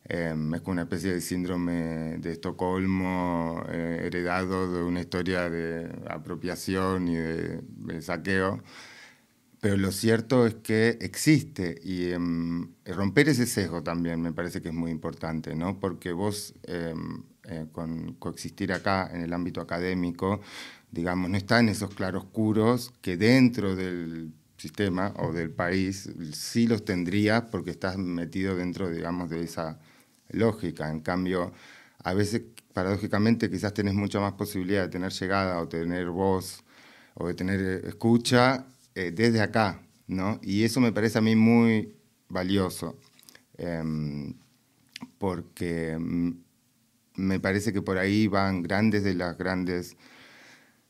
em, 0.04 0.54
es 0.54 0.62
una 0.66 0.82
especie 0.82 1.12
de 1.12 1.20
síndrome 1.20 2.18
de 2.18 2.32
Estocolmo 2.32 3.64
eh, 3.68 4.02
heredado 4.06 4.72
de 4.72 4.82
una 4.82 5.00
historia 5.00 5.48
de 5.48 5.88
apropiación 6.08 7.08
y 7.08 7.14
de, 7.16 8.02
saqueo. 8.02 8.60
Pero 9.60 9.76
lo 9.76 9.92
cierto 9.92 10.46
es 10.46 10.54
que 10.56 10.98
existe 11.00 11.80
y 11.82 12.10
em, 12.10 12.72
romper 12.84 13.28
ese 13.28 13.46
sesgo 13.46 13.82
también 13.82 14.20
me 14.20 14.32
parece 14.32 14.60
que 14.62 14.68
es 14.68 14.74
muy 14.74 14.90
importante, 14.90 15.54
¿no? 15.54 15.78
Porque 15.80 16.12
vos 16.12 16.54
em, 16.64 17.22
eh, 17.48 17.66
con 17.72 18.14
coexistir 18.14 18.72
acá 18.72 19.10
en 19.12 19.22
el 19.22 19.32
ámbito 19.32 19.60
académico, 19.60 20.40
digamos, 20.90 21.30
no 21.30 21.36
está 21.36 21.60
en 21.60 21.68
esos 21.68 21.94
claroscuros 21.94 22.92
que 23.00 23.16
dentro 23.16 23.76
del 23.76 24.32
sistema 24.56 25.12
o 25.18 25.32
del 25.32 25.50
país 25.50 26.08
sí 26.32 26.66
los 26.66 26.84
tendría 26.84 27.46
porque 27.50 27.70
estás 27.70 27.98
metido 27.98 28.56
dentro, 28.56 28.90
digamos, 28.90 29.30
de 29.30 29.42
esa 29.42 29.78
lógica. 30.30 30.90
En 30.90 31.00
cambio, 31.00 31.52
a 32.02 32.14
veces, 32.14 32.42
paradójicamente, 32.72 33.50
quizás 33.50 33.74
tenés 33.74 33.94
mucha 33.94 34.20
más 34.20 34.32
posibilidad 34.34 34.82
de 34.82 34.88
tener 34.88 35.12
llegada 35.12 35.60
o 35.60 35.68
tener 35.68 36.08
voz 36.08 36.64
o 37.14 37.28
de 37.28 37.34
tener 37.34 37.60
escucha 37.86 38.66
eh, 38.94 39.10
desde 39.12 39.40
acá, 39.40 39.82
¿no? 40.06 40.38
Y 40.42 40.64
eso 40.64 40.80
me 40.80 40.92
parece 40.92 41.18
a 41.18 41.20
mí 41.20 41.36
muy 41.36 41.94
valioso, 42.28 42.98
em, 43.58 44.34
porque 45.18 45.96
mm, 45.98 46.45
me 47.16 47.40
parece 47.40 47.72
que 47.72 47.82
por 47.82 47.98
ahí 47.98 48.26
van 48.26 48.62
grandes 48.62 49.04
de 49.04 49.14
las 49.14 49.36
grandes 49.36 49.96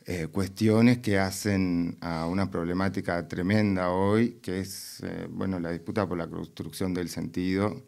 eh, 0.08 0.28
cuestiones 0.28 0.98
que 0.98 1.18
hacen 1.18 1.98
a 2.00 2.26
una 2.26 2.50
problemática 2.50 3.26
tremenda 3.26 3.90
hoy, 3.90 4.38
que 4.42 4.60
es 4.60 5.00
eh, 5.02 5.26
bueno, 5.28 5.58
la 5.58 5.72
disputa 5.72 6.08
por 6.08 6.16
la 6.16 6.28
construcción 6.28 6.94
del 6.94 7.08
sentido 7.08 7.82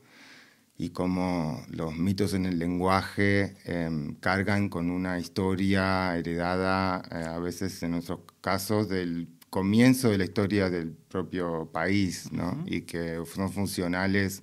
y 0.76 0.90
cómo 0.90 1.62
los 1.70 1.96
mitos 1.96 2.34
en 2.34 2.46
el 2.46 2.58
lenguaje 2.58 3.56
em, 3.64 4.14
cargan 4.16 4.68
con 4.68 4.90
una 4.90 5.18
historia 5.20 6.16
heredada, 6.16 7.02
eh, 7.10 7.24
a 7.24 7.38
veces 7.38 7.82
en 7.82 7.92
nuestros 7.92 8.20
casos, 8.40 8.88
del 8.88 9.28
comienzo 9.50 10.10
de 10.10 10.18
la 10.18 10.24
historia 10.24 10.70
del 10.70 10.92
propio 10.92 11.70
país, 11.72 12.32
¿no? 12.32 12.64
y 12.66 12.82
que 12.82 13.20
son 13.32 13.52
funcionales 13.52 14.42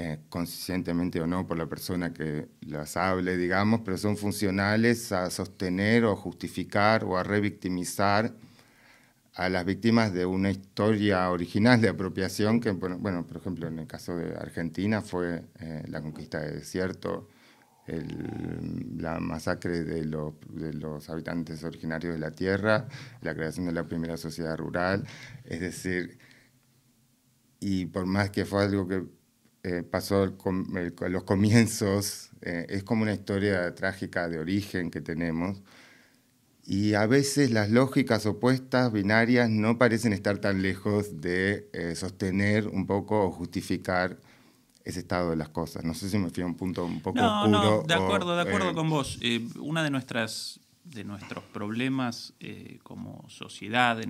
eh, 0.00 0.20
conscientemente 0.28 1.20
o 1.20 1.26
no 1.26 1.44
por 1.44 1.58
la 1.58 1.66
persona 1.66 2.12
que 2.12 2.46
las 2.60 2.96
hable, 2.96 3.36
digamos, 3.36 3.80
pero 3.84 3.98
son 3.98 4.16
funcionales 4.16 5.10
a 5.10 5.28
sostener 5.28 6.04
o 6.04 6.14
justificar 6.14 7.02
o 7.02 7.18
a 7.18 7.24
revictimizar 7.24 8.32
a 9.34 9.48
las 9.48 9.64
víctimas 9.64 10.12
de 10.12 10.24
una 10.24 10.52
historia 10.52 11.28
original 11.30 11.80
de 11.80 11.88
apropiación 11.88 12.60
que, 12.60 12.70
bueno, 12.70 13.26
por 13.26 13.38
ejemplo, 13.38 13.66
en 13.66 13.80
el 13.80 13.88
caso 13.88 14.16
de 14.16 14.36
Argentina 14.36 15.02
fue 15.02 15.42
eh, 15.58 15.82
la 15.88 16.00
conquista 16.00 16.38
del 16.42 16.60
desierto, 16.60 17.28
la 18.98 19.18
masacre 19.18 19.82
de 19.82 20.04
de 20.04 20.74
los 20.74 21.10
habitantes 21.10 21.64
originarios 21.64 22.14
de 22.14 22.20
la 22.20 22.30
tierra, 22.30 22.86
la 23.22 23.34
creación 23.34 23.66
de 23.66 23.72
la 23.72 23.88
primera 23.88 24.16
sociedad 24.16 24.56
rural, 24.56 25.04
es 25.44 25.60
decir, 25.60 26.18
y 27.60 27.86
por 27.86 28.06
más 28.06 28.30
que 28.30 28.44
fue 28.44 28.62
algo 28.62 28.86
que 28.86 29.17
eh, 29.68 29.82
pasó 29.82 30.34
los 31.10 31.24
comienzos, 31.24 32.30
eh, 32.40 32.64
es 32.70 32.84
como 32.84 33.02
una 33.02 33.12
historia 33.12 33.74
trágica 33.74 34.26
de 34.26 34.38
origen 34.38 34.90
que 34.90 35.02
tenemos. 35.02 35.60
Y 36.64 36.94
a 36.94 37.06
veces 37.06 37.50
las 37.50 37.70
lógicas 37.70 38.24
opuestas, 38.24 38.90
binarias, 38.92 39.50
no 39.50 39.76
parecen 39.76 40.14
estar 40.14 40.38
tan 40.38 40.62
lejos 40.62 41.20
de 41.20 41.68
eh, 41.74 41.94
sostener 41.94 42.66
un 42.66 42.86
poco 42.86 43.26
o 43.26 43.30
justificar 43.30 44.18
ese 44.84 45.00
estado 45.00 45.30
de 45.30 45.36
las 45.36 45.50
cosas. 45.50 45.84
No 45.84 45.92
sé 45.92 46.08
si 46.08 46.16
me 46.16 46.30
fui 46.30 46.42
a 46.42 46.46
un 46.46 46.54
punto 46.54 46.86
un 46.86 47.02
poco 47.02 47.18
no, 47.18 47.42
oscuro. 47.42 47.60
No, 47.60 47.82
de 47.82 47.94
acuerdo, 47.94 48.36
de 48.36 48.42
acuerdo 48.42 48.74
con 48.74 48.88
vos. 48.88 49.18
una 49.60 49.82
de 49.82 49.90
nuestras 49.90 50.60
de 50.84 51.04
nuestros 51.04 51.44
problemas 51.44 52.32
como 52.82 53.22
sociedad, 53.28 54.00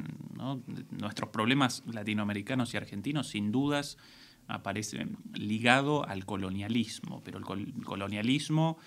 nuestros 0.93 1.31
problemas 1.31 1.83
latinoamericanos 1.87 2.73
y 2.73 2.77
argentinos, 2.77 3.27
sin 3.31 3.51
dudas, 3.51 3.99
aparece 4.49 5.07
ligado 5.35 6.07
al 6.07 6.25
colonialismo, 6.25 7.23
pero 7.23 7.39
el 7.39 7.45
colonialismo 7.85 8.79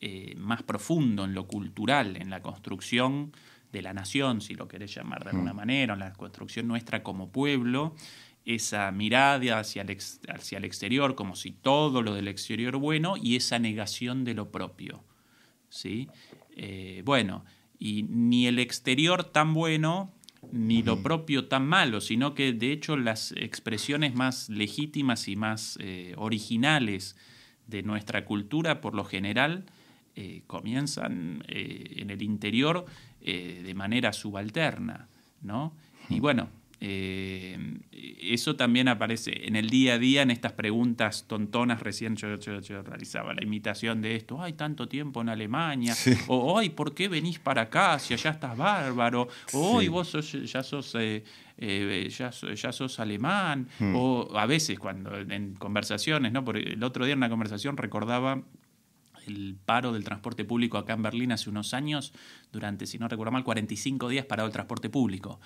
eh, 0.00 0.34
más 0.36 0.62
profundo 0.62 1.24
en 1.24 1.34
lo 1.34 1.46
cultural, 1.46 2.16
en 2.16 2.28
la 2.28 2.42
construcción 2.42 3.32
de 3.72 3.82
la 3.82 3.94
nación, 3.94 4.40
si 4.40 4.54
lo 4.54 4.68
querés 4.68 4.94
llamar 4.94 5.24
de 5.24 5.30
alguna 5.30 5.52
mm. 5.52 5.56
manera, 5.56 5.94
en 5.94 6.00
la 6.00 6.12
construcción 6.12 6.68
nuestra 6.68 7.02
como 7.02 7.30
pueblo, 7.30 7.94
esa 8.44 8.90
mirada 8.90 9.58
hacia 9.58 9.82
el, 9.82 9.98
hacia 10.28 10.58
el 10.58 10.64
exterior 10.64 11.14
como 11.14 11.34
si 11.34 11.52
todo 11.52 12.02
lo 12.02 12.14
del 12.14 12.28
exterior 12.28 12.76
bueno 12.76 13.16
y 13.16 13.36
esa 13.36 13.58
negación 13.58 14.24
de 14.24 14.34
lo 14.34 14.50
propio. 14.50 15.02
¿sí? 15.68 16.08
Eh, 16.56 17.02
bueno, 17.04 17.44
y 17.78 18.04
ni 18.04 18.46
el 18.46 18.58
exterior 18.58 19.24
tan 19.24 19.54
bueno 19.54 20.12
ni 20.52 20.82
lo 20.82 21.02
propio 21.02 21.46
tan 21.46 21.66
malo, 21.66 22.00
sino 22.00 22.34
que 22.34 22.52
de 22.52 22.72
hecho 22.72 22.96
las 22.96 23.32
expresiones 23.32 24.14
más 24.14 24.48
legítimas 24.48 25.28
y 25.28 25.36
más 25.36 25.78
eh, 25.80 26.14
originales 26.16 27.16
de 27.66 27.82
nuestra 27.82 28.24
cultura, 28.24 28.80
por 28.80 28.94
lo 28.94 29.04
general, 29.04 29.64
eh, 30.16 30.42
comienzan 30.46 31.44
en 31.48 32.10
el 32.10 32.22
interior 32.22 32.84
de 33.20 33.74
manera 33.74 34.12
subalterna. 34.12 35.08
¿no? 35.40 35.72
Y 36.08 36.20
bueno, 36.20 36.48
eh, 36.80 37.78
eso 37.92 38.56
también 38.56 38.88
aparece 38.88 39.46
en 39.46 39.56
el 39.56 39.70
día 39.70 39.94
a 39.94 39.98
día, 39.98 40.22
en 40.22 40.30
estas 40.30 40.52
preguntas 40.52 41.26
tontonas. 41.26 41.80
Recién 41.80 42.16
yo, 42.16 42.36
realizaba 42.82 43.34
la 43.34 43.42
imitación 43.42 44.02
de 44.02 44.16
esto. 44.16 44.42
Hay 44.42 44.54
tanto 44.54 44.88
tiempo 44.88 45.20
en 45.20 45.28
Alemania. 45.28 45.94
O, 46.28 46.52
hoy, 46.54 46.70
¿por 46.70 46.94
qué 46.94 47.08
venís 47.08 47.38
para 47.38 47.62
acá 47.62 47.98
si 47.98 48.14
allá 48.14 48.30
estás 48.30 48.56
bárbaro? 48.56 49.28
O 49.52 49.76
hoy 49.76 49.88
vos 49.88 50.12
ya 50.44 50.62
sos... 50.62 50.94
Eh, 50.96 51.24
eh, 51.56 52.08
ya, 52.10 52.30
ya, 52.30 52.72
sos 52.72 52.98
alemán, 52.98 53.68
hmm. 53.78 53.94
o 53.94 54.28
a 54.36 54.44
veces 54.44 54.76
cuando 54.76 55.16
en 55.16 55.54
conversaciones, 55.54 56.32
¿no? 56.32 56.44
Porque 56.44 56.72
el 56.72 56.82
otro 56.82 57.04
día 57.04 57.12
en 57.12 57.20
una 57.20 57.28
conversación 57.28 57.76
recordaba 57.76 58.42
el 59.26 59.56
paro 59.64 59.92
del 59.92 60.04
transporte 60.04 60.44
público 60.44 60.78
acá 60.78 60.94
en 60.94 61.02
Berlín 61.02 61.30
hace 61.30 61.50
unos 61.50 61.72
años, 61.72 62.12
durante, 62.52 62.86
si 62.86 62.98
no 62.98 63.06
recuerdo 63.08 63.30
mal, 63.30 63.44
45 63.44 64.08
días 64.08 64.26
parado 64.26 64.48
el 64.48 64.52
transporte 64.52 64.90
público 64.90 65.40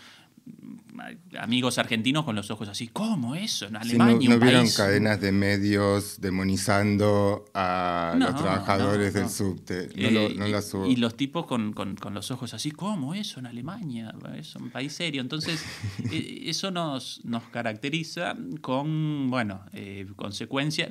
amigos 1.39 1.79
argentinos 1.79 2.25
con 2.25 2.35
los 2.35 2.51
ojos 2.51 2.69
así, 2.69 2.89
¿cómo 2.89 3.35
eso? 3.35 3.67
En 3.67 3.77
Alemania. 3.77 4.29
no, 4.31 4.39
vieron 4.39 4.69
cadenas 4.69 5.21
de 5.21 5.33
medios 5.33 6.21
demonizando 6.21 7.45
a 7.55 8.15
los 8.19 8.35
trabajadores 8.35 9.15
del 9.15 9.29
subte. 9.29 9.89
No, 9.97 10.87
y, 10.87 10.97
los 10.97 11.17
tipos 11.17 11.47
con, 11.47 11.75
los 12.13 12.31
ojos 12.31 12.55
así, 12.55 12.71
¿cómo 12.71 13.15
eso 13.15 13.41
en 13.41 13.47
Alemania? 13.47 14.15
Es 14.37 14.57
un 14.57 14.71
país 14.71 14.93
serio. 14.93 15.21
Entonces, 15.21 15.63
eh, 16.13 16.45
eso 16.47 16.71
nos, 16.71 17.25
nos 17.25 17.45
caracteriza 17.45 18.35
con, 18.61 19.31
bueno, 19.31 19.61
eh, 19.73 20.07
consecuencias 20.17 20.91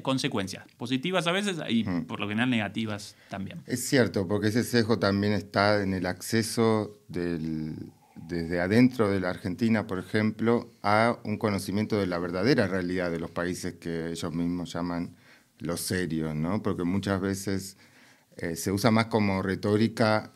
positivas 0.77 1.27
a 1.27 1.31
veces 1.31 1.57
y 1.69 1.83
por 1.83 2.19
lo 2.19 2.27
general 2.27 2.49
negativas 2.49 3.15
también. 3.29 3.61
Es 3.65 3.87
cierto, 3.87 4.27
porque 4.27 4.47
ese 4.47 4.63
sesgo 4.63 4.99
también 4.99 5.33
está 5.33 5.81
en 5.81 5.93
el 5.93 6.05
acceso 6.05 6.99
del 7.07 7.91
desde 8.27 8.59
adentro 8.59 9.09
de 9.09 9.19
la 9.19 9.29
Argentina, 9.29 9.87
por 9.87 9.99
ejemplo, 9.99 10.71
a 10.83 11.17
un 11.23 11.37
conocimiento 11.37 11.97
de 11.99 12.07
la 12.07 12.19
verdadera 12.19 12.67
realidad 12.67 13.11
de 13.11 13.19
los 13.19 13.31
países 13.31 13.75
que 13.75 14.11
ellos 14.11 14.33
mismos 14.33 14.73
llaman 14.73 15.15
los 15.59 15.81
serios, 15.81 16.35
¿no? 16.35 16.61
Porque 16.61 16.83
muchas 16.83 17.21
veces 17.21 17.77
eh, 18.37 18.55
se 18.55 18.71
usa 18.71 18.91
más 18.91 19.07
como 19.07 19.41
retórica 19.41 20.33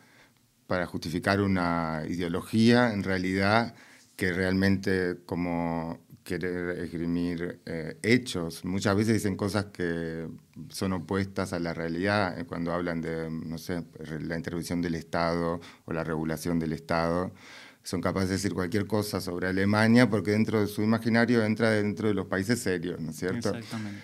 para 0.66 0.86
justificar 0.86 1.40
una 1.40 2.04
ideología, 2.08 2.92
en 2.92 3.02
realidad, 3.04 3.74
que 4.16 4.32
realmente 4.32 5.18
como 5.26 6.00
querer 6.24 6.78
esgrimir 6.78 7.60
eh, 7.66 7.98
hechos. 8.02 8.64
Muchas 8.64 8.96
veces 8.96 9.14
dicen 9.14 9.36
cosas 9.36 9.66
que 9.66 10.28
son 10.70 10.92
opuestas 10.92 11.52
a 11.52 11.58
la 11.58 11.74
realidad 11.74 12.38
eh, 12.38 12.44
cuando 12.46 12.72
hablan 12.72 13.00
de, 13.00 13.30
no 13.30 13.58
sé, 13.58 13.84
la 14.20 14.36
intervención 14.36 14.80
del 14.82 14.94
Estado 14.94 15.60
o 15.84 15.92
la 15.92 16.04
regulación 16.04 16.58
del 16.58 16.72
Estado 16.72 17.32
son 17.82 18.00
capaces 18.00 18.28
de 18.28 18.36
decir 18.36 18.54
cualquier 18.54 18.86
cosa 18.86 19.20
sobre 19.20 19.48
Alemania 19.48 20.08
porque 20.08 20.32
dentro 20.32 20.60
de 20.60 20.66
su 20.66 20.82
imaginario 20.82 21.44
entra 21.44 21.70
dentro 21.70 22.08
de 22.08 22.14
los 22.14 22.26
países 22.26 22.60
serios, 22.60 23.00
¿no 23.00 23.10
es 23.10 23.16
cierto? 23.16 23.50
Exactamente. 23.50 24.02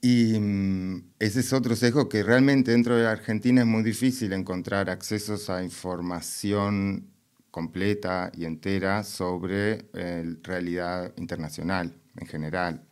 Y 0.00 0.38
mm, 0.38 1.10
ese 1.18 1.40
es 1.40 1.52
otro 1.52 1.74
sesgo 1.74 2.08
que 2.08 2.22
realmente 2.22 2.70
dentro 2.70 2.96
de 2.96 3.04
la 3.04 3.12
Argentina 3.12 3.62
es 3.62 3.66
muy 3.66 3.82
difícil 3.82 4.32
encontrar 4.32 4.90
accesos 4.90 5.50
a 5.50 5.62
información 5.62 7.08
completa 7.50 8.30
y 8.34 8.44
entera 8.44 9.02
sobre 9.02 9.88
eh, 9.94 10.36
realidad 10.42 11.12
internacional 11.16 11.92
en 12.16 12.26
general. 12.26 12.84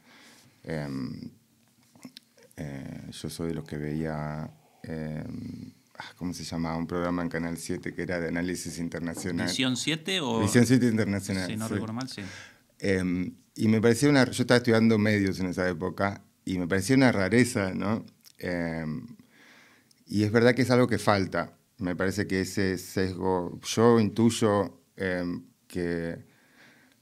Em, 0.65 1.31
eh, 2.57 3.03
yo 3.11 3.31
soy 3.31 3.49
de 3.49 3.55
los 3.55 3.65
que 3.65 3.77
veía 3.77 4.51
em, 4.83 5.73
¿cómo 6.17 6.33
se 6.33 6.45
llamaba? 6.45 6.77
Un 6.77 6.87
programa 6.87 7.23
en 7.23 7.29
Canal 7.29 7.57
7 7.57 7.95
que 7.95 8.03
era 8.03 8.21
de 8.21 8.29
análisis 8.29 8.79
internacional. 8.79 9.49
¿Visión 9.49 9.77
7 9.77 10.21
o...? 10.21 10.41
Visión 10.41 10.67
7 10.67 10.87
internacional. 10.87 11.47
Si 11.47 11.57
no 11.57 11.69
recuerdo 11.69 11.95
mal, 11.95 12.09
sí. 12.09 12.23
Em, 12.79 13.35
y 13.55 13.69
me 13.69 13.81
parecía 13.81 14.09
una... 14.09 14.25
Yo 14.25 14.43
estaba 14.43 14.59
estudiando 14.59 14.99
medios 14.99 15.41
en 15.41 15.47
esa 15.47 15.69
época 15.69 16.23
y 16.45 16.59
me 16.59 16.67
parecía 16.67 16.97
una 16.97 17.13
rareza, 17.13 17.73
¿no? 17.75 18.05
Em, 18.39 19.07
y 20.07 20.25
es 20.25 20.33
verdad 20.33 20.55
que 20.55 20.63
es 20.63 20.71
algo 20.71 20.87
que 20.87 20.99
falta. 20.99 21.57
Me 21.79 21.97
parece 21.97 22.27
que 22.27 22.43
ese 22.43 22.79
sesgo... 22.79 23.59
Yo 23.63 23.99
intuyo 24.01 24.83
em, 24.97 25.45
que 25.67 26.25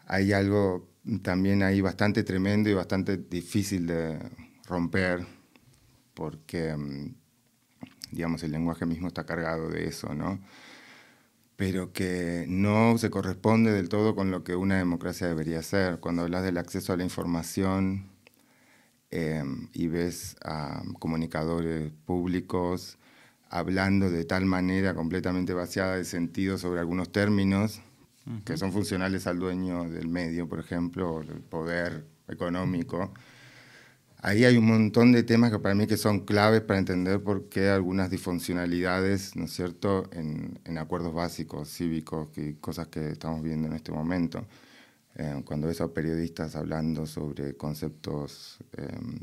hay 0.07 0.33
algo 0.33 0.91
también 1.23 1.63
ahí 1.63 1.81
bastante 1.81 2.23
tremendo 2.23 2.71
y 2.71 2.75
bastante 2.75 3.17
difícil 3.17 3.87
de 3.87 4.19
romper 4.67 5.27
porque 6.15 6.75
digamos, 8.15 8.43
el 8.43 8.53
lenguaje 8.53 8.87
mismo 8.87 9.09
está 9.09 9.25
cargado 9.25 9.69
de 9.69 9.87
eso, 9.87 10.15
¿no? 10.15 10.41
Pero 11.57 11.93
que 11.93 12.47
no 12.49 12.99
se 12.99 13.11
corresponde 13.11 13.71
del 13.73 13.89
todo 13.89 14.15
con 14.15 14.31
lo 14.31 14.43
que 14.45 14.57
una 14.57 14.77
democracia 14.79 15.29
debería 15.29 15.63
ser. 15.63 16.01
Cuando 16.01 16.23
hablas 16.23 16.43
del 16.45 16.59
acceso 16.59 16.93
a 16.93 16.97
la 16.97 17.05
información 17.05 18.09
em, 19.11 19.69
y 19.73 19.87
ves 19.89 20.37
a 20.43 20.83
comunicadores 20.99 21.93
públicos 22.07 22.99
hablando 23.51 24.11
de 24.11 24.25
tal 24.25 24.47
manera 24.47 24.95
completamente 24.95 25.55
vaciada 25.55 25.97
de 25.97 26.05
sentido 26.05 26.59
sobre 26.59 26.81
algunos 26.81 27.13
términos 27.13 27.83
que 28.45 28.57
son 28.57 28.73
funcionales 28.73 29.27
al 29.27 29.39
dueño 29.39 29.89
del 29.89 30.09
medio, 30.09 30.49
por 30.49 30.59
ejemplo, 30.59 31.21
del 31.21 31.41
poder 31.41 32.07
económico, 32.27 33.13
Ahí 34.27 34.47
hay 34.47 34.57
un 34.57 34.65
montón 34.65 35.13
de 35.13 35.23
temas 35.23 35.51
que 35.51 35.59
para 35.59 35.75
mí 35.75 35.87
que 35.87 35.99
son 35.99 36.21
claves 36.21 36.63
para 36.63 36.79
entender 36.79 37.23
por 37.23 37.51
qué 37.51 37.69
algunas 37.69 38.09
disfuncionalidades, 38.11 39.37
¿no 39.37 39.45
es 39.45 39.53
cierto?, 39.53 40.09
en, 40.13 40.79
acuerdos 40.79 41.13
básicos, 41.13 41.69
cívicos, 41.69 42.31
que, 42.31 42.57
cosas 42.59 42.89
que 42.89 43.11
estamos 43.11 43.43
viendo 43.43 43.69
en 43.69 43.75
este 43.75 43.93
momento. 43.93 44.47
Eh, 45.17 45.43
cuando 45.45 45.67
ves 45.67 45.83
a 45.83 45.93
periodistas 45.93 46.57
hablando 46.57 47.05
sobre 47.05 47.55
conceptos, 47.55 48.57
em, 48.79 49.19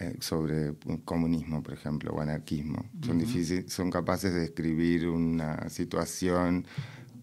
eh, 0.00 0.16
sobre 0.18 0.74
comunismo, 1.04 1.62
por 1.62 1.74
ejemplo, 1.74 2.10
o 2.12 2.20
anarquismo, 2.20 2.90
son, 3.06 3.22
son 3.68 3.88
capaces 3.88 4.34
de 4.34 4.40
describir 4.40 5.06
una 5.06 5.68
situación 5.68 6.66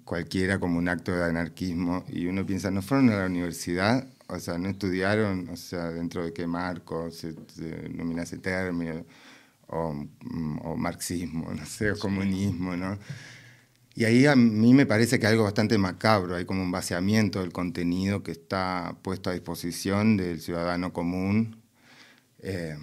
cualquiera 0.05 0.61
como 0.61 0.79
un 0.79 0.87
acto 0.87 1.11
de 1.11 1.25
anarquismo 1.25 2.05
y 2.07 2.27
uno 2.27 2.45
piensa, 2.45 2.71
¿no 2.71 2.81
fueron 2.81 3.09
a 3.09 3.17
la 3.17 3.25
universidad 3.25 4.07
o 4.27 4.39
sea, 4.39 4.57
no 4.57 4.69
estudiaron, 4.69 5.49
o 5.49 5.57
sea, 5.57 5.89
dentro 5.91 6.25
de 6.25 6.33
qué 6.33 6.47
marco 6.47 7.11
se, 7.11 7.33
denomina 7.55 8.23
ese 8.23 8.37
término, 8.37 9.05
o, 9.67 9.93
mm, 9.93 10.59
o, 10.65 10.75
marxismo, 10.77 11.51
no 11.53 11.65
sé, 11.65 11.91
o 11.91 11.99
comunismo, 11.99 12.75
¿no? 12.75 12.97
Y 13.95 14.05
ahí 14.05 14.27
a 14.27 14.35
mí 14.35 14.73
me 14.75 14.85
parece 14.85 15.19
que 15.19 15.25
hay 15.25 15.31
algo 15.33 15.45
bastante 15.45 15.77
macabro, 15.79 16.35
hay 16.35 16.45
como 16.45 16.61
un 16.61 16.71
vaciamiento 16.71 17.41
del 17.41 17.51
contenido 17.51 18.21
que 18.21 18.31
está 18.31 18.95
puesto 19.01 19.31
a 19.31 19.33
disposición 19.33 20.17
del 20.17 20.39
ciudadano 20.39 20.93
común 20.93 21.63
eh, 22.39 22.77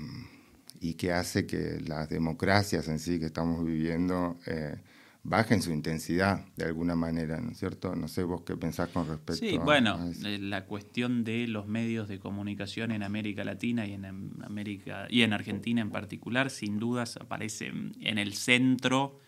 y 0.80 0.94
que 0.94 1.12
hace 1.12 1.46
que 1.46 1.80
las 1.86 2.08
democracias 2.08 2.88
en 2.88 2.98
sí 2.98 3.20
que 3.20 3.26
estamos 3.26 3.64
viviendo 3.64 4.40
eh, 4.46 4.76
bajen 5.24 5.62
su 5.62 5.72
intensidad 5.72 6.44
de 6.54 6.66
alguna 6.66 6.94
manera, 6.94 7.40
¿no 7.40 7.50
es 7.50 7.58
cierto? 7.58 7.96
No 7.96 8.08
sé 8.08 8.22
vos 8.22 8.42
qué 8.42 8.56
pensás 8.56 8.90
con 8.90 9.08
respecto 9.08 9.44
sí, 9.44 9.56
bueno, 9.56 9.98
eh, 10.24 10.38
la 10.38 10.66
cuestión 10.66 11.24
de 11.24 11.48
los 11.48 11.66
medios 11.66 12.08
de 12.08 12.18
comunicación 12.18 12.92
en 12.92 13.02
América 13.02 13.42
Latina 13.42 13.86
y 13.86 13.94
en 13.94 14.04
América 14.44 15.06
y 15.08 15.22
en 15.22 15.32
Argentina 15.32 15.80
en 15.80 15.90
particular, 15.90 16.50
sin 16.50 16.78
dudas 16.78 17.16
aparece 17.16 17.72
en 18.00 18.18
el 18.18 18.34
centro 18.34 19.18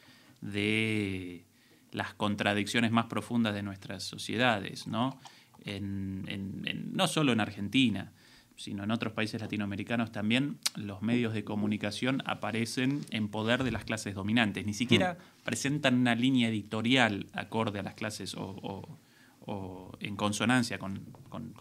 de 0.42 1.46
las 1.92 2.12
contradicciones 2.12 2.92
más 2.92 3.06
profundas 3.06 3.54
de 3.54 3.62
nuestras 3.62 4.04
sociedades, 4.04 4.86
¿no? 4.86 5.18
no 5.64 7.08
solo 7.08 7.32
en 7.32 7.40
Argentina, 7.40 8.12
sino 8.56 8.84
en 8.84 8.90
otros 8.90 9.12
países 9.12 9.40
latinoamericanos 9.40 10.12
también, 10.12 10.58
los 10.74 11.02
medios 11.02 11.34
de 11.34 11.44
comunicación 11.44 12.22
aparecen 12.24 13.02
en 13.10 13.28
poder 13.28 13.64
de 13.64 13.70
las 13.70 13.84
clases 13.84 14.14
dominantes. 14.14 14.64
Ni 14.66 14.74
siquiera 14.74 15.14
mm. 15.14 15.44
presentan 15.44 15.94
una 15.94 16.14
línea 16.14 16.48
editorial 16.48 17.26
acorde 17.32 17.80
a 17.80 17.82
las 17.82 17.94
clases 17.94 18.34
o, 18.34 18.98
o 19.46 19.92
en 20.00 20.16
consonancia 20.16 20.78
con, 20.78 21.00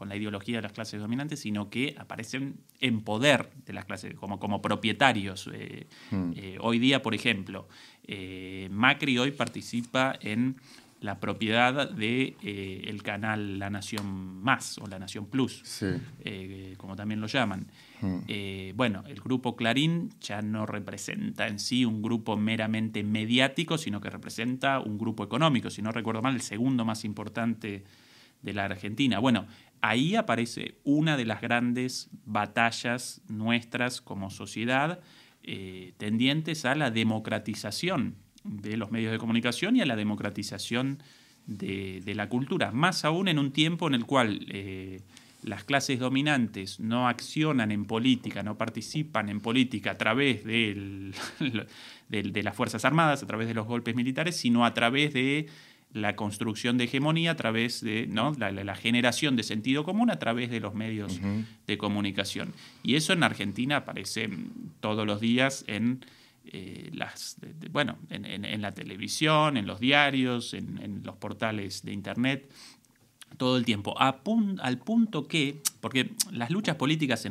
la 0.06 0.16
ideología 0.16 0.58
de 0.58 0.64
las 0.64 0.72
clases 0.72 1.00
dominantes, 1.00 1.40
sino 1.40 1.70
que 1.70 1.96
aparecen 1.98 2.58
en 2.80 3.02
poder 3.02 3.52
de 3.66 3.74
las 3.74 3.86
clases, 3.86 4.16
como, 4.16 4.40
como 4.40 4.62
propietarios. 4.62 5.50
Eh, 5.54 5.88
hmm. 6.12 6.32
eh, 6.36 6.58
hoy 6.62 6.80
día, 6.80 7.02
por 7.02 7.14
ejemplo, 7.14 7.68
eh, 8.08 8.68
Macri 8.72 9.18
hoy 9.18 9.32
participa 9.32 10.18
en 10.20 10.58
la 11.06 11.20
propiedad 11.20 11.90
de 11.90 12.36
el 12.42 13.04
canal 13.04 13.60
La 13.60 13.70
Nación 13.70 14.42
Más 14.42 14.78
o 14.80 14.88
La 14.88 15.00
Nación 15.00 15.28
Plus, 15.28 15.64
como 16.78 16.96
también 16.96 17.22
lo 17.22 17.28
llaman. 17.28 17.68
Hmm. 18.02 18.20
bueno, 18.76 19.04
el 19.08 19.22
grupo 19.22 19.56
Clarín 19.56 20.10
ya 20.20 20.42
no 20.42 20.66
representa 20.66 21.48
en 21.48 21.60
sí 21.60 21.86
un 21.86 22.02
grupo 22.02 22.36
meramente 22.36 23.04
mediático, 23.04 23.78
sino 23.78 24.02
que 24.02 24.10
representa 24.10 24.80
un 24.80 24.98
grupo 24.98 25.24
económico, 25.24 25.70
si 25.70 25.82
no 25.82 25.92
recuerdo 25.92 26.22
mal, 26.22 26.36
el 26.36 26.42
segundo 26.42 26.84
más 26.84 27.06
importante 27.06 27.84
de 28.42 28.54
la 28.54 28.66
Argentina. 28.66 29.20
Bueno, 29.20 29.48
ahí 29.82 30.16
aparece 30.16 30.76
una 30.84 31.18
de 31.18 31.26
las 31.26 31.42
grandes 31.42 32.10
batallas 32.26 33.22
nuestras 33.28 34.02
como 34.02 34.30
sociedad 34.30 35.00
eh, 35.44 35.94
tendientes 35.98 36.66
a 36.66 36.76
la 36.76 36.92
democratización 36.92 38.16
de 38.46 38.78
los 38.78 38.92
medios 38.92 39.12
de 39.12 39.18
comunicación 39.18 39.76
y 39.76 39.82
a 39.82 39.86
la 39.86 39.96
democratización 39.96 41.00
de, 41.48 42.02
la 42.16 42.30
cultura, 42.30 42.72
más 42.72 43.06
aún 43.06 43.28
en 43.28 43.38
un 43.38 43.52
tiempo 43.52 43.88
en 43.88 43.96
el 43.96 44.06
cual 44.06 44.46
eh, 44.50 45.02
las 45.44 45.64
clases 45.64 46.00
dominantes 46.00 46.80
no 46.80 47.08
accionan 47.08 47.72
en 47.72 47.86
política, 47.86 48.42
no 48.42 48.58
participan 48.58 49.30
en 49.30 49.42
política 49.42 49.92
a 49.92 49.98
través 49.98 50.44
de 50.46 51.14
las 52.44 52.56
Fuerzas 52.56 52.86
Armadas, 52.86 53.22
a 53.22 53.28
través 53.28 53.48
de 53.48 53.54
los 53.54 53.68
golpes 53.68 53.96
militares, 53.96 54.36
sino 54.36 54.66
a 54.66 54.74
través 54.74 55.14
de 55.14 55.48
la 55.96 56.16
construcción 56.18 56.78
de 56.78 56.84
hegemonía 56.84 57.32
a 57.32 57.36
través 57.36 57.82
de 57.82 58.06
¿no? 58.08 58.36
la, 58.38 58.76
generación 58.76 59.38
de 59.38 59.44
sentido 59.44 59.86
común 59.86 60.12
a 60.12 60.20
través 60.20 60.50
de 60.50 60.60
los 60.60 60.74
medios 60.74 61.22
de 61.68 61.78
comunicación. 61.78 62.54
Y 62.84 62.96
eso 62.96 63.14
en 63.14 63.24
Argentina 63.24 63.78
aparece 63.78 64.30
todos 64.82 65.08
los 65.08 65.22
días 65.22 65.64
en, 65.68 66.06
eh, 66.52 66.90
las, 66.94 67.38
bueno, 67.72 67.98
en, 68.10 68.62
la 68.62 68.72
televisión, 68.72 69.58
en 69.58 69.68
los 69.68 69.80
diarios, 69.80 70.54
en, 70.54 71.02
los 71.04 71.16
portales 71.18 71.84
de 71.84 71.94
Internet, 71.94 72.52
todo 73.38 73.58
el 73.58 73.66
tiempo, 73.66 73.96
al 74.00 74.78
punto 74.80 75.28
que, 75.28 75.62
porque 75.82 76.12
las 76.32 76.52
luchas 76.52 76.76
políticas 76.78 77.28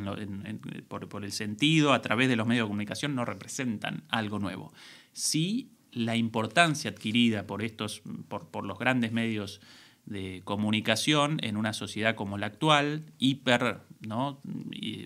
por, 0.88 1.08
por 1.08 1.24
el 1.24 1.32
sentido 1.32 1.92
a 1.92 2.02
través 2.02 2.28
de 2.28 2.36
los 2.36 2.46
medios 2.46 2.66
de 2.66 2.68
comunicación 2.68 3.14
no 3.14 3.24
representan 3.24 4.02
algo 4.10 4.38
nuevo. 4.38 4.72
Sí 5.12 5.70
la 5.94 6.16
importancia 6.16 6.90
adquirida 6.90 7.46
por, 7.46 7.62
estos, 7.62 8.02
por, 8.28 8.66
los 8.66 8.78
grandes 8.78 9.12
medios 9.12 9.60
de 10.06 10.42
comunicación 10.44 11.38
en 11.42 11.56
una 11.56 11.72
sociedad 11.72 12.14
como 12.14 12.36
la 12.36 12.46
actual, 12.46 13.04
hiper, 13.18 13.80
¿no? 14.06 14.40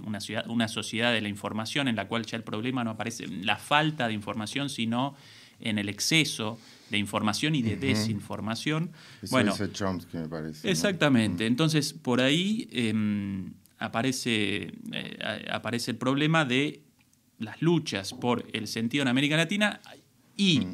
una, 0.04 0.18
una 0.48 0.68
sociedad 0.68 1.12
de 1.12 1.20
la 1.20 1.28
información 1.28 1.88
en 1.88 1.96
la 1.96 2.08
cual 2.08 2.26
ya 2.26 2.36
el 2.36 2.44
problema 2.44 2.84
no 2.84 2.90
aparece 2.90 3.24
en 3.24 3.46
la 3.46 3.56
falta 3.56 4.08
de 4.08 4.14
información, 4.14 4.68
sino 4.68 5.14
en 5.60 5.78
el 5.78 5.88
exceso 5.88 6.58
de 6.90 6.98
información 6.98 7.54
y 7.54 7.62
de 7.62 7.76
desinformación. 7.76 8.92
bueno, 9.30 9.54
Chomsky, 9.72 10.18
me 10.18 10.28
parece. 10.28 10.70
Exactamente. 10.70 11.46
Entonces, 11.46 11.92
por 11.92 12.20
ahí 12.20 12.68
em, 12.72 13.52
aparece, 13.78 14.72
eh, 14.92 15.46
aparece 15.50 15.90
el 15.90 15.96
problema 15.96 16.44
de 16.44 16.82
las 17.38 17.60
luchas 17.62 18.12
por 18.14 18.46
el 18.52 18.66
sentido 18.66 19.02
en 19.02 19.08
América 19.08 19.36
Latina 19.36 19.80
y 20.36 20.66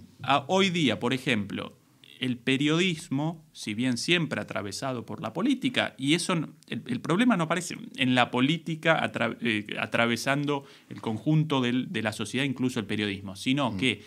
hoy 0.46 0.70
día, 0.70 1.00
por 1.00 1.12
ejemplo, 1.12 1.76
el 2.20 2.38
periodismo, 2.38 3.44
si 3.52 3.74
bien 3.74 3.96
siempre 3.96 4.40
atravesado 4.40 5.04
por 5.06 5.20
la 5.20 5.32
política, 5.32 5.94
y 5.98 6.14
eso 6.14 6.34
el, 6.68 7.00
problema 7.00 7.36
no 7.36 7.44
aparece 7.44 7.76
en 7.96 8.14
la 8.14 8.30
política 8.30 9.10
eh, 9.40 9.66
atravesando 9.78 10.64
el 10.88 11.00
conjunto 11.00 11.60
de 11.60 12.02
la 12.02 12.12
sociedad, 12.12 12.44
incluso 12.44 12.80
el 12.80 12.86
periodismo, 12.86 13.36
sino 13.36 13.72
mm. 13.72 13.76
que 13.76 14.02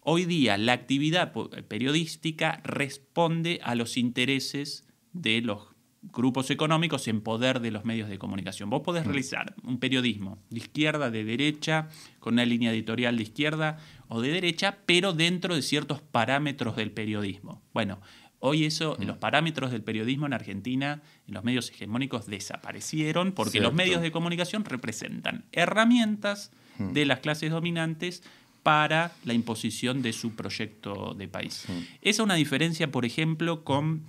hoy 0.00 0.24
día 0.24 0.58
la 0.58 0.72
actividad 0.72 1.32
periodística 1.68 2.60
responde 2.64 3.60
a 3.62 3.74
los 3.74 3.96
intereses 3.96 4.86
de 5.12 5.40
los 5.40 5.76
grupos 6.12 6.50
económicos 6.50 7.08
en 7.08 7.20
poder 7.20 7.60
de 7.60 7.70
los 7.70 7.84
medios 7.84 8.08
de 8.08 8.18
comunicación. 8.18 8.70
Vos 8.70 8.82
podés 8.82 9.04
mm. 9.04 9.08
realizar 9.08 9.54
un 9.64 9.78
periodismo 9.78 10.38
de 10.50 10.58
izquierda, 10.58 11.10
de 11.10 11.24
derecha, 11.24 11.88
con 12.20 12.34
una 12.34 12.44
línea 12.44 12.72
editorial 12.72 13.16
de 13.16 13.22
izquierda 13.22 13.78
o 14.08 14.20
de 14.20 14.30
derecha, 14.30 14.78
pero 14.86 15.12
dentro 15.12 15.54
de 15.54 15.62
ciertos 15.62 16.00
parámetros 16.00 16.76
del 16.76 16.90
periodismo. 16.90 17.62
Bueno, 17.72 18.00
hoy 18.38 18.64
eso, 18.64 18.96
mm. 18.98 19.04
los 19.04 19.18
parámetros 19.18 19.70
del 19.70 19.82
periodismo 19.82 20.26
en 20.26 20.32
Argentina, 20.32 21.02
en 21.26 21.34
los 21.34 21.44
medios 21.44 21.70
hegemónicos, 21.70 22.26
desaparecieron 22.26 23.32
porque 23.32 23.60
los 23.60 23.74
medios 23.74 24.02
de 24.02 24.12
comunicación 24.12 24.64
representan 24.64 25.44
herramientas 25.52 26.50
mm. 26.78 26.92
de 26.92 27.06
las 27.06 27.20
clases 27.20 27.50
dominantes 27.50 28.22
para 28.62 29.12
la 29.24 29.32
imposición 29.32 30.02
de 30.02 30.12
su 30.12 30.34
proyecto 30.34 31.14
de 31.14 31.28
país. 31.28 31.66
Esa 31.68 31.86
es 32.00 32.18
una 32.18 32.34
diferencia, 32.34 32.90
por 32.90 33.04
ejemplo, 33.04 33.62
con 33.62 34.02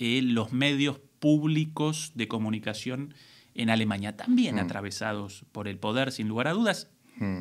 eh, 0.00 0.20
los 0.22 0.52
medios 0.52 0.98
públicos 1.20 2.12
de 2.14 2.26
comunicación 2.26 3.14
en 3.54 3.70
Alemania, 3.70 4.16
también 4.16 4.56
mm. 4.56 4.60
atravesados 4.60 5.44
por 5.52 5.68
el 5.68 5.78
poder, 5.78 6.12
sin 6.12 6.28
lugar 6.28 6.48
a 6.48 6.52
dudas, 6.52 6.88
mm. 6.90 6.97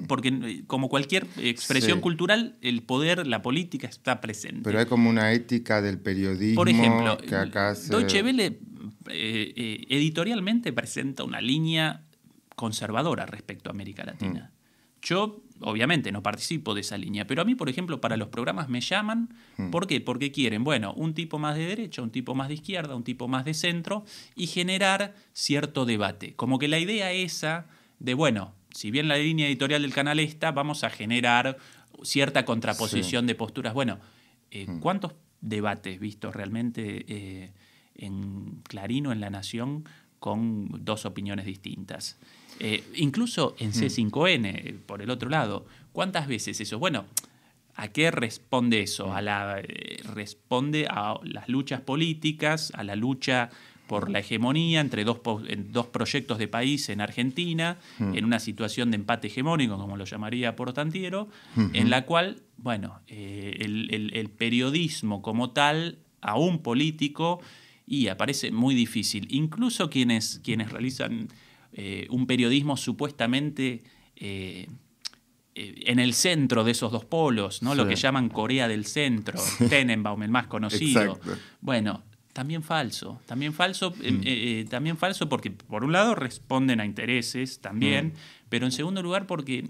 Porque 0.08 0.30
eh, 0.30 0.63
como 0.68 0.90
cualquier 0.90 1.28
expresión 1.38 2.02
cultural, 2.02 2.58
el 2.62 2.84
poder, 2.84 3.28
la 3.28 3.42
política 3.42 3.88
está 3.88 4.22
presente. 4.22 4.62
Pero 4.63 4.80
hay 4.80 4.86
como 4.86 5.10
una 5.10 5.32
ética 5.34 5.82
del 5.82 6.00
periodismo. 6.00 6.56
Por 6.56 6.70
ejemplo, 6.70 7.18
que 7.18 7.36
acá 7.36 7.74
Deutsche 7.90 8.24
Welle 8.24 8.46
eh, 8.46 8.60
eh, 9.10 9.86
editorialmente 9.90 10.74
presenta 10.74 11.24
una 11.24 11.42
línea 11.42 12.04
conservadora 12.56 13.26
respecto 13.26 13.70
a 13.70 13.74
América 13.74 14.04
Latina. 14.04 14.52
Mm. 14.52 14.58
Yo 15.02 15.44
obviamente 15.62 16.12
no 16.12 16.22
participo 16.24 16.74
de 16.74 16.82
esa 16.82 16.98
línea, 16.98 17.26
pero 17.26 17.42
a 17.42 17.46
mí, 17.46 17.56
por 17.56 17.70
ejemplo, 17.70 18.02
para 18.02 18.18
los 18.18 18.30
programas 18.30 18.70
me 18.70 18.82
llaman. 18.82 19.30
Hmm. 19.58 19.70
¿Por 19.70 19.88
qué? 19.88 20.02
Porque 20.02 20.32
quieren, 20.32 20.63
bueno, 20.63 20.94
un 20.94 21.13
tipo 21.13 21.40
más 21.40 21.56
de 21.56 21.66
derecha, 21.66 22.02
un 22.02 22.12
tipo 22.12 22.36
más 22.36 22.48
de 22.48 22.56
izquierda, 22.56 22.96
un 22.96 23.04
tipo 23.04 23.28
más 23.28 23.46
de 23.46 23.54
centro 23.54 24.06
y 24.36 24.48
generar 24.48 25.16
cierto 25.34 25.86
debate. 25.86 26.36
Como 26.36 26.60
que 26.60 26.68
la 26.68 26.80
idea 26.80 27.12
esa 27.12 27.68
de, 28.00 28.13
bueno, 28.13 28.54
si 28.78 28.92
bien 28.92 29.08
la 29.08 29.18
línea 29.18 29.48
editorial 29.48 29.82
del 29.82 29.92
canal 29.92 30.20
está, 30.20 30.52
vamos 30.52 30.84
a 30.84 30.92
generar 30.92 31.58
cierta 32.04 32.46
contraposición 32.46 33.26
de 33.26 33.34
posturas. 33.34 33.74
Bueno, 33.74 33.98
eh, 34.52 34.68
hmm. 34.68 34.80
¿cuántos 34.82 35.13
debates 35.42 36.00
vistos 36.00 36.36
realmente 36.36 37.04
eh, 37.08 37.54
en 37.96 38.62
Clarino, 38.68 39.12
en 39.12 39.20
La 39.20 39.32
Nación, 39.32 39.84
con 40.20 40.86
dos 40.86 41.08
opiniones 41.08 41.48
distintas? 41.48 42.20
Eh, 42.60 42.84
incluso 42.94 43.56
en 43.58 43.74
C5N, 43.74 44.78
por 44.86 45.02
el 45.02 45.10
otro 45.10 45.28
lado, 45.32 45.66
¿cuántas 45.92 46.28
veces 46.28 46.62
eso? 46.62 46.78
Bueno, 46.78 47.06
¿a 47.74 47.88
qué 47.88 48.12
responde 48.12 48.82
eso? 48.82 49.12
A 49.12 49.24
la, 49.24 49.60
eh, 49.60 50.04
responde 50.04 50.86
a 50.88 51.16
las 51.24 51.50
luchas 51.50 51.82
políticas, 51.82 52.72
a 52.76 52.84
la 52.84 52.96
lucha 52.96 53.50
por 53.88 54.10
la 54.10 54.19
hegemonía 54.19 54.82
entre 54.82 55.04
dos, 55.04 55.21
dos 55.69 55.88
proyectos 55.88 56.38
de 56.38 56.47
país 56.47 56.89
en 56.89 57.02
Argentina, 57.02 57.78
en 58.00 58.26
una 58.26 58.39
situación 58.39 58.91
de 58.91 58.95
empate 58.95 59.28
hegemónico, 59.28 59.78
como 59.78 59.97
lo 59.97 60.06
llamaría 60.06 60.56
Portantiero, 60.56 61.30
en 61.73 61.89
la 61.89 62.06
cual, 62.06 62.43
bueno, 62.58 63.02
eh, 63.08 63.58
el, 63.60 64.12
el, 64.13 64.30
periodismo 64.30 65.21
como 65.21 65.52
tal, 65.52 66.00
aún 66.21 66.62
político, 66.62 67.39
y 67.88 68.10
aparece 68.10 68.52
muy 68.52 68.76
difícil. 68.76 69.28
Incluso 69.30 69.89
quienes, 69.89 70.41
quienes 70.43 70.71
realizan 70.71 71.30
eh, 71.73 72.08
un 72.10 72.28
periodismo 72.28 72.76
supuestamente 72.76 73.84
eh, 74.15 74.67
eh, 75.56 75.84
en 75.86 76.00
el 76.00 76.13
centro 76.13 76.63
de 76.63 76.71
esos 76.71 76.91
dos 76.91 77.06
polos, 77.06 77.63
¿no? 77.63 77.76
lo 77.76 77.88
que 77.88 77.95
llaman 77.95 78.30
Corea 78.30 78.67
del 78.67 78.86
Centro, 78.86 79.39
Tenenbaum, 79.69 80.21
el 80.23 80.30
más 80.30 80.47
conocido. 80.47 81.19
Bueno, 81.62 82.04
también 82.38 82.62
falso, 82.62 83.19
también 83.26 83.52
falso, 83.52 83.95
mm. 83.97 84.68
también 84.70 84.95
falso 84.95 85.28
porque 85.28 85.49
por 85.49 85.84
un 85.84 85.91
lado 85.91 86.14
responden 86.14 86.80
a 86.80 86.86
intereses 86.86 87.62
también, 87.62 88.09
mm. 88.09 88.47
pero 88.47 88.68
en 88.68 88.72
segundo 88.72 89.01
lugar 89.01 89.26
porque 89.26 89.68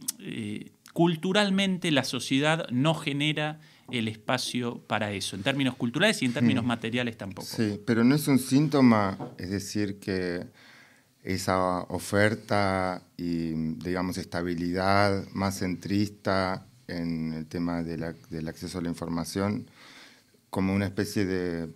culturalmente 0.92 1.92
la 1.92 2.04
sociedad 2.04 2.68
no 2.70 2.94
genera 2.94 3.62
el 3.90 4.10
espacio 4.10 4.80
para 4.80 5.14
eso, 5.14 5.38
en 5.38 5.44
términos 5.44 5.76
culturales 5.76 6.22
y 6.22 6.26
en 6.26 6.34
términos 6.34 6.66
mm. 6.66 6.68
materiales 6.68 7.16
tampoco. 7.16 7.48
Sí, 7.48 7.80
pero 7.86 8.04
no 8.04 8.16
es 8.16 8.28
un 8.28 8.38
síntoma, 8.38 9.18
es 9.38 9.50
decir, 9.50 9.98
que 10.02 10.48
esa 11.24 11.84
oferta 11.84 13.02
y, 13.16 13.54
digamos, 13.76 14.18
estabilidad 14.18 15.26
más 15.32 15.60
centrista 15.60 16.68
en 16.90 17.32
el 17.32 17.46
tema 17.46 17.82
del 17.82 18.48
acceso 18.50 18.80
a 18.80 18.82
la 18.82 18.90
información 18.90 19.70
como 20.50 20.74
una 20.74 20.84
especie 20.84 21.24
de 21.24 21.70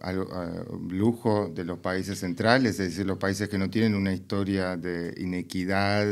mm, 0.00 0.04
ah, 0.32 0.64
lujo 0.90 1.48
de 1.48 1.64
los 1.64 1.78
países 1.78 2.18
centrales, 2.20 2.78
es 2.80 2.90
decir, 2.90 3.06
los 3.06 3.18
países 3.18 3.48
que 3.48 3.58
no 3.58 3.68
tienen 3.68 3.94
una 3.94 4.12
historia 4.12 4.76
de 4.76 5.14
inequidad, 5.20 6.06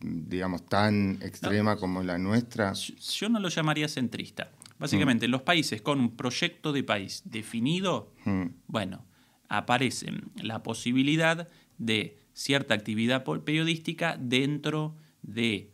digamos, 0.00 0.66
tan 0.66 1.18
extrema 1.22 1.76
como 1.76 2.02
la 2.02 2.18
nuestra. 2.18 2.72
Yo 2.74 3.28
no 3.28 3.40
lo 3.40 3.48
llamaría 3.48 3.88
centrista. 3.88 4.50
Básicamente, 4.78 5.28
los 5.28 5.42
países 5.42 5.82
con 5.82 6.00
un 6.00 6.16
proyecto 6.16 6.72
de 6.72 6.82
país 6.84 7.22
definido, 7.24 8.12
Mm. 8.24 8.46
bueno, 8.66 9.04
aparece 9.48 10.12
la 10.36 10.62
posibilidad 10.62 11.48
de 11.78 12.18
cierta 12.32 12.74
actividad 12.74 13.24
periodística 13.44 14.16
dentro 14.18 14.96
de 15.22 15.70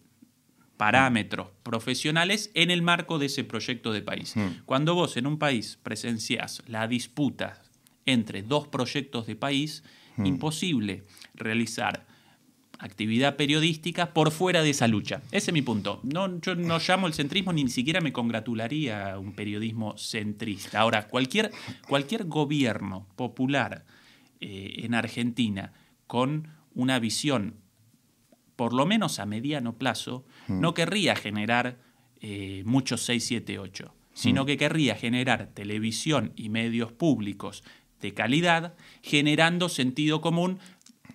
parámetros 0.77 1.49
profesionales 1.63 2.51
en 2.55 2.71
el 2.71 2.83
marco 2.83 3.19
de 3.19 3.27
ese 3.27 3.45
proyecto 3.45 3.93
de 3.93 4.03
país. 4.03 4.37
Mm. 4.37 4.65
Cuando 4.65 4.95
vos 4.95 5.17
en 5.17 5.27
un 5.27 5.39
país 5.39 5.79
presenciás 5.83 6.63
la 6.67 6.87
disputa 6.87 7.63
entre 8.05 8.43
dos 8.43 8.69
proyectos 8.69 9.27
de 9.27 9.37
país, 9.37 9.83
imposible 10.25 11.05
realizar 11.35 12.07
actividad 12.79 13.37
periodística 13.37 14.13
por 14.13 14.31
fuera 14.31 14.63
de 14.63 14.71
esa 14.71 14.87
lucha. 14.87 15.23
Ese 15.31 15.51
es 15.51 15.53
mi 15.53 15.63
punto. 15.63 16.01
No, 16.03 16.41
yo 16.41 16.55
no 16.55 16.79
llamo 16.79 17.07
el 17.07 17.15
centrismo 17.15 17.53
ni 17.53 17.69
siquiera 17.69 18.01
me 18.01 18.13
congratularía 18.13 19.19
un 19.19 19.33
periodismo 19.33 19.97
centrista. 19.97 20.81
Ahora, 20.81 21.09
cualquier, 21.09 21.51
cualquier 21.89 22.25
gobierno 22.25 23.07
popular 23.17 23.85
eh, 24.41 24.75
en 24.79 24.95
Argentina 24.95 25.73
con 26.07 26.49
una 26.75 26.99
visión, 26.99 27.57
por 28.57 28.73
lo 28.73 28.87
menos 28.87 29.19
a 29.21 29.27
mediano 29.27 29.75
plazo, 29.75 30.25
no 30.49 30.73
querría 30.75 31.15
generar 31.15 31.79
eh, 32.21 32.63
muchos 32.65 33.03
678, 33.05 33.95
sino 34.15 34.47
que 34.47 34.57
querría 34.57 34.95
generar 34.97 35.49
televisión 35.55 36.33
y 36.37 36.49
medios 36.49 36.91
públicos 36.93 37.63
de 38.01 38.15
calidad, 38.15 38.75
generando 39.03 39.69
sentido 39.69 40.21
común 40.21 40.59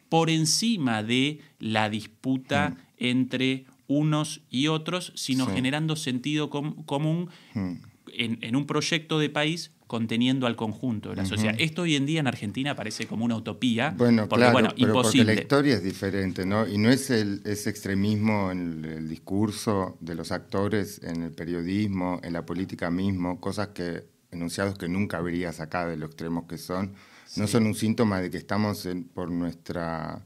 por 0.10 0.30
encima 0.30 1.04
de 1.04 1.40
la 1.60 1.90
disputa 1.90 2.78
entre 2.98 3.66
unos 3.88 4.42
y 4.50 4.68
otros, 4.68 5.12
sino 5.16 5.46
Sí. 5.48 5.54
generando 5.54 5.96
sentido 5.96 6.50
com- 6.50 6.84
común 6.86 7.30
en, 7.56 8.38
en 8.42 8.56
un 8.56 8.66
proyecto 8.66 9.20
de 9.20 9.30
país 9.30 9.72
conteniendo 9.92 10.48
al 10.48 10.56
conjunto 10.56 11.10
de 11.10 11.18
la 11.18 11.26
sociedad. 11.26 11.54
Esto 11.60 11.82
hoy 11.82 11.98
en 11.98 12.06
día 12.06 12.22
en 12.22 12.28
Argentina 12.28 12.78
parece 12.78 13.08
como 13.08 13.26
una 13.26 13.36
utopía, 13.36 13.94
Bueno, 13.98 14.30
porque 14.30 14.40
claro, 14.44 14.54
bueno, 14.54 14.70
pero 14.70 14.94
porque 14.94 15.00
imposible. 15.10 15.36
la 15.36 15.42
historia 15.42 15.74
es 15.76 15.84
diferente, 15.84 16.46
¿no? 16.46 16.66
Y 16.66 16.78
no 16.78 16.90
es 16.90 17.10
el, 17.10 17.42
ese 17.44 17.70
extremismo 17.70 18.52
en 18.52 18.86
el, 18.86 18.86
el 18.86 19.10
discurso 19.10 19.98
de 20.00 20.16
los 20.16 20.32
actores, 20.32 21.02
en 21.04 21.24
el 21.24 21.32
periodismo, 21.34 22.22
en 22.24 22.32
la 22.32 22.46
política 22.46 22.90
mismo, 22.90 23.42
cosas 23.42 23.68
que, 23.74 24.06
enunciados 24.32 24.78
que 24.78 24.88
nunca 24.88 25.20
verías 25.20 25.60
acá 25.60 25.86
de 25.86 25.98
los 25.98 26.08
extremos 26.12 26.46
que 26.48 26.58
son, 26.58 26.94
no 27.36 27.46
son 27.48 27.66
un 27.66 27.76
síntoma 27.76 28.22
de 28.22 28.30
que 28.32 28.38
estamos 28.38 28.86
en- 28.86 29.04
por 29.04 29.30
nuestra 29.30 30.24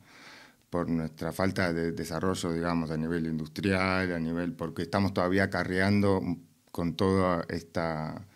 por 0.69 0.89
nuestra 0.89 1.31
falta 1.31 1.73
de 1.73 1.91
desarrollo, 1.93 2.51
digamos, 2.53 2.91
a 2.91 2.97
nivel 2.97 3.25
industrial, 3.25 4.11
a 4.13 4.19
nivel, 4.19 4.51
porque 4.53 4.81
estamos 4.83 5.11
todavía 5.13 5.45
acarreando 5.45 6.21
con 6.71 6.95
todo 6.95 7.41
esta, 7.47 8.27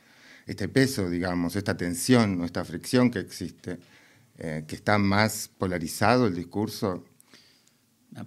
este 0.50 0.68
peso, 0.68 1.10
digamos, 1.12 1.56
esta 1.56 1.78
tensión, 1.78 2.44
esta 2.44 2.66
fricción 2.66 3.12
que 3.12 3.20
existe, 3.20 3.78
eh, 4.40 4.66
que 4.68 4.76
está 4.76 4.98
más 4.98 5.48
polarizado 5.48 6.26
el 6.26 6.36
discurso. 6.36 7.06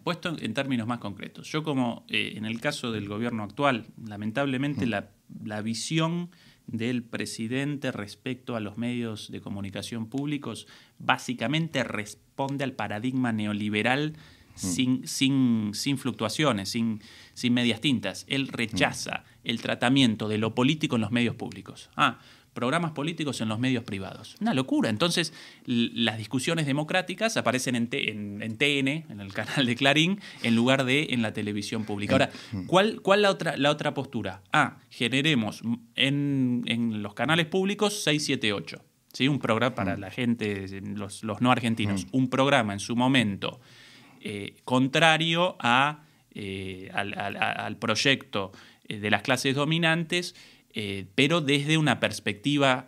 Puesto 0.04 0.36
en, 0.38 0.54
términos 0.54 0.86
más 0.86 1.00
concretos, 1.00 1.48
yo 1.50 1.64
como 1.64 2.06
eh, 2.08 2.34
en 2.36 2.44
el 2.44 2.60
caso 2.60 2.92
del 2.92 3.08
gobierno 3.08 3.42
actual, 3.42 3.86
lamentablemente 4.06 4.86
la, 4.86 5.10
la 5.44 5.62
visión 5.62 6.30
del 6.68 7.02
presidente 7.02 7.90
respecto 7.90 8.54
a 8.54 8.60
los 8.60 8.78
medios 8.78 9.32
de 9.32 9.40
comunicación 9.40 10.06
públicos 10.06 10.68
básicamente 11.00 11.82
responde 11.82 12.62
al 12.62 12.74
paradigma 12.74 13.32
neoliberal 13.32 14.12
sin, 14.54 15.06
sin, 15.06 15.70
sin 15.74 15.98
fluctuaciones, 15.98 16.68
sin, 16.68 17.00
sin 17.34 17.54
medias 17.54 17.80
tintas. 17.80 18.24
Él 18.28 18.48
rechaza 18.48 19.24
el 19.44 19.60
tratamiento 19.60 20.28
de 20.28 20.38
lo 20.38 20.54
político 20.54 20.96
en 20.96 21.02
los 21.02 21.10
medios 21.10 21.34
públicos. 21.36 21.90
Ah, 21.96 22.18
programas 22.52 22.90
políticos 22.90 23.40
en 23.40 23.48
los 23.48 23.58
medios 23.58 23.82
privados. 23.82 24.36
Una 24.40 24.52
locura. 24.52 24.90
Entonces, 24.90 25.32
las 25.64 26.18
discusiones 26.18 26.66
democráticas 26.66 27.38
aparecen 27.38 27.74
en, 27.76 27.88
en- 27.92 28.42
en 28.42 28.56
TN, 28.58 29.10
en 29.10 29.20
el 29.20 29.32
canal 29.32 29.64
de 29.64 29.74
Clarín, 29.74 30.20
en 30.42 30.54
lugar 30.54 30.84
de 30.84 31.06
en 31.10 31.22
la 31.22 31.32
televisión 31.32 31.84
pública. 31.86 32.12
Ahora, 32.12 32.30
¿cuál, 32.66 33.00
cuál 33.00 33.22
la, 33.22 33.30
otra, 33.30 33.56
la 33.56 33.70
otra 33.70 33.94
postura? 33.94 34.42
Ah, 34.52 34.76
generemos 34.90 35.62
en, 35.94 36.62
en 36.66 37.02
los 37.02 37.14
canales 37.14 37.46
públicos 37.46 38.02
678. 38.04 38.84
¿sí? 39.14 39.28
Un 39.28 39.38
programa 39.38 39.74
para 39.74 39.96
la 39.96 40.10
gente, 40.10 40.66
los, 40.82 41.22
los 41.24 41.40
no 41.40 41.50
argentinos. 41.50 42.06
Un 42.12 42.28
programa 42.28 42.74
en 42.74 42.80
su 42.80 42.96
momento 42.96 43.60
eh, 44.22 44.54
contrario 44.64 45.56
a, 45.58 46.04
eh, 46.34 46.90
al, 46.94 47.12
al- 47.18 47.36
al 47.36 47.76
proyecto 47.76 48.52
eh, 48.88 48.98
de 48.98 49.10
las 49.10 49.22
clases 49.22 49.54
dominantes, 49.54 50.34
pero 51.14 51.42
desde 51.42 51.76
una 51.76 52.00
perspectiva 52.00 52.86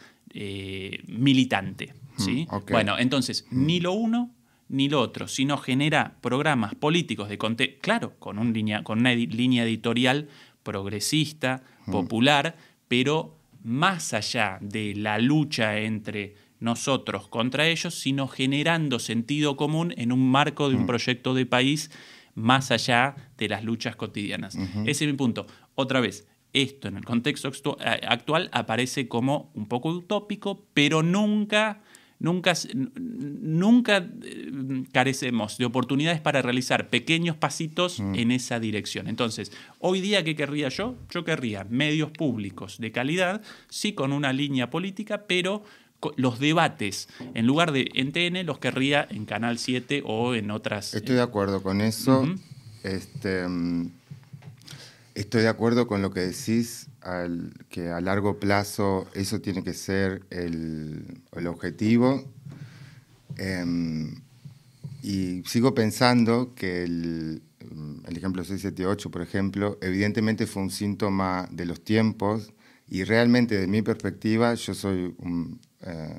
militante. 1.07 1.95
¿sí? 2.17 2.47
ok. 2.51 2.71
Bueno, 2.71 2.99
entonces, 2.99 3.47
ni 3.51 3.81
lo 3.81 3.93
uno 3.93 4.31
ni 4.71 4.89
lo 4.89 5.01
otro, 5.01 5.29
sino 5.29 5.59
genera 5.59 6.17
programas 6.23 6.75
políticos 6.75 7.29
de 7.29 7.37
conte 7.37 7.77
claro, 7.79 8.15
con, 8.19 8.39
un 8.39 8.53
línea, 8.55 8.83
con 8.83 9.01
una 9.01 9.15
línea 9.15 9.63
editorial 9.65 10.29
progresista, 10.63 11.63
popular, 11.91 12.57
pero 12.89 13.37
más 13.63 14.15
allá 14.15 14.57
de 14.63 14.95
la 14.97 15.19
lucha 15.19 15.79
entre 15.79 16.35
nosotros 16.61 17.29
contra 17.29 17.67
ellos, 17.69 17.95
sino 17.95 18.27
generando 18.29 18.99
sentido 18.99 19.57
común 19.57 19.93
en 19.97 20.13
un 20.13 20.31
marco 20.31 20.69
de 20.71 20.77
un 20.77 20.87
proyecto 20.87 21.35
de 21.35 21.47
país 21.47 21.91
más 22.35 22.71
allá 22.71 23.15
de 23.39 23.49
las 23.49 23.63
luchas 23.65 23.97
cotidianas. 23.97 24.57
Ese 24.89 25.05
es 25.05 25.11
mi 25.11 25.17
punto. 25.17 25.47
Otra 25.75 26.01
vez, 26.01 26.27
esto 26.53 26.89
en 26.89 26.97
el 26.97 27.05
contexto 27.05 27.51
actu- 27.51 27.77
actual 28.09 28.49
aparece 28.53 29.09
como 29.09 29.51
un 29.55 29.67
poco 29.69 29.91
utópico, 29.91 30.67
pero 30.75 31.03
nunca, 31.03 31.83
nunca, 32.21 32.55
nunca 33.09 34.09
eh, 34.23 34.85
carecemos 34.93 35.59
de 35.59 35.65
oportunidades 35.65 36.21
para 36.21 36.43
realizar 36.43 36.89
pequeños 36.91 37.37
pasitos 37.37 38.01
en 38.15 38.31
esa 38.31 38.61
dirección. 38.61 39.09
Entonces, 39.09 39.53
hoy 39.79 40.01
día, 40.01 40.25
¿qué 40.25 40.35
querría 40.37 40.69
yo? 40.69 40.97
Yo 41.11 41.25
querría 41.25 41.65
medios 41.65 42.11
públicos 42.11 42.79
de 42.79 42.93
calidad, 42.93 43.43
sí 43.69 43.93
con 43.93 44.13
una 44.13 44.33
línea 44.33 44.71
política, 44.71 45.25
pero 45.27 45.65
los 46.17 46.39
debates, 46.39 47.09
en 47.35 47.47
lugar 47.47 47.73
de 47.73 47.91
en 47.95 48.13
TN, 48.13 48.45
los 48.45 48.59
querría 48.59 49.07
en 49.11 49.25
Canal 49.25 49.59
7 49.59 50.03
o 50.05 50.35
en 50.35 50.51
otras... 50.51 50.95
Estoy 50.95 51.17
de 51.17 51.23
acuerdo 51.23 51.63
con 51.63 51.81
eso. 51.81 52.27
Este, 52.83 53.45
estoy 55.15 55.43
de 55.43 55.49
acuerdo 55.49 55.87
con 55.87 56.03
lo 56.03 56.11
que 56.11 56.21
decís, 56.21 56.89
al- 57.01 57.53
que 57.69 57.89
a 57.91 58.01
largo 58.01 58.39
plazo 58.39 59.07
eso 59.15 59.41
tiene 59.41 59.63
que 59.63 59.73
ser 59.75 60.23
el, 60.31 61.21
el 61.33 61.47
objetivo. 61.47 62.25
Em, 63.37 64.15
y 65.03 65.43
sigo 65.47 65.75
pensando 65.75 66.55
que 66.55 66.83
el, 66.85 67.43
mm, 67.71 68.07
el 68.07 68.17
ejemplo 68.17 68.43
678, 68.45 69.11
por 69.11 69.23
ejemplo, 69.23 69.79
evidentemente 69.83 70.47
fue 70.47 70.63
un 70.63 70.71
síntoma 70.71 71.49
de 71.51 71.67
los 71.67 71.83
tiempos 71.83 72.53
y 72.89 73.05
realmente, 73.05 73.59
de 73.59 73.67
mi 73.67 73.83
perspectiva, 73.83 74.55
yo 74.55 74.75
soy 74.75 75.15
un... 75.19 75.61
eh, 75.85 76.19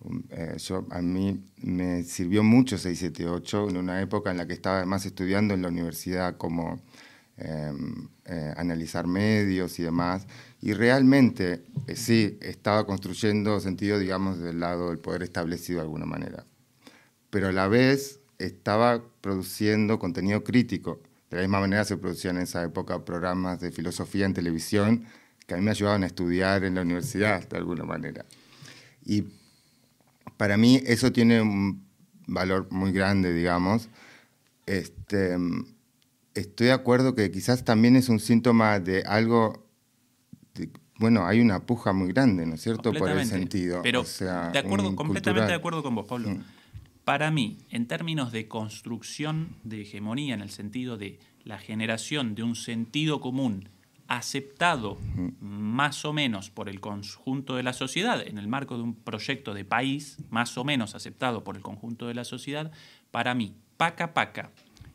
un- 0.00 0.24
eh, 0.30 0.56
yo, 0.58 0.86
a 0.90 1.02
mí 1.02 1.44
me 1.58 2.02
sirvió 2.04 2.42
mucho 2.42 2.78
678 2.78 3.68
en 3.68 3.76
una 3.76 4.00
época 4.00 4.30
en 4.30 4.38
la 4.38 4.46
que 4.46 4.54
estaba 4.54 4.78
además 4.78 5.04
estudiando 5.06 5.54
en 5.54 5.62
la 5.62 5.68
universidad 5.68 6.36
como 6.36 6.80
eh, 7.38 7.72
eh, 8.26 8.54
analizar 8.56 9.06
medios 9.06 9.78
y 9.78 9.82
demás. 9.84 10.26
Y 10.60 10.74
realmente, 10.74 11.64
eh, 11.86 11.96
sí, 11.96 12.38
estaba 12.42 12.86
construyendo 12.86 13.60
sentido, 13.60 13.98
digamos, 13.98 14.38
del 14.38 14.60
lado 14.60 14.90
del 14.90 14.98
poder 14.98 15.22
establecido 15.22 15.78
de 15.80 15.84
alguna 15.84 16.06
manera. 16.06 16.44
Pero 17.30 17.48
a 17.48 17.52
la 17.52 17.68
vez 17.68 18.20
estaba 18.38 19.02
produciendo 19.20 19.98
contenido 19.98 20.42
crítico. 20.44 21.00
De 21.30 21.36
la 21.36 21.42
misma 21.42 21.60
manera 21.60 21.84
se 21.84 21.96
producían 21.96 22.36
en 22.36 22.42
esa 22.42 22.62
época 22.64 23.04
programas 23.04 23.60
de 23.60 23.70
filosofía 23.70 24.26
en 24.26 24.34
televisión 24.34 25.04
que 25.46 25.54
a 25.54 25.56
mí 25.58 25.62
me 25.64 25.70
ayudaban 25.70 26.02
a 26.04 26.06
estudiar 26.06 26.64
en 26.64 26.74
la 26.76 26.82
universidad, 26.82 27.48
de 27.48 27.56
alguna 27.56 27.84
manera. 27.84 28.24
Y 29.10 29.24
para 30.36 30.56
mí 30.56 30.80
eso 30.86 31.10
tiene 31.10 31.42
un 31.42 31.84
valor 32.28 32.68
muy 32.70 32.92
grande, 32.92 33.34
digamos. 33.34 33.88
Este, 34.66 35.36
estoy 36.32 36.68
de 36.68 36.72
acuerdo 36.72 37.16
que 37.16 37.28
quizás 37.32 37.64
también 37.64 37.96
es 37.96 38.08
un 38.08 38.20
síntoma 38.20 38.78
de 38.78 39.02
algo, 39.02 39.66
de- 40.54 40.70
bueno, 41.00 41.26
hay 41.26 41.40
una 41.40 41.66
puja 41.66 41.92
muy 41.92 42.12
grande, 42.12 42.46
¿no 42.46 42.54
es 42.54 42.60
cierto? 42.60 42.92
Por 42.92 43.10
el 43.10 43.26
sentido. 43.26 43.82
Pero 43.82 44.02
o 44.02 44.04
sea, 44.04 44.50
de 44.50 44.60
acuerdo, 44.60 44.94
completamente 44.94 45.48
de 45.48 45.54
acuerdo 45.54 45.82
con 45.82 45.96
vos, 45.96 46.06
Pablo. 46.06 46.30
Mm. 46.30 46.44
Para 47.04 47.32
mí, 47.32 47.58
en 47.70 47.88
términos 47.88 48.30
de 48.30 48.46
construcción 48.46 49.56
de 49.64 49.82
hegemonía, 49.82 50.34
en 50.34 50.40
el 50.40 50.50
sentido 50.50 50.96
de 50.98 51.18
la 51.42 51.58
generación 51.58 52.36
de 52.36 52.44
un 52.44 52.54
sentido 52.54 53.20
común 53.20 53.68
aceptado 54.10 54.98
más 55.40 56.04
o 56.04 56.12
menos 56.12 56.50
por 56.50 56.68
el 56.68 56.80
conjunto 56.80 57.54
de 57.54 57.62
la 57.62 57.72
sociedad, 57.72 58.20
en 58.26 58.38
el 58.38 58.48
marco 58.48 58.76
de 58.76 58.82
un 58.82 58.94
proyecto 58.94 59.54
de 59.54 59.64
país 59.64 60.18
más 60.30 60.58
o 60.58 60.64
menos 60.64 60.96
aceptado 60.96 61.44
por 61.44 61.56
el 61.56 61.62
conjunto 61.62 62.08
de 62.08 62.14
la 62.14 62.24
sociedad, 62.24 62.72
para 63.12 63.36
mí, 63.36 63.54
Paca 63.76 64.12
Paca 64.12 64.50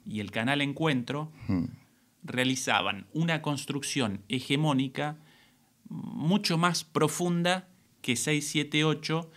y 0.06 0.20
el 0.20 0.32
canal 0.32 0.62
Encuentro 0.62 1.32
realizaban 2.24 3.08
una 3.14 3.42
construcción 3.42 4.22
hegemónica 4.28 5.16
mucho 5.88 6.58
más 6.58 6.84
profunda 6.84 7.70
que 8.02 8.18
678 8.18 9.32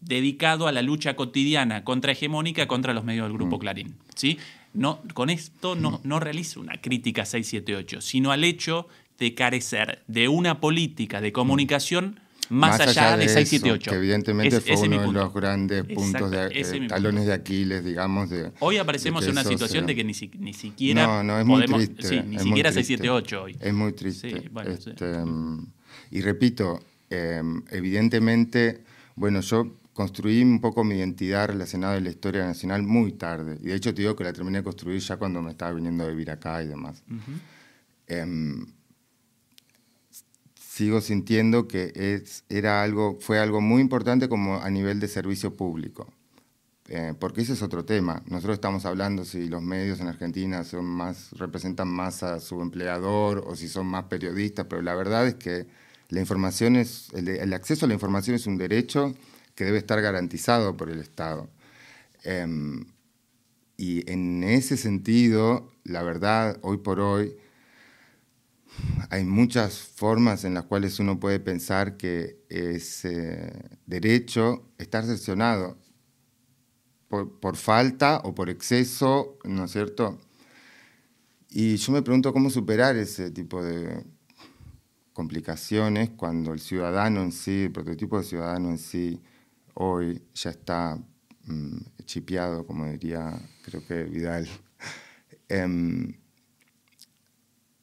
dedicado 0.00 0.66
a 0.66 0.72
la 0.72 0.82
lucha 0.82 1.14
cotidiana 1.14 1.84
contrahegemónica 1.84 2.66
contra 2.66 2.92
los 2.92 3.04
medios 3.04 3.28
del 3.28 3.34
Grupo. 3.34 3.60
Clarín. 3.60 3.94
¿sí? 4.16 4.36
No, 4.74 5.00
con 5.14 5.30
esto 5.30 5.76
no, 5.76 6.00
no 6.04 6.20
realizo 6.20 6.60
una 6.60 6.80
crítica 6.80 7.22
a 7.22 7.26
678, 7.26 8.00
sino 8.00 8.32
al 8.32 8.44
hecho 8.44 8.88
de 9.18 9.34
carecer 9.34 10.02
de 10.08 10.28
una 10.28 10.60
política 10.60 11.20
de 11.20 11.32
comunicación 11.32 12.20
más, 12.50 12.80
allá, 12.80 13.16
de, 13.16 13.28
678. 13.28 13.90
que 13.90 13.96
evidentemente 13.96 14.60
fue 14.60 14.76
uno 14.76 15.00
de 15.00 15.12
los 15.12 15.32
grandes 15.32 15.84
puntos 15.84 16.30
de 16.30 16.48
eh, 16.52 16.86
talones 16.88 17.26
de 17.26 17.32
Aquiles, 17.32 17.84
digamos. 17.84 18.30
De, 18.30 18.52
hoy 18.60 18.76
aparecemos 18.76 19.24
en 19.24 19.32
una 19.32 19.44
situación 19.44 19.86
de 19.86 19.94
que 19.94 20.04
ni, 20.04 20.12
ni 20.38 20.52
siquiera 20.52 21.06
no, 21.06 21.22
no, 21.22 21.40
es 21.40 21.46
muy 21.46 21.64
triste, 21.64 22.02
sí, 22.02 22.20
ni 22.26 22.38
siquiera 22.38 22.70
678 22.70 23.42
hoy. 23.42 23.56
Es 23.60 23.72
muy 23.72 23.92
triste. 23.92 24.50
Este, 24.66 25.12
y 26.10 26.20
repito, 26.20 26.80
em, 27.08 27.62
evidentemente, 27.70 28.82
bueno, 29.16 29.40
yo 29.40 29.74
construí 29.94 30.42
un 30.42 30.60
poco 30.60 30.84
mi 30.84 30.96
identidad 30.96 31.48
relacionada 31.48 31.94
a 31.96 32.00
la 32.00 32.10
historia 32.10 32.44
nacional 32.44 32.82
muy 32.82 33.12
tarde. 33.12 33.56
Y 33.62 33.68
de 33.68 33.74
hecho 33.74 33.94
te 33.94 34.02
digo 34.02 34.14
que 34.14 34.24
la 34.24 34.32
terminé 34.34 34.58
de 34.58 34.64
construir 34.64 35.00
ya 35.00 35.16
cuando 35.16 35.40
me 35.40 35.52
estaba 35.52 35.72
viniendo 35.72 36.04
a 36.04 36.08
vivir 36.08 36.30
acá 36.30 36.62
y 36.62 36.68
demás 36.68 37.02
sigo 40.74 41.00
sintiendo 41.00 41.68
que 41.68 41.92
es, 41.94 42.42
era 42.48 42.82
algo, 42.82 43.16
fue 43.20 43.38
algo 43.38 43.60
muy 43.60 43.80
importante 43.80 44.28
como 44.28 44.56
a 44.60 44.68
nivel 44.70 44.98
de 44.98 45.06
servicio 45.06 45.54
público. 45.54 46.12
Eh, 46.88 47.14
porque 47.18 47.42
ese 47.42 47.52
es 47.52 47.62
otro 47.62 47.84
tema. 47.84 48.22
Nosotros 48.26 48.54
estamos 48.54 48.84
hablando 48.84 49.24
si 49.24 49.48
los 49.48 49.62
medios 49.62 50.00
en 50.00 50.08
Argentina 50.08 50.64
son 50.64 50.84
más, 50.84 51.30
representan 51.38 51.88
más 51.88 52.24
a 52.24 52.40
su 52.40 52.60
empleador 52.60 53.44
o 53.46 53.54
si 53.54 53.68
son 53.68 53.86
más 53.86 54.04
periodistas, 54.04 54.66
pero 54.68 54.82
la 54.82 54.96
verdad 54.96 55.28
es 55.28 55.36
que 55.36 55.66
la 56.08 56.20
información 56.20 56.74
es, 56.74 57.08
el, 57.14 57.52
acceso 57.52 57.86
a 57.86 57.88
la 57.88 57.94
información 57.94 58.34
es 58.34 58.46
un 58.48 58.58
derecho 58.58 59.14
que 59.54 59.64
debe 59.64 59.78
estar 59.78 60.00
garantizado 60.00 60.76
por 60.76 60.90
el 60.90 61.00
Estado. 61.00 61.48
Em, 62.22 62.86
y 63.76 64.10
en 64.10 64.44
ese 64.44 64.76
sentido, 64.76 65.72
la 65.84 66.02
verdad, 66.02 66.58
hoy 66.62 66.78
por 66.78 67.00
hoy, 67.00 67.36
hay 69.10 69.24
muchas 69.24 69.78
formas 69.78 70.44
en 70.44 70.54
las 70.54 70.64
cuales 70.64 70.98
uno 70.98 71.20
puede 71.20 71.40
pensar 71.40 71.96
que 71.96 72.44
ese 72.48 73.52
derecho 73.86 74.68
está 74.78 75.02
cercenado 75.02 75.78
por, 77.08 77.56
falta 77.56 78.20
o 78.24 78.34
por 78.34 78.50
exceso, 78.50 79.38
¿no 79.44 79.64
es 79.64 79.70
cierto? 79.70 80.18
Y 81.48 81.76
yo 81.76 81.92
me 81.92 82.02
pregunto 82.02 82.32
cómo 82.32 82.50
superar 82.50 82.96
ese 82.96 83.30
tipo 83.30 83.62
de 83.62 84.04
complicaciones 85.12 86.10
cuando 86.10 86.52
el 86.52 86.58
ciudadano 86.58 87.22
en 87.22 87.30
sí, 87.30 87.64
el 87.64 87.72
prototipo 87.72 88.18
de 88.18 88.24
ciudadano 88.24 88.70
en 88.70 88.78
sí, 88.78 89.22
hoy 89.74 90.22
ya 90.34 90.50
está 90.50 90.98
mm, 91.46 91.78
chipeado, 92.04 92.66
como 92.66 92.86
diría, 92.86 93.38
creo 93.64 93.84
que 93.86 94.04
Vidal. 94.04 94.48
Em, 95.46 96.14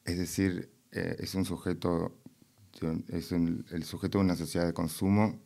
es 0.03 0.17
decir, 0.17 0.71
eh, 0.91 1.15
es 1.19 1.35
un 1.35 1.45
sujeto, 1.45 2.17
es 3.09 3.31
el 3.31 3.83
sujeto 3.83 4.17
de 4.17 4.23
una 4.23 4.35
sociedad 4.35 4.65
de 4.65 4.73
consumo 4.73 5.39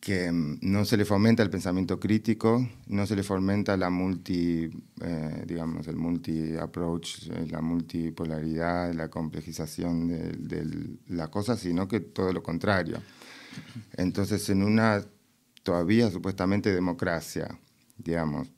que 0.00 0.32
mm, 0.32 0.58
no 0.62 0.84
se 0.84 0.96
le 0.96 1.04
fomenta 1.04 1.42
el 1.42 1.50
pensamiento 1.50 2.00
crítico, 2.00 2.66
no 2.86 3.06
se 3.06 3.14
le 3.14 3.22
fomenta 3.22 3.76
la 3.76 3.90
multi, 3.90 4.70
eh, 5.02 5.44
digamos, 5.46 5.86
el 5.88 5.96
multi-approach, 5.96 7.28
eh, 7.30 7.46
la 7.50 7.60
multipolaridad, 7.60 8.92
la 8.94 9.08
complejización 9.08 10.08
de, 10.08 10.32
de, 10.32 10.98
la 11.08 11.28
cosa, 11.28 11.56
sino 11.56 11.86
que 11.86 12.00
todo 12.00 12.32
lo 12.32 12.42
contrario. 12.42 13.00
Entonces, 13.92 14.48
en 14.48 14.62
una 14.62 15.04
todavía 15.62 16.10
supuestamente 16.10 16.72
democracia, 16.72 17.58
digamos, 17.96 18.52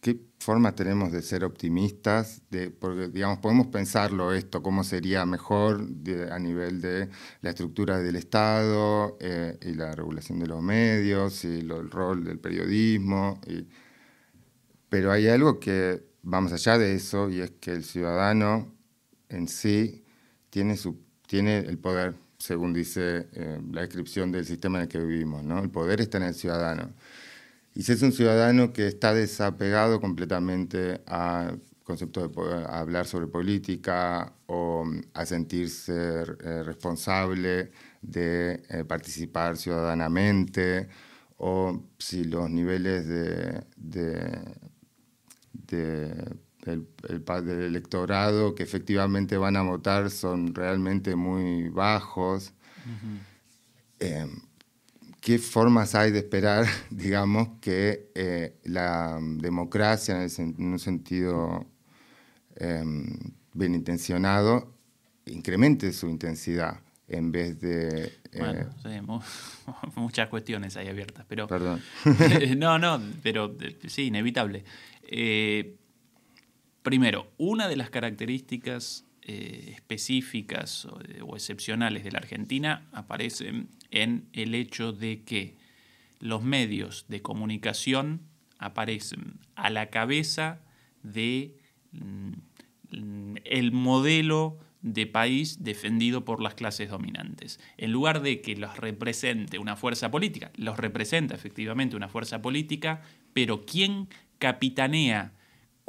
¿qué 0.00 0.20
forma 0.38 0.74
tenemos 0.74 1.12
de 1.12 1.22
ser 1.22 1.44
optimistas? 1.44 2.42
De, 2.50 2.70
porque, 2.70 3.08
digamos, 3.08 3.38
podemos 3.38 3.66
pensarlo 3.68 4.32
esto, 4.32 4.62
cómo 4.62 4.84
sería 4.84 5.26
mejor 5.26 5.86
a 6.30 6.38
nivel 6.38 6.80
de 6.80 7.10
la 7.42 7.50
estructura 7.50 7.98
del 7.98 8.16
Estado 8.16 9.18
eh, 9.20 9.58
y 9.62 9.74
la 9.74 9.94
regulación 9.94 10.38
de 10.38 10.46
los 10.46 10.62
medios 10.62 11.44
y 11.44 11.60
el 11.60 11.90
rol 11.90 12.24
del 12.24 12.38
periodismo. 12.38 13.40
pero 14.88 15.12
hay 15.12 15.28
algo 15.28 15.60
que 15.60 16.02
va 16.24 16.40
más 16.40 16.52
allá 16.52 16.78
de 16.78 16.94
eso 16.94 17.30
y 17.30 17.40
es 17.40 17.52
que 17.52 17.72
el 17.72 17.84
ciudadano 17.84 18.74
en 19.28 19.48
sí 19.48 20.04
tiene, 20.50 20.76
su, 20.76 21.00
tiene 21.26 21.58
el 21.58 21.78
poder, 21.78 22.14
según 22.40 22.72
dice 22.72 23.28
eh, 23.34 23.60
la 23.70 23.82
descripción 23.82 24.32
del 24.32 24.46
sistema 24.46 24.78
en 24.78 24.82
el 24.82 24.88
que 24.88 24.98
vivimos. 24.98 25.44
El 25.44 25.70
poder 25.70 26.00
está 26.00 26.18
en 26.18 26.24
el 26.24 26.34
ciudadano. 26.34 26.90
Y 27.74 27.82
si 27.82 27.92
es 27.92 28.02
un 28.02 28.12
ciudadano 28.12 28.72
que 28.72 28.88
está 28.88 29.14
desapegado 29.14 30.00
completamente 30.00 31.02
al 31.06 31.60
concepto 31.84 32.22
de 32.22 32.30
poder 32.30 32.66
hablar 32.68 33.06
sobre 33.06 33.26
política 33.26 34.32
o 34.46 34.84
a 35.14 35.26
sentirse 35.26 35.92
eh, 35.92 36.62
responsable 36.64 37.72
de 38.00 38.62
eh, 38.70 38.84
participar 38.84 39.56
ciudadanamente, 39.56 40.88
o 41.36 41.82
si 41.98 42.24
los 42.24 42.50
niveles 42.50 43.06
de, 43.06 43.64
del, 46.64 46.86
electorado 47.62 48.54
que 48.54 48.62
efectivamente 48.62 49.36
van 49.36 49.56
a 49.56 49.62
votar 49.62 50.10
son 50.10 50.54
realmente 50.54 51.16
muy 51.16 51.68
bajos 51.68 52.52
qué 55.20 55.38
formas 55.38 55.94
hay 55.94 56.10
de 56.10 56.20
esperar, 56.20 56.66
digamos, 56.90 57.48
que 57.60 58.10
eh, 58.14 58.56
la 58.64 59.18
democracia, 59.20 60.24
en, 60.24 60.54
un 60.58 60.78
sentido 60.78 61.66
em, 62.56 63.16
bien 63.52 63.74
intencionado, 63.74 64.74
incremente 65.26 65.92
su 65.92 66.08
intensidad 66.08 66.80
en 67.06 67.32
vez 67.32 67.60
de... 67.60 68.12
Eh, 68.32 68.70
bueno, 68.82 69.22
muchas 69.96 70.28
cuestiones 70.28 70.76
ahí 70.76 70.88
abiertas, 70.88 71.26
pero... 71.28 71.48
Perdón. 71.48 71.82
no, 72.56 72.78
no, 72.78 73.00
pero 73.22 73.56
sí, 73.88 74.06
inevitable. 74.06 74.64
Eh, 75.02 75.76
primero, 76.82 77.30
una 77.38 77.68
de 77.68 77.76
las 77.76 77.90
características 77.90 79.04
específicas 79.22 80.86
o, 80.86 80.98
o, 81.26 81.36
excepcionales 81.36 82.02
de 82.02 82.10
la 82.10 82.18
Argentina 82.18 82.88
aparecen 82.92 83.68
en 83.90 84.28
el 84.32 84.54
hecho 84.54 84.92
de 84.92 85.22
que 85.22 85.56
los 86.18 86.42
medios 86.42 87.06
de 87.08 87.22
comunicación 87.22 88.22
aparecen 88.58 89.38
a 89.54 89.70
la 89.70 89.90
cabeza 89.90 90.60
de 91.02 91.56
mm, 91.92 92.32
el 93.44 93.72
modelo 93.72 94.58
de 94.82 95.06
país 95.06 95.62
defendido 95.62 96.24
por 96.24 96.40
las 96.40 96.54
clases 96.54 96.90
dominantes. 96.90 97.60
En 97.76 97.92
lugar 97.92 98.22
de 98.22 98.40
que 98.40 98.56
los 98.56 98.76
represente 98.78 99.58
una 99.58 99.76
fuerza 99.76 100.10
política, 100.10 100.50
los 100.56 100.78
representa 100.78 101.34
efectivamente 101.34 101.96
una 101.96 102.08
fuerza 102.08 102.40
política, 102.40 103.02
pero 103.32 103.64
¿quién 103.66 104.08
capitanea 104.38 105.32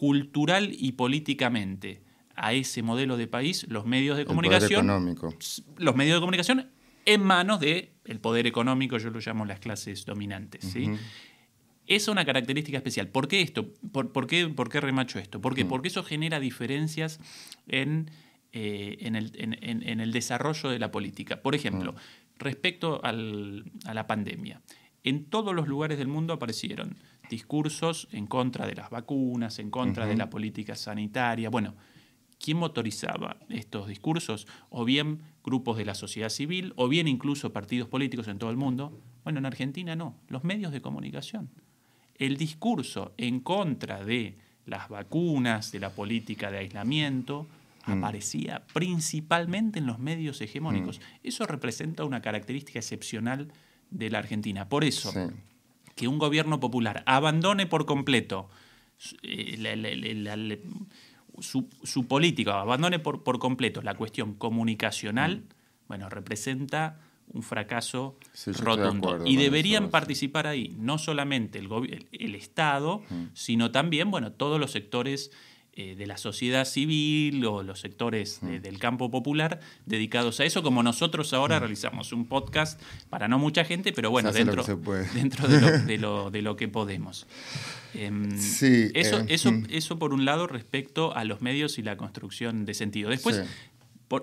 cultural 0.02 0.72
y 0.76 0.94
políticamente 0.94 2.02
a 2.36 2.54
ese 2.54 2.82
modelo 2.82 3.18
de 3.18 3.28
país? 3.28 3.68
Los 3.70 3.86
medios 3.86 4.18
de 4.18 4.26
comunicación. 4.26 4.88
Los 5.78 5.96
medios 5.96 6.16
de 6.16 6.20
comunicación 6.20 6.72
en 7.06 7.22
manos 7.22 7.60
del 7.60 7.92
el 8.06 8.20
poder 8.20 8.48
económico, 8.48 8.98
yo 8.98 9.12
lo 9.12 9.20
llamo 9.20 9.46
las 9.46 9.60
clases 9.60 10.04
dominantes. 10.04 10.66
¿sí? 10.66 10.90
Es 11.86 12.08
una 12.08 12.26
característica 12.26 12.78
especial. 12.80 13.10
¿Por 13.10 13.28
qué 13.28 13.42
esto? 13.42 13.72
¿Por, 13.92 14.26
qué, 14.26 14.48
por 14.48 14.70
qué, 14.70 14.82
remacho 14.82 15.20
esto? 15.20 15.40
Porque 15.40 15.68
eso 15.84 16.04
genera 16.04 16.40
diferencias 16.40 17.20
en, 17.68 18.10
eh, 18.54 18.98
en, 19.02 19.16
el, 19.16 19.32
en, 19.36 20.00
el, 20.00 20.12
desarrollo 20.12 20.70
de 20.70 20.80
la 20.80 20.90
política. 20.90 21.44
Por 21.44 21.54
ejemplo, 21.54 21.94
respecto 22.40 23.06
al, 23.06 23.66
a 23.86 23.94
la 23.94 24.08
pandemia. 24.08 24.62
En 25.04 25.26
todos 25.26 25.56
los 25.56 25.68
lugares 25.68 25.98
del 25.98 26.08
mundo 26.08 26.34
aparecieron 26.34 26.96
discursos 27.30 28.08
en 28.12 28.28
contra 28.28 28.68
de 28.68 28.76
las 28.76 28.90
vacunas, 28.90 29.60
en 29.60 29.72
contra 29.72 30.06
de 30.06 30.16
la 30.16 30.30
política 30.30 30.76
sanitaria. 30.76 31.50
Bueno, 31.50 31.76
¿Quién 32.42 32.58
motorizaba 32.58 33.38
estos 33.50 33.88
discursos? 33.88 34.48
O 34.70 34.84
bien 34.84 35.22
grupos 35.44 35.78
de 35.78 35.86
la 35.86 35.94
sociedad 35.94 36.30
civil, 36.30 36.74
o 36.76 36.88
bien 36.88 37.08
incluso 37.08 37.54
partidos 37.54 37.88
políticos 37.88 38.28
en 38.28 38.40
todo 38.40 38.50
el 38.50 38.58
mundo. 38.58 39.00
Bueno, 39.24 39.40
en 39.40 39.46
Argentina 39.46 39.96
no, 39.96 40.16
los 40.28 40.44
medios 40.44 40.72
de 40.72 40.82
comunicación. 40.82 41.50
El 42.16 42.38
discurso 42.38 43.14
en 43.18 43.42
contra 43.42 44.04
de 44.04 44.38
las 44.66 44.90
vacunas, 44.90 45.72
de 45.72 45.80
la 45.80 45.92
política 45.92 46.50
de 46.50 46.60
aislamiento, 46.60 47.48
mm. 47.86 47.92
aparecía 47.92 48.64
principalmente 48.74 49.78
en 49.78 49.86
los 49.86 50.00
medios 50.00 50.42
hegemónicos. 50.42 51.00
Mm. 51.00 51.28
Eso 51.28 51.46
representa 51.46 52.06
una 52.06 52.24
característica 52.24 52.80
excepcional 52.80 53.52
de 53.92 54.10
la 54.10 54.20
Argentina. 54.20 54.68
Por 54.68 54.84
eso, 54.84 55.14
que 55.96 56.08
un 56.08 56.18
gobierno 56.18 56.60
popular 56.60 57.04
abandone 57.06 57.68
por 57.68 57.86
completo 57.86 58.50
eh, 59.22 60.60
su, 61.40 62.08
política, 62.08 62.62
abandone 62.62 63.00
por, 63.00 63.24
por, 63.24 63.40
completo 63.40 63.82
la 63.82 63.96
cuestión 63.96 64.34
comunicacional, 64.34 65.38
mm. 65.38 65.88
bueno, 65.88 66.10
representa 66.10 67.00
un 67.34 67.44
fracaso 67.44 68.18
rotundo. 68.60 69.26
Y 69.26 69.38
deberían 69.38 69.90
participar 69.90 70.48
ahí 70.48 70.76
no 70.78 70.98
solamente 70.98 71.60
el, 71.60 72.08
el 72.12 72.36
Estado, 72.36 73.02
mm. 73.10 73.26
sino 73.34 73.72
también, 73.72 74.12
bueno, 74.12 74.32
todos 74.34 74.60
los 74.60 74.72
sectores 74.72 75.32
eh, 75.74 75.96
de 75.96 76.06
la 76.06 76.18
sociedad 76.18 76.66
civil 76.66 77.46
o 77.46 77.64
los 77.64 77.80
sectores 77.80 78.40
mm. 78.42 78.58
del 78.58 78.78
campo 78.78 79.10
popular 79.10 79.62
dedicados 79.86 80.42
a 80.42 80.44
eso, 80.44 80.64
como 80.64 80.84
nosotros 80.84 81.32
ahora 81.32 81.56
mm. 81.56 81.60
realizamos 81.62 82.12
un 82.12 82.26
podcast 82.26 82.78
para 83.10 83.30
no 83.30 83.40
mucha 83.40 83.64
gente, 83.64 83.94
pero 83.94 84.12
bueno, 84.12 84.34
dentro, 84.34 84.64
dentro 85.14 85.48
de, 85.48 85.98
lo, 85.98 86.30
de, 86.30 86.42
lo, 86.42 86.58
que 86.58 86.68
podemos. 86.68 87.26
Em, 87.94 88.38
sí, 88.38 88.92
eso, 88.94 89.22
eh, 89.22 89.26
eso, 89.30 89.54
mm. 89.54 89.68
eso 89.70 89.98
por 89.98 90.14
un 90.14 90.26
lado 90.26 90.46
respecto 90.46 91.16
a 91.16 91.24
los 91.24 91.42
medios 91.42 91.78
y 91.78 91.84
la 91.84 91.96
construcción 91.96 92.66
de 92.66 92.74
sentido. 92.74 93.10
Después, 93.10 93.42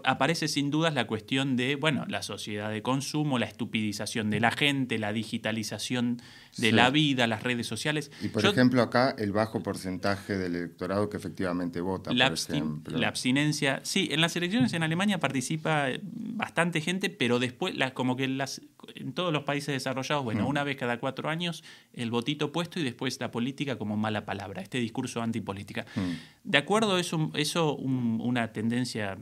aparece 0.04 0.48
sin 0.48 0.70
dudas 0.70 0.94
la 0.94 1.06
cuestión 1.06 1.56
de, 1.56 1.76
bueno, 1.76 2.04
la 2.08 2.22
sociedad 2.22 2.70
de 2.70 2.82
consumo, 2.82 3.38
la 3.38 3.46
estupidización 3.46 4.30
de 4.30 4.40
la 4.40 4.50
gente, 4.50 4.98
la 4.98 5.12
digitalización 5.12 6.20
de 6.56 6.72
la 6.72 6.90
vida, 6.90 7.26
las 7.26 7.42
redes 7.42 7.66
sociales. 7.66 8.10
Y 8.20 8.28
por 8.28 8.44
ejemplo 8.44 8.82
acá 8.82 9.14
el 9.16 9.32
bajo 9.32 9.62
porcentaje 9.62 10.36
del 10.36 10.56
electorado 10.56 11.08
que 11.08 11.16
efectivamente 11.16 11.80
vota, 11.80 12.12
la, 12.12 12.30
por 12.30 12.38
ejemplo. 12.38 12.98
la 12.98 13.08
abstinencia, 13.08 13.80
sí, 13.84 14.08
en 14.10 14.20
las 14.20 14.34
elecciones 14.36 14.72
en 14.72 14.82
Alemania 14.82 15.18
participa 15.18 15.88
bastante 16.02 16.80
gente, 16.80 17.10
pero 17.10 17.38
después, 17.38 17.74
como 17.94 18.16
que 18.16 18.28
las, 18.28 18.60
en 18.94 19.12
todos 19.12 19.32
los 19.32 19.44
países 19.44 19.72
desarrollados, 19.72 20.24
bueno, 20.24 20.44
mm. 20.44 20.48
una 20.48 20.64
vez 20.64 20.76
cada 20.76 20.98
cuatro 20.98 21.28
años 21.28 21.62
el 21.92 22.10
votito 22.10 22.52
puesto 22.52 22.80
y 22.80 22.82
después 22.82 23.18
la 23.20 23.30
política 23.30 23.76
como 23.76 23.96
mala 23.96 24.24
palabra, 24.24 24.62
este 24.62 24.78
discurso 24.78 25.22
antipolítica. 25.22 25.86
Mm. 25.94 26.10
De 26.44 26.58
acuerdo, 26.58 26.98
eso, 26.98 27.30
eso 27.34 27.76
una 27.76 28.52
tendencia 28.52 29.18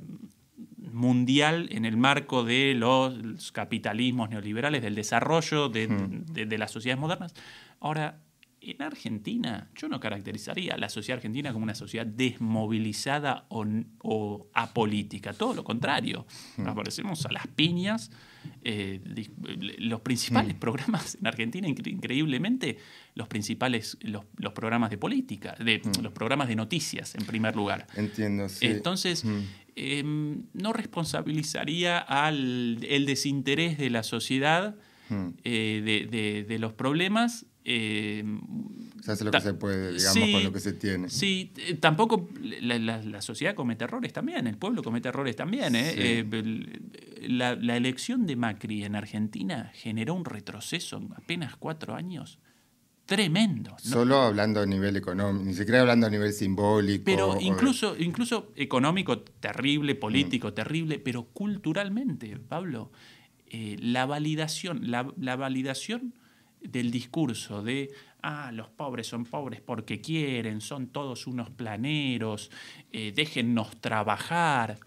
mundial 0.96 1.68
en 1.70 1.84
el 1.84 1.96
marco 1.96 2.42
de 2.42 2.74
los 2.74 3.52
capitalismos 3.52 4.30
neoliberales, 4.30 4.82
del 4.82 4.94
desarrollo 4.94 5.68
de, 5.68 6.56
las 6.58 6.70
sociedades 6.70 7.00
modernas. 7.00 7.34
Ahora, 7.80 8.22
en 8.62 8.82
Argentina, 8.82 9.68
yo 9.76 9.88
no 9.88 10.00
caracterizaría 10.00 10.74
a 10.74 10.78
la 10.78 10.88
sociedad 10.88 11.18
argentina 11.18 11.52
como 11.52 11.62
una 11.62 11.74
sociedad 11.74 12.06
desmovilizada 12.06 13.46
o, 13.50 14.48
apolítica, 14.54 15.34
todo 15.34 15.54
lo 15.54 15.62
contrario. 15.62 16.26
Nos 16.56 16.74
parecemos 16.74 17.24
a 17.26 17.30
las 17.30 17.46
piñas. 17.46 18.10
Eh, 18.62 19.00
los 19.78 20.00
principales 20.00 20.54
programas 20.54 21.16
en 21.20 21.26
Argentina, 21.26 21.68
increíblemente, 21.68 22.78
los 23.14 23.28
principales, 23.28 23.98
los, 24.00 24.24
programas 24.54 24.90
de 24.90 24.98
política, 24.98 25.54
de, 25.58 25.82
los 26.00 26.12
programas 26.12 26.48
de 26.48 26.56
noticias, 26.56 27.14
en 27.16 27.26
primer 27.26 27.54
lugar. 27.54 27.86
Entiendo, 27.96 28.48
sí. 28.48 28.66
Entonces, 28.66 29.24
Em, 29.78 30.44
no 30.54 30.72
responsabilizaría 30.72 31.98
al 31.98 32.78
el 32.88 33.04
desinterés 33.04 33.76
de 33.76 33.90
la 33.90 34.02
sociedad 34.04 34.74
hmm. 35.10 35.28
eh, 35.44 36.44
de, 36.48 36.58
los 36.58 36.72
problemas. 36.72 37.44
Eh, 37.66 38.24
se 39.02 39.12
hace 39.12 39.24
lo 39.24 39.30
que 39.30 39.40
se 39.42 39.52
puede, 39.52 39.92
digamos, 39.92 40.30
con 40.30 40.44
lo 40.44 40.52
que 40.54 40.60
se 40.60 40.72
tiene. 40.72 41.10
Sí, 41.10 41.52
eh, 41.58 41.74
tampoco 41.74 42.26
la, 42.62 43.20
sociedad 43.20 43.54
comete 43.54 43.84
errores 43.84 44.14
también, 44.14 44.46
el 44.46 44.56
pueblo 44.56 44.82
comete 44.82 45.10
errores 45.10 45.36
también. 45.36 45.74
Eh, 45.76 46.24
la, 47.28 47.54
la, 47.54 47.76
elección 47.76 48.26
de 48.26 48.34
Macri 48.34 48.82
en 48.82 48.96
Argentina 48.96 49.72
generó 49.74 50.14
un 50.14 50.24
retroceso 50.24 50.96
en 50.96 51.12
apenas 51.12 51.54
cuatro 51.54 51.94
años 51.94 52.38
tremendo. 53.06 53.76
Solo 53.78 54.20
hablando 54.20 54.60
a 54.60 54.66
nivel 54.66 54.96
económico, 54.96 55.44
ni 55.44 55.54
siquiera 55.54 55.80
hablando 55.80 56.08
a 56.08 56.10
nivel 56.10 56.32
simbólico. 56.32 57.04
Pero 57.04 57.38
incluso, 57.40 57.96
incluso 57.96 58.52
económico 58.56 59.20
terrible, 59.20 59.94
político 59.94 60.48
mm. 60.48 60.54
terrible, 60.54 60.98
pero 60.98 61.24
culturalmente, 61.26 62.36
Pablo, 62.36 62.90
eh, 63.46 63.76
la 63.80 64.06
validación, 64.06 64.90
la, 64.90 65.36
validación 65.36 66.14
del 66.60 66.90
discurso 66.90 67.62
de 67.62 67.92
ah, 68.22 68.50
los 68.52 68.68
pobres 68.70 69.06
son 69.06 69.24
pobres 69.24 69.60
porque 69.60 70.00
quieren, 70.00 70.60
son 70.60 70.88
todos 70.88 71.28
unos 71.28 71.48
planeros, 71.50 72.50
eh, 72.92 73.12
déjennos 73.14 73.80
trabajar. 73.80 74.80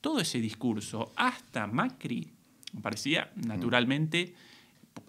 Todo 0.00 0.20
ese 0.20 0.38
discurso, 0.38 1.12
hasta 1.16 1.66
Macri, 1.66 2.30
me 2.72 2.80
parecía 2.80 3.32
mm. 3.34 3.48
naturalmente 3.48 4.34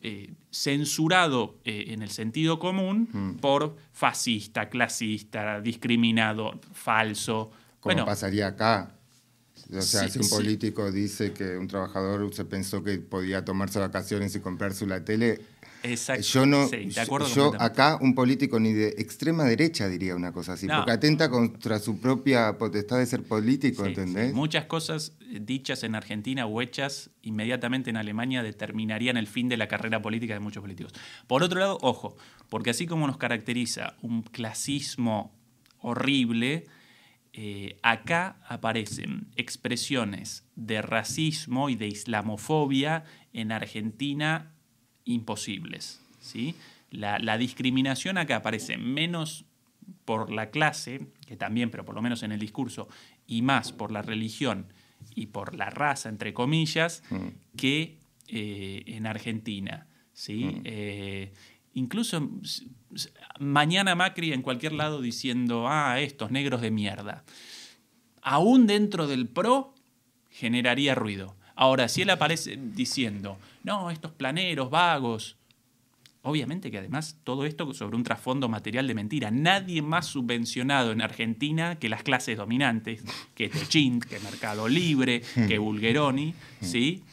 eh, 0.08 0.36
censurado 0.52 1.58
eh, 1.66 1.86
en 1.88 2.04
el 2.04 2.12
sentido 2.12 2.60
común 2.60 3.10
mm. 3.12 3.38
por 3.38 3.76
fascista, 3.92 4.70
clasista, 4.70 5.60
discriminado, 5.62 6.60
falso. 6.74 7.50
Como 7.80 8.06
pasaría 8.06 8.46
acá. 8.46 8.92
O 9.76 9.82
sea, 9.82 10.08
si 10.08 10.20
un 10.20 10.30
político 10.30 10.92
dice 10.92 11.34
que 11.34 11.58
un 11.58 11.68
trabajador 11.68 12.32
se 12.36 12.46
pensó 12.46 12.84
que 12.84 13.00
podía 13.00 13.44
tomarse 13.44 13.80
vacaciones 13.80 14.36
y 14.36 14.42
comprarse 14.42 14.86
la 14.86 15.04
tele, 15.04 15.42
Exacto. 15.86 16.24
Yo 16.24 16.46
no, 16.46 16.70
yo 17.36 17.54
acá 17.60 17.98
un 18.02 18.16
político 18.16 18.60
ni 18.60 18.74
de 18.74 18.90
extrema 18.98 19.44
derecha 19.44 19.88
diría 19.88 20.16
una 20.16 20.32
cosa 20.32 20.54
así, 20.54 20.68
porque 20.68 20.92
atenta 20.92 21.30
contra 21.30 21.80
su 21.80 22.00
propia 22.00 22.58
potestad 22.58 22.98
de 22.98 23.06
ser 23.06 23.24
político, 23.24 23.86
¿entendés? 23.86 24.34
Muchas 24.34 24.66
cosas 24.66 25.14
dichas 25.30 25.84
en 25.84 25.96
Argentina 25.96 26.46
o 26.46 26.62
hechas 26.62 27.12
inmediatamente 27.22 27.90
en 27.90 27.98
Alemania 27.98 28.44
determinarían 28.44 29.18
el 29.18 29.28
fin 29.28 29.50
de 29.50 29.58
la 29.58 29.68
carrera 29.68 30.02
política 30.02 30.34
de 30.34 30.40
muchos 30.40 30.62
políticos. 30.62 30.94
Por 31.28 31.44
otro 31.44 31.60
lado, 31.60 31.78
ojo, 31.82 32.16
porque 32.50 32.72
así 32.72 32.88
como 32.88 33.08
nos 33.08 33.18
caracteriza 33.18 33.96
un 34.02 34.24
clasismo 34.24 35.36
horrible, 35.80 36.66
eh, 37.34 37.78
acá 37.84 38.38
aparecen 38.48 39.28
expresiones 39.36 40.46
de 40.56 40.82
racismo 40.82 41.70
y 41.70 41.76
de 41.76 41.88
islamofobia 41.88 43.04
en 43.34 43.52
Argentina 43.52 44.55
imposibles. 45.06 46.02
¿sí? 46.20 46.56
La, 46.92 47.38
discriminación 47.38 48.18
acá 48.18 48.38
aparece 48.38 48.78
menos 48.78 49.46
por 50.04 50.32
la 50.32 50.50
clase, 50.50 51.08
que 51.28 51.36
también, 51.36 51.70
pero 51.70 51.86
por 51.86 51.96
lo 51.96 52.02
menos 52.02 52.24
en 52.24 52.32
el 52.32 52.40
discurso, 52.40 52.88
y 53.28 53.42
más 53.42 53.72
por 53.72 53.92
la 53.92 54.02
religión 54.02 54.68
y 55.16 55.28
por 55.28 55.56
la 55.56 55.70
raza, 55.70 56.10
entre 56.10 56.34
comillas, 56.34 57.04
mm. 57.10 57.28
que 57.58 57.98
eh, 58.28 58.84
en 58.88 59.06
Argentina. 59.06 59.88
¿sí? 60.14 60.46
Mm. 60.46 60.62
Eh, 60.64 61.34
incluso 61.74 62.30
mañana 63.40 63.96
Macri 63.96 64.34
en 64.34 64.42
cualquier 64.42 64.74
lado 64.74 65.02
diciendo, 65.02 65.68
ah, 65.68 66.00
estos 66.00 66.32
negros 66.32 66.62
de 66.62 66.72
mierda. 66.72 67.24
Aún 68.22 68.66
dentro 68.66 69.08
del 69.08 69.28
PRO 69.28 69.76
generaría 70.32 70.96
ruido. 70.96 71.36
Ahora, 71.56 71.88
si 71.88 72.02
él 72.02 72.10
aparece 72.10 72.58
diciendo, 72.58 73.38
no, 73.64 73.90
estos 73.90 74.12
planeros 74.12 74.70
vagos, 74.70 75.38
obviamente 76.22 76.72
que 76.72 76.80
además 76.80 77.18
todo 77.24 77.46
esto 77.46 77.74
sobre 77.74 77.96
un 77.96 78.04
trasfondo 78.04 78.50
material 78.50 78.88
de 78.88 78.96
mentira. 78.96 79.32
Nadie 79.32 79.82
más 79.82 80.08
subvencionado 80.08 80.92
en 80.92 81.02
Argentina 81.02 81.78
que 81.80 81.88
las 81.88 82.04
clases 82.04 82.38
dominantes, 82.38 83.04
que 83.36 83.48
Techint, 83.48 84.04
que 84.04 84.20
Mercado 84.20 84.68
Libre, 84.68 85.22
que 85.48 85.58
Bulgeroni, 85.60 86.34
¿sí? 86.62 87.04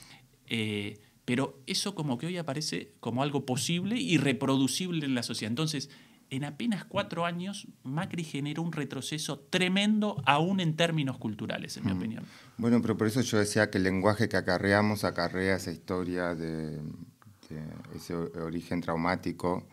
Eh, 0.49 0.99
pero 1.25 1.61
eso 1.67 1.95
como 1.95 2.19
que 2.19 2.27
hoy 2.27 2.37
aparece 2.37 2.93
como 3.01 3.23
algo 3.23 3.47
posible 3.47 3.97
y 3.97 4.17
reproducible 4.17 5.07
en 5.07 5.15
la 5.15 5.23
sociedad. 5.23 5.53
Entonces, 5.53 5.91
en 6.33 6.45
apenas 6.45 6.87
cuatro 6.87 7.27
años, 7.27 7.69
Macri 7.83 8.25
generó 8.25 8.63
un 8.63 8.73
retroceso 8.73 9.39
tremendo, 9.39 10.23
aún 10.25 10.61
en 10.61 10.77
términos 10.77 11.19
culturales, 11.19 11.77
en 11.77 11.85
mi 11.85 11.93
mm. 11.93 11.97
opinión. 11.99 12.25
Bueno, 12.57 12.81
pero 12.81 12.97
por 12.97 13.07
eso 13.07 13.21
yo 13.21 13.39
decía 13.39 13.69
que 13.69 13.77
el 13.77 13.85
lenguaje 13.85 14.31
que 14.31 14.39
acarreamos 14.39 15.05
acarrea 15.05 15.57
esa 15.57 15.71
historia 15.71 16.35
de, 16.35 16.81
ese 17.95 18.15
origen 18.15 18.81
traumático 18.81 19.69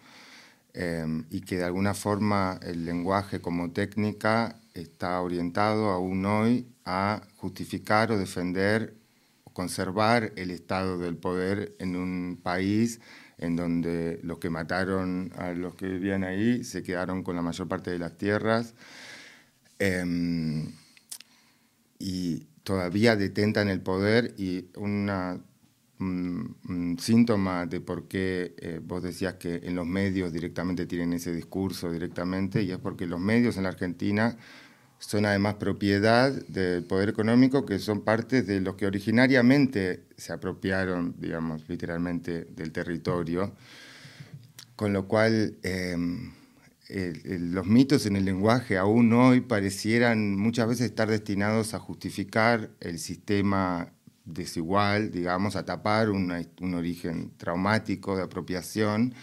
em, 0.73 1.23
y 1.31 1.39
que 1.39 1.55
de 1.55 1.63
alguna 1.63 1.93
forma 1.93 2.59
el 2.61 2.83
lenguaje 2.83 3.39
como 3.39 3.71
técnica 3.71 4.59
está 4.73 5.21
orientado 5.21 5.91
aún 5.91 6.25
hoy 6.25 6.67
a 6.83 7.21
justificar 7.37 8.11
o 8.11 8.17
defender 8.17 8.97
o 9.45 9.53
conservar 9.53 10.33
el 10.35 10.51
estado 10.51 10.97
del 10.97 11.15
poder 11.15 11.73
en 11.79 11.95
un 11.95 12.37
país 12.43 12.99
en 13.39 13.55
donde 13.55 14.19
los 14.23 14.39
que 14.39 14.49
mataron 14.49 15.31
a 15.37 15.51
los 15.51 15.75
que 15.75 15.87
vivían 15.87 16.23
ahí 16.23 16.63
se 16.63 16.83
quedaron 16.83 17.23
con 17.23 17.35
la 17.35 17.41
mayor 17.41 17.67
parte 17.67 17.91
de 17.91 17.99
las 17.99 18.17
tierras. 18.17 18.73
Em, 19.79 20.71
y 21.97 22.47
todavía 22.63 23.15
detentan 23.15 23.69
el 23.69 23.81
poder 23.81 24.33
y 24.37 24.67
un, 24.75 25.09
síntoma 26.99 27.65
de 27.65 27.81
por 27.81 28.07
qué 28.07 28.55
eh, 28.57 28.79
vos 28.81 29.03
decías 29.03 29.35
que 29.35 29.55
en 29.63 29.75
los 29.75 29.85
medios 29.85 30.31
directamente 30.31 30.85
tienen 30.85 31.13
ese 31.13 31.33
discurso 31.33 31.91
directamente 31.91 32.61
y 32.61 32.71
es 32.71 32.77
porque 32.77 33.05
los 33.05 33.19
medios 33.19 33.57
en 33.57 33.63
la 33.63 33.69
Argentina 33.69 34.37
son 34.99 35.25
además 35.25 35.55
propiedad 35.55 36.31
del 36.47 36.83
poder 36.83 37.09
económico 37.09 37.65
que 37.65 37.79
son 37.79 38.01
parte 38.01 38.43
de 38.43 38.61
los 38.61 38.75
que 38.75 38.85
originariamente 38.85 40.03
se 40.17 40.33
apropiaron, 40.33 41.15
digamos, 41.17 41.67
literalmente 41.67 42.45
del 42.45 42.71
territorio, 42.71 43.53
con 44.75 44.93
lo 44.93 45.07
cual 45.07 45.57
em, 45.63 46.31
los 46.89 47.65
mitos 47.65 48.05
en 48.05 48.15
el 48.15 48.25
lenguaje 48.25 48.77
aún 48.77 49.11
hoy 49.13 49.41
parecieran 49.41 50.35
muchas 50.35 50.67
veces 50.67 50.87
estar 50.87 51.09
destinados 51.09 51.73
a 51.73 51.79
justificar 51.79 52.69
el 52.79 52.99
sistema 52.99 53.93
desigual, 54.25 55.11
digamos, 55.11 55.55
a 55.55 55.65
tapar 55.65 56.09
un 56.09 56.73
origen 56.73 57.31
traumático 57.37 58.15
de 58.15 58.23
apropiación. 58.23 59.13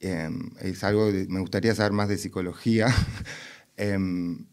Em, 0.00 0.50
es 0.60 0.84
algo, 0.84 1.10
me 1.28 1.40
gustaría 1.40 1.74
saber 1.74 1.92
más 1.92 2.08
de 2.08 2.18
psicología, 2.18 2.88
em, 3.76 4.46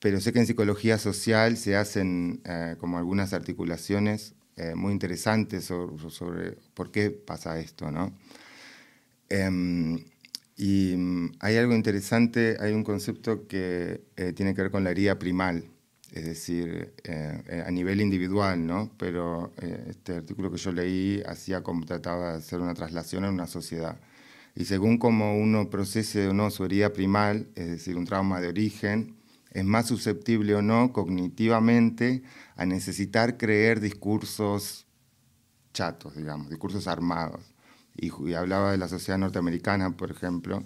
pero 0.00 0.20
sé 0.20 0.32
que 0.32 0.40
en 0.40 0.46
psicología 0.46 0.98
social 0.98 1.56
se 1.56 1.76
hacen 1.76 2.40
eh, 2.44 2.76
como 2.78 2.98
algunas 2.98 3.32
articulaciones 3.32 4.34
eh, 4.56 4.74
muy 4.74 4.92
interesantes 4.92 5.64
sobre, 5.64 6.52
por 6.74 6.90
qué 6.90 7.10
pasa 7.10 7.58
esto, 7.58 7.90
¿no? 7.90 8.12
Em, 9.28 9.98
y 10.56 10.94
mm, 10.96 11.32
hay 11.40 11.56
algo 11.56 11.74
interesante, 11.74 12.56
hay 12.60 12.72
un 12.72 12.82
concepto 12.84 13.46
que 13.46 14.02
eh, 14.16 14.32
tiene 14.32 14.54
que 14.54 14.62
ver 14.62 14.70
con 14.72 14.84
la 14.84 14.90
herida 14.90 15.18
primal, 15.18 15.64
es 16.12 16.24
decir, 16.24 16.94
eh, 17.04 17.64
a 17.66 17.70
nivel 17.70 18.00
individual, 18.00 18.66
¿no? 18.66 18.90
Pero 18.98 19.52
eh, 19.62 19.86
este 19.90 20.16
artículo 20.16 20.50
que 20.50 20.56
yo 20.56 20.72
leí 20.72 21.22
hacía 21.26 21.62
como 21.62 21.84
trataba 21.84 22.32
de 22.32 22.38
hacer 22.38 22.60
una 22.60 22.74
traslación 22.74 23.24
en 23.24 23.34
una 23.34 23.46
sociedad. 23.46 24.00
Y 24.56 24.64
según 24.64 24.98
cómo 24.98 25.38
uno 25.38 25.70
procese 25.70 26.28
o 26.28 26.34
no 26.34 26.50
su 26.50 26.64
herida 26.64 26.92
primal, 26.92 27.48
es 27.54 27.68
decir, 27.68 27.96
un 27.96 28.04
trauma 28.06 28.40
de 28.40 28.48
origen, 28.48 29.17
es 29.50 29.64
más 29.64 29.86
susceptible 29.86 30.54
o 30.54 30.62
no 30.62 30.92
cognitivamente 30.92 32.22
a 32.56 32.66
necesitar 32.66 33.36
creer 33.36 33.80
discursos 33.80 34.86
chatos, 35.72 36.16
digamos, 36.16 36.50
discursos 36.50 36.86
armados 36.86 37.54
y, 37.98 38.34
hablaba 38.34 38.72
de 38.72 38.78
la 38.78 38.88
sociedad 38.88 39.18
norteamericana, 39.18 39.96
por 39.96 40.10
ejemplo, 40.10 40.64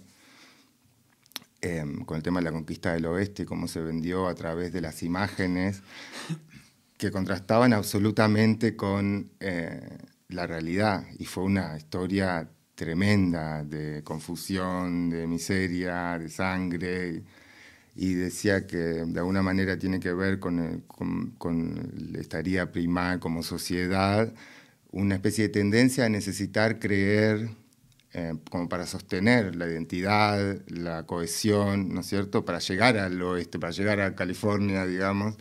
em, 1.61 2.05
con 2.05 2.17
el 2.17 2.23
tema 2.23 2.41
de 2.41 2.45
la 2.45 2.53
conquista 2.53 2.93
del 2.93 3.07
oeste, 3.07 3.47
cómo 3.47 3.69
se 3.69 3.81
vendió 3.81 4.29
a 4.29 4.35
través 4.35 4.73
de 4.73 4.81
las 4.81 5.03
imágenes 5.03 5.83
que 6.99 7.11
contrastaban 7.11 7.73
absolutamente 7.73 8.77
con 8.77 9.33
eh, 9.41 9.99
la 10.29 10.47
realidad. 10.47 11.07
Y 11.19 11.25
fue 11.25 11.45
una 11.45 11.77
historia 11.77 12.49
tremenda 12.75 13.65
de 13.65 14.03
confusión, 14.05 15.09
de 15.11 15.27
miseria, 15.27 16.19
de 16.19 16.29
sangre. 16.29 17.23
Y, 17.95 18.15
decía 18.15 18.67
que 18.67 18.77
de 18.77 19.19
alguna 19.19 19.43
manera 19.43 19.79
tiene 19.79 20.01
que 20.01 20.13
ver 20.13 20.39
con, 20.39 20.83
con, 20.87 21.33
con 21.39 22.15
estaría 22.19 22.73
primar 22.73 23.19
como 23.19 23.43
sociedad 23.43 24.33
una 24.93 25.15
especie 25.17 25.45
de 25.45 25.49
tendencia 25.51 26.05
a 26.05 26.09
necesitar 26.09 26.79
creer 26.79 27.51
eh, 28.15 28.35
como 28.51 28.69
para 28.69 28.87
sostener 28.87 29.57
la 29.57 29.67
identidad, 29.67 30.61
la 30.69 31.07
cohesión, 31.07 31.95
¿no 31.95 32.01
es 32.03 32.07
cierto?, 32.07 32.45
para 32.45 32.59
llegar 32.59 32.99
al 32.99 33.21
oeste, 33.23 33.59
para 33.59 33.73
llegar 33.73 34.01
a 34.01 34.15
California, 34.15 34.85
digamos, 34.87 35.35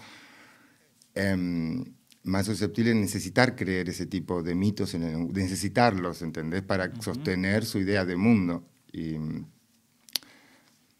em, 1.16 1.84
más 2.24 2.46
susceptible 2.46 2.92
de 2.92 2.96
necesitar 3.02 3.56
creer 3.58 3.90
ese 3.90 4.06
tipo 4.06 4.42
de 4.42 4.56
mitos, 4.56 4.94
en 4.94 5.28
necesitarlos, 5.34 6.22
¿entendés?, 6.22 6.62
para 6.62 6.94
sostener 7.02 7.66
su 7.66 7.80
idea 7.80 8.06
de 8.06 8.16
mundo. 8.16 8.66
Y 8.94 9.18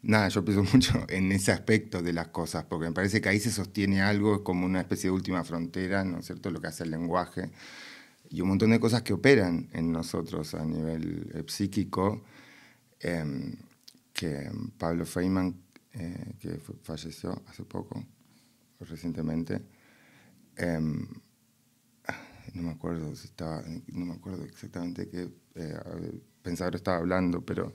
nada, 0.02 0.28
yo 0.28 0.44
pienso 0.44 0.64
mucho 0.72 1.04
en 1.08 1.32
ese 1.32 1.52
aspecto 1.52 2.02
de 2.02 2.12
las 2.12 2.28
cosas, 2.28 2.64
porque 2.64 2.86
me 2.86 2.92
parece 2.92 3.20
que 3.20 3.28
ahí 3.28 3.40
se 3.40 3.50
sostiene 3.50 4.02
algo, 4.02 4.44
como 4.44 4.66
una 4.66 4.80
especie 4.80 5.08
de 5.08 5.14
última 5.14 5.44
frontera, 5.44 6.04
¿no 6.04 6.18
es 6.18 6.26
cierto?, 6.26 6.50
lo 6.50 6.60
que 6.60 6.68
hace 6.68 6.84
el 6.84 6.90
lenguaje 6.90 7.50
y 8.32 8.40
un 8.40 8.48
montón 8.48 8.70
de 8.70 8.80
cosas 8.80 9.02
que 9.02 9.12
operan 9.12 9.68
en 9.72 9.92
nosotros 9.92 10.54
a 10.54 10.64
nivel 10.64 11.30
eh, 11.34 11.44
psíquico, 11.46 12.24
em, 13.00 13.54
que 14.12 14.50
Pablo 14.78 15.04
Feynman, 15.04 15.54
eh, 15.92 16.34
que 16.40 16.58
falleció 16.82 17.42
hace 17.46 17.64
poco, 17.64 18.02
recientemente, 18.80 19.60
em, 20.56 21.06
no 22.54 22.62
me 22.62 22.70
acuerdo 22.70 23.14
si 23.14 23.26
estaba, 23.26 23.62
no 23.88 24.06
me 24.06 24.14
acuerdo 24.14 24.44
exactamente 24.44 25.08
qué 25.08 25.28
eh, 25.54 26.20
pensador 26.42 26.76
estaba 26.76 26.98
hablando, 26.98 27.44
pero 27.44 27.72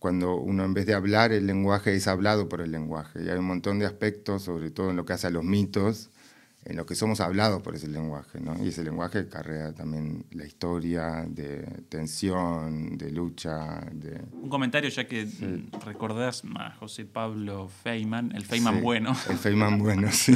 cuando 0.00 0.34
uno 0.36 0.64
en 0.64 0.74
vez 0.74 0.86
de 0.86 0.94
hablar 0.94 1.30
el 1.30 1.46
lenguaje 1.46 1.94
es 1.94 2.08
hablado 2.08 2.48
por 2.48 2.62
el 2.62 2.72
lenguaje, 2.72 3.22
y 3.22 3.28
hay 3.28 3.38
un 3.38 3.44
montón 3.44 3.78
de 3.78 3.86
aspectos, 3.86 4.42
sobre 4.42 4.70
todo 4.70 4.90
en 4.90 4.96
lo 4.96 5.04
que 5.04 5.12
hace 5.12 5.28
a 5.28 5.30
los 5.30 5.44
mitos, 5.44 6.10
en 6.64 6.76
lo 6.76 6.84
que 6.84 6.94
somos 6.94 7.20
hablados 7.20 7.62
por 7.62 7.74
ese 7.74 7.88
lenguaje, 7.88 8.40
¿no? 8.40 8.56
Y 8.62 8.68
ese 8.68 8.82
lenguaje 8.82 9.28
carrea 9.28 9.72
también 9.72 10.24
la 10.30 10.46
historia 10.46 11.26
de 11.28 11.62
tensión, 11.88 12.98
de 12.98 13.10
lucha, 13.10 13.80
de... 13.92 14.20
Un 14.32 14.48
comentario 14.48 14.90
ya 14.90 15.06
que 15.06 15.26
recordás 15.84 16.42
a 16.56 16.72
José 16.72 17.04
Pablo 17.04 17.68
Feynman, 17.68 18.32
el 18.34 18.44
Feynman 18.44 18.82
bueno. 18.82 19.16
El 19.28 19.36
Feynman 19.36 19.78
bueno, 19.78 20.08
sí. 20.12 20.34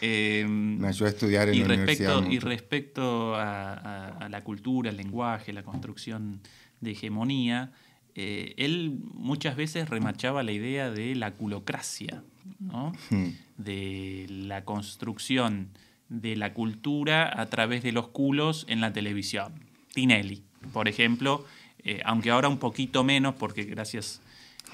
Eh, 0.00 0.44
Me 0.48 0.88
ayudó 0.88 1.06
a 1.06 1.08
estudiar 1.08 1.48
en 1.48 1.54
y 1.54 1.58
la 1.60 1.68
respecto, 1.68 2.18
universidad. 2.18 2.30
Y 2.30 2.38
respecto 2.38 3.34
a, 3.36 4.28
la 4.28 4.44
cultura, 4.44 4.90
el 4.90 4.96
lenguaje, 4.96 5.52
la 5.52 5.62
construcción 5.62 6.40
de 6.80 6.90
hegemonía, 6.90 7.72
eh, 8.14 8.54
él 8.56 8.98
muchas 9.14 9.56
veces 9.56 9.88
remachaba 9.88 10.42
la 10.42 10.52
idea 10.52 10.90
de 10.90 11.14
la 11.14 11.32
culocracia, 11.32 12.22
¿no? 12.58 12.92
Hmm 13.10 13.30
de 13.64 14.26
la 14.28 14.64
construcción 14.64 15.70
de 16.08 16.36
la 16.36 16.52
cultura 16.52 17.40
a 17.40 17.46
través 17.46 17.82
de 17.82 17.92
los 17.92 18.08
culos 18.08 18.66
en 18.68 18.80
la 18.80 18.92
televisión. 18.92 19.64
Tinelli, 19.94 20.42
por 20.72 20.88
ejemplo, 20.88 21.44
eh, 21.84 22.00
aunque 22.04 22.30
ahora 22.30 22.48
un 22.48 22.58
poquito 22.58 23.04
menos, 23.04 23.34
porque 23.34 23.64
gracias, 23.64 24.20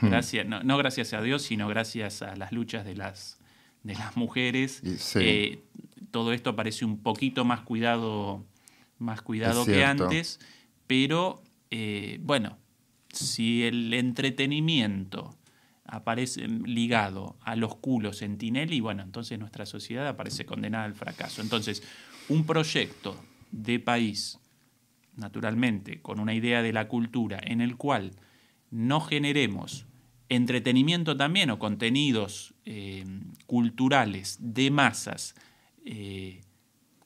hmm. 0.01 0.09
gracias 0.09 0.47
no, 0.47 0.79
gracias 0.79 1.13
a 1.13 1.23
Dios, 1.23 1.43
sino 1.43 1.69
gracias 1.69 2.23
a 2.23 2.37
las 2.37 2.53
luchas 2.53 2.85
de 2.85 2.97
las, 2.97 3.39
de 3.83 3.95
las 3.95 4.17
mujeres, 4.17 4.83
eh, 5.17 5.63
todo 6.11 6.33
esto 6.33 6.57
parece 6.57 6.85
un 6.85 6.99
poquito 6.99 7.45
más 7.45 7.61
cuidado, 7.61 8.45
más 8.99 9.23
cuidado 9.23 9.65
que 9.65 9.85
antes, 9.85 10.41
pero 10.87 11.43
bueno, 12.21 12.57
si 13.13 13.65
el 13.65 13.93
entretenimiento 13.95 15.37
aparece 15.85 16.47
ligado 16.47 17.37
a 17.41 17.57
los 17.57 17.77
culos 17.77 18.23
en 18.23 18.37
Tinelli, 18.37 18.81
bueno, 18.81 19.03
entonces 19.03 19.39
nuestra 19.39 19.65
sociedad 19.65 20.07
aparece 20.07 20.45
condenada 20.45 20.85
al 20.85 20.95
fracaso. 20.95 21.41
Entonces, 21.41 21.83
un 22.29 22.45
proyecto 22.45 23.17
de 23.51 23.81
país, 23.81 24.39
naturalmente, 25.17 26.03
con 26.03 26.21
una 26.21 26.35
idea 26.35 26.63
de 26.63 26.73
la 26.73 26.89
cultura, 26.89 27.41
en 27.43 27.63
el 27.63 27.77
cual 27.77 28.13
no 28.71 29.01
generemos 29.01 29.87
entretenimiento 30.29 31.17
también 31.17 31.51
o 31.51 31.59
contenidos 31.59 32.55
eh, 32.67 33.05
culturales 33.47 34.37
de 34.41 34.71
masas 34.71 35.35
eh, 35.87 36.43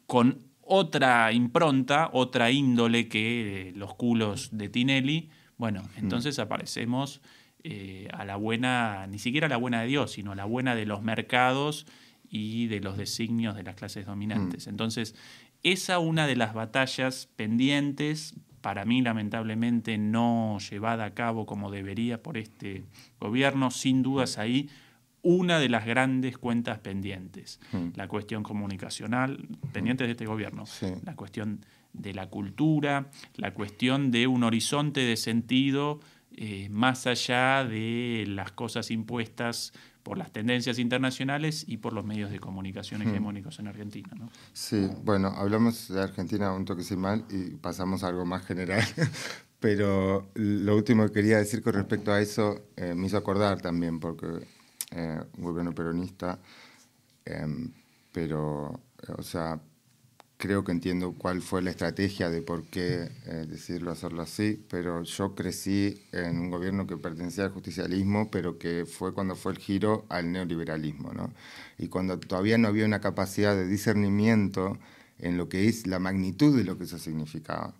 con 0.06 0.38
otra 0.60 1.32
impronta, 1.32 2.10
otra 2.12 2.50
índole 2.50 3.08
que 3.08 3.68
eh, 3.68 3.72
los 3.76 3.94
culos 3.94 4.50
de 4.52 4.68
Tinelli, 4.68 5.30
bueno, 5.62 5.82
mm. 5.82 5.98
entonces 6.00 6.40
aparecemos 6.40 7.20
eh, 7.62 8.08
a 8.12 8.24
la 8.24 8.34
buena, 8.34 9.06
ni 9.06 9.20
siquiera 9.20 9.46
a 9.46 9.48
la 9.48 9.58
buena 9.58 9.82
de 9.82 9.86
Dios, 9.86 10.10
sino 10.10 10.32
a 10.32 10.34
la 10.34 10.44
buena 10.44 10.74
de 10.74 10.86
los 10.86 11.02
mercados 11.02 11.86
y 12.28 12.66
de 12.66 12.80
los 12.80 12.96
designios 12.96 13.54
de 13.54 13.62
las 13.62 13.76
clases 13.76 14.04
dominantes. 14.04 14.66
Mm. 14.66 14.70
Entonces, 14.70 15.14
esa 15.62 16.00
una 16.00 16.26
de 16.26 16.34
las 16.34 16.52
batallas 16.52 17.28
pendientes, 17.36 18.34
para 18.60 18.84
mí 18.84 19.02
lamentablemente 19.02 19.98
no 19.98 20.58
llevada 20.58 21.04
a 21.04 21.14
cabo 21.14 21.46
como 21.46 21.70
debería 21.70 22.20
por 22.20 22.38
este 22.38 22.82
gobierno, 23.20 23.70
sin 23.70 24.02
dudas 24.02 24.38
ahí 24.38 24.68
una 25.22 25.60
de 25.60 25.68
las 25.68 25.86
grandes 25.86 26.38
cuentas 26.38 26.80
pendientes. 26.80 27.60
Mm. 27.70 27.90
La 27.94 28.08
cuestión 28.08 28.42
comunicacional, 28.42 29.46
pendientes 29.72 30.08
de 30.08 30.10
este 30.10 30.26
gobierno, 30.26 30.64
la 31.04 31.14
cuestión 31.14 31.60
de 31.92 32.14
la 32.14 32.28
cultura, 32.28 33.10
la 33.36 33.54
cuestión 33.54 34.10
de 34.10 34.26
un 34.26 34.44
horizonte 34.44 35.00
de 35.00 35.16
sentido 35.16 36.00
eh, 36.34 36.68
más 36.70 37.06
allá 37.06 37.64
de 37.64 38.24
las 38.26 38.52
cosas 38.52 38.90
impuestas 38.90 39.72
por 40.02 40.18
las 40.18 40.32
tendencias 40.32 40.78
internacionales 40.78 41.64
y 41.66 41.76
por 41.76 41.92
los 41.92 42.04
medios 42.04 42.30
de 42.30 42.40
comunicación 42.40 43.00
hmm. 43.00 43.08
hegemónicos 43.08 43.58
en 43.58 43.68
Argentina. 43.68 44.10
¿no? 44.16 44.30
Sí, 44.52 44.88
bueno, 45.04 45.28
hablamos 45.28 45.88
de 45.88 46.00
Argentina 46.00 46.52
un 46.52 46.64
toque 46.64 46.82
sin 46.82 47.00
mal 47.00 47.24
y 47.30 47.50
pasamos 47.56 48.02
a 48.02 48.08
algo 48.08 48.24
más 48.24 48.44
general. 48.44 48.82
Pero 49.60 50.28
lo 50.34 50.74
último 50.74 51.06
que 51.06 51.12
quería 51.12 51.38
decir 51.38 51.62
con 51.62 51.74
respecto 51.74 52.12
a 52.12 52.20
eso 52.20 52.66
eh, 52.76 52.94
me 52.96 53.06
hizo 53.06 53.16
acordar 53.16 53.60
también, 53.60 54.00
porque 54.00 54.26
eh, 54.90 55.20
un 55.38 55.44
gobierno 55.44 55.72
peronista, 55.72 56.40
em, 57.24 57.70
pero, 58.10 58.80
o 59.16 59.22
sea, 59.22 59.60
creo 60.42 60.64
que 60.64 60.72
entiendo 60.72 61.14
cuál 61.16 61.40
fue 61.40 61.62
la 61.62 61.70
estrategia 61.70 62.28
de 62.28 62.42
por 62.42 62.64
qué 62.64 63.12
eh, 63.26 63.46
decirlo, 63.48 63.92
hacerlo 63.92 64.22
así, 64.22 64.60
pero 64.68 65.04
yo 65.04 65.36
crecí 65.36 66.02
en 66.10 66.36
un 66.36 66.50
gobierno 66.50 66.84
que 66.84 66.96
pertenecía 66.96 67.44
al 67.44 67.52
justicialismo, 67.52 68.28
pero 68.28 68.58
que 68.58 68.84
fue 68.84 69.14
cuando 69.14 69.36
fue 69.36 69.52
el 69.52 69.58
giro 69.58 70.04
al 70.08 70.32
neoliberalismo, 70.32 71.12
¿no? 71.12 71.32
Y 71.78 71.86
cuando 71.86 72.18
todavía 72.18 72.58
no 72.58 72.66
había 72.66 72.86
una 72.86 73.00
capacidad 73.00 73.54
de 73.54 73.68
discernimiento 73.68 74.78
en 75.20 75.36
lo 75.36 75.48
que 75.48 75.68
es 75.68 75.86
la 75.86 76.00
magnitud 76.00 76.56
de 76.56 76.64
lo 76.64 76.76
que 76.76 76.84
eso 76.84 76.98
significaba. 76.98 77.72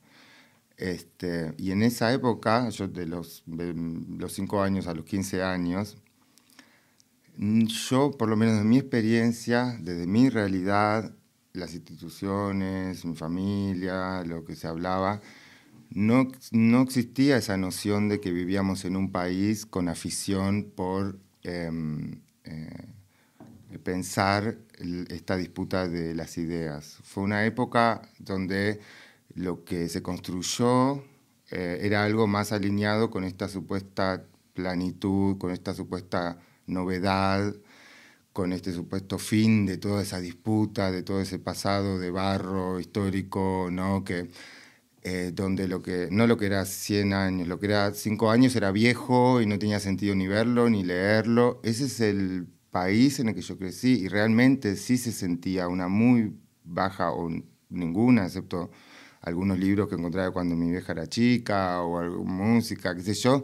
Este, 0.76 1.54
y 1.58 1.72
en 1.72 1.82
esa 1.82 2.12
época, 2.12 2.68
yo 2.68 2.86
de 2.86 3.06
los, 3.06 3.42
de 3.46 3.74
los 3.74 4.32
5 4.34 4.62
años 4.62 4.86
a 4.86 4.94
los 4.94 5.04
15 5.04 5.42
años, 5.42 5.96
yo, 7.36 8.12
por 8.12 8.28
lo 8.28 8.36
menos 8.36 8.58
de 8.58 8.64
mi 8.64 8.78
experiencia, 8.78 9.76
desde 9.80 10.06
mi 10.06 10.28
realidad, 10.28 11.12
las 11.52 11.74
instituciones, 11.74 13.04
mi 13.04 13.14
familia, 13.14 14.22
lo 14.24 14.44
que 14.44 14.56
se 14.56 14.66
hablaba, 14.66 15.20
no, 15.90 16.28
no 16.52 16.82
existía 16.82 17.36
esa 17.36 17.56
noción 17.56 18.08
de 18.08 18.20
que 18.20 18.32
vivíamos 18.32 18.84
en 18.84 18.96
un 18.96 19.12
país 19.12 19.66
con 19.66 19.88
afición 19.88 20.72
por 20.74 21.18
em, 21.42 22.20
eh, 22.44 22.86
pensar 23.82 24.56
esta 25.08 25.36
disputa 25.36 25.88
de 25.88 26.14
las 26.14 26.38
ideas. 26.38 26.98
Fue 27.04 27.22
una 27.22 27.44
época 27.44 28.02
donde 28.18 28.80
lo 29.34 29.64
que 29.64 29.88
se 29.88 30.02
construyó 30.02 31.04
eh, 31.50 31.80
era 31.82 32.04
algo 32.04 32.26
más 32.26 32.52
alineado 32.52 33.10
con 33.10 33.24
esta 33.24 33.48
supuesta 33.48 34.24
planitud, 34.54 35.38
con 35.38 35.50
esta 35.50 35.74
supuesta 35.74 36.38
novedad, 36.66 37.54
con 38.32 38.52
este 38.52 38.72
supuesto 38.72 39.18
fin 39.18 39.66
de 39.66 39.78
toda 39.78 40.02
esa 40.02 40.20
disputa, 40.20 40.90
de 40.90 41.02
todo 41.02 41.20
ese 41.20 41.38
pasado 41.38 41.98
de 41.98 42.10
barro 42.10 42.80
histórico, 42.80 43.68
¿no? 43.70 44.04
que, 44.04 44.30
eh, 45.02 45.32
donde 45.34 45.68
lo 45.68 45.82
que, 45.82 46.08
no 46.10 46.26
lo 46.26 46.36
que 46.36 46.46
era 46.46 46.64
100 46.64 47.12
años, 47.12 47.48
lo 47.48 47.58
que 47.58 47.66
era 47.66 47.92
5 47.92 48.30
años 48.30 48.56
era 48.56 48.72
viejo 48.72 49.40
y 49.40 49.46
no 49.46 49.58
tenía 49.58 49.80
sentido 49.80 50.14
ni 50.14 50.28
verlo 50.28 50.70
ni 50.70 50.84
leerlo. 50.84 51.60
Ese 51.62 51.86
es 51.86 52.00
el 52.00 52.46
país 52.70 53.20
en 53.20 53.28
el 53.28 53.34
que 53.34 53.42
yo 53.42 53.58
crecí 53.58 54.00
y 54.00 54.08
realmente 54.08 54.76
sí 54.76 54.96
se 54.98 55.12
sentía 55.12 55.68
una 55.68 55.88
muy 55.88 56.34
baja 56.64 57.12
o 57.12 57.30
ninguna, 57.68 58.26
excepto 58.26 58.70
algunos 59.20 59.58
libros 59.58 59.88
que 59.88 59.94
encontraba 59.94 60.30
cuando 60.32 60.56
mi 60.56 60.70
vieja 60.70 60.92
era 60.92 61.06
chica 61.06 61.82
o 61.82 61.98
alguna 61.98 62.32
música, 62.32 62.94
qué 62.94 63.02
sé 63.02 63.14
yo, 63.14 63.42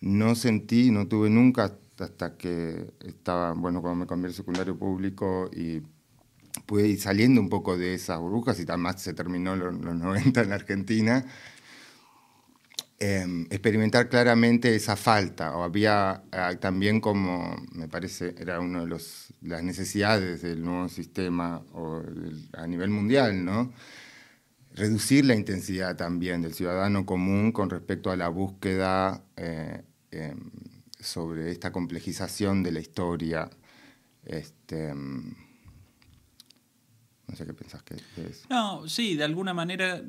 no 0.00 0.34
sentí, 0.34 0.90
no 0.90 1.06
tuve 1.08 1.30
nunca 1.30 1.78
hasta 2.02 2.36
que 2.36 2.92
estaba, 3.04 3.52
bueno, 3.52 3.80
cuando 3.80 4.00
me 4.00 4.06
cambié 4.06 4.28
al 4.28 4.34
secundario 4.34 4.78
público 4.78 5.50
y 5.52 5.82
pude 6.66 6.88
ir 6.88 7.00
saliendo 7.00 7.40
un 7.40 7.48
poco 7.48 7.76
de 7.76 7.94
esas 7.94 8.18
burbujas 8.18 8.58
y 8.60 8.62
además 8.62 9.00
se 9.00 9.14
terminó 9.14 9.56
los, 9.56 9.74
los 9.74 9.94
90 9.94 10.42
en 10.42 10.48
la 10.48 10.54
Argentina, 10.56 11.24
em, 12.98 13.46
experimentar 13.50 14.08
claramente 14.08 14.74
esa 14.74 14.96
falta, 14.96 15.56
o 15.56 15.62
había 15.62 16.22
ah, 16.32 16.54
también 16.60 17.00
como, 17.00 17.56
me 17.72 17.88
parece, 17.88 18.34
era 18.38 18.60
una 18.60 18.80
de 18.80 18.86
los, 18.86 19.34
las 19.40 19.62
necesidades 19.62 20.42
del 20.42 20.62
nuevo 20.62 20.88
sistema 20.88 21.62
o 21.72 22.02
a 22.52 22.66
nivel 22.66 22.90
mundial, 22.90 23.44
¿no? 23.44 23.72
Reducir 24.74 25.26
la 25.26 25.34
intensidad 25.34 25.96
también 25.96 26.42
del 26.42 26.54
ciudadano 26.54 27.04
común 27.04 27.52
con 27.52 27.70
respecto 27.70 28.10
a 28.10 28.16
la 28.16 28.28
búsqueda 28.28 29.22
eh, 29.36 29.82
em, 30.12 30.50
sobre 31.02 31.50
esta 31.50 31.72
complejización 31.72 32.62
de 32.62 32.72
la 32.72 32.80
historia. 32.80 33.50
Este, 34.24 34.94
mm, 34.94 35.34
no 37.28 37.36
sé 37.36 37.46
qué 37.46 37.54
pensás 37.54 37.82
que, 37.82 37.94
es. 37.94 38.44
No, 38.50 38.86
sí, 38.88 39.16
de 39.16 39.24
alguna 39.24 39.54
manera, 39.54 40.02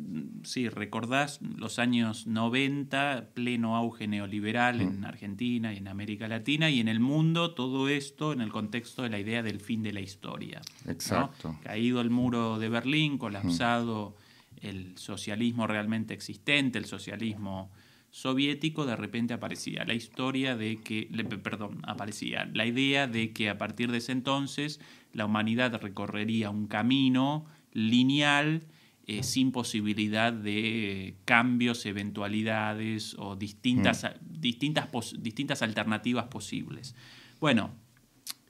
sí, 0.43 0.67
recordás 0.67 1.39
los 1.41 1.79
años 1.79 2.27
90, 2.27 3.29
pleno 3.33 3.77
auge 3.77 4.07
neoliberal 4.07 4.81
en 4.81 5.05
Argentina 5.05 5.73
y 5.73 5.77
en 5.77 5.87
América 5.87 6.27
Latina 6.27 6.69
y 6.69 6.79
en 6.79 6.87
el 6.87 6.99
mundo, 6.99 7.53
todo 7.53 7.87
esto 7.87 8.33
en 8.33 8.41
el 8.41 8.51
contexto 8.51 9.03
de 9.03 9.09
la 9.09 9.19
idea 9.19 9.41
del 9.41 9.61
fin 9.61 9.83
de 9.83 9.93
la 9.93 10.01
historia. 10.01 10.61
Exacto. 10.85 11.57
Caído 11.63 12.01
el 12.01 12.09
muro 12.09 12.59
de 12.59 12.69
Berlín, 12.69 13.17
colapsado 13.17 14.15
el 14.61 14.97
socialismo 14.97 15.67
realmente 15.67 16.13
existente, 16.13 16.77
el 16.77 16.85
socialismo 16.85 17.71
soviético, 18.13 18.85
de 18.85 18.95
repente 18.95 19.33
aparecía 19.33 19.85
la 19.85 19.95
historia 19.95 20.55
de 20.55 20.77
que, 20.77 21.09
perdón, 21.43 21.79
aparecía 21.81 22.47
la 22.53 22.67
idea 22.67 23.07
de 23.07 23.33
que 23.33 23.49
a 23.49 23.57
partir 23.57 23.91
de 23.91 23.97
ese 23.97 24.11
entonces 24.11 24.79
la 25.13 25.25
humanidad 25.25 25.81
recorrería 25.81 26.51
un 26.51 26.67
camino 26.67 27.47
lineal 27.71 28.67
eh, 29.07 29.23
sin 29.23 29.51
posibilidad 29.51 30.31
de 30.31 31.15
cambios, 31.25 31.87
eventualidades 31.87 33.15
o 33.17 33.35
distintas, 33.35 34.03
mm. 34.03 34.41
distintas, 34.41 34.89
distintas 35.19 35.63
alternativas 35.63 36.25
posibles. 36.25 36.95
Bueno, 37.39 37.71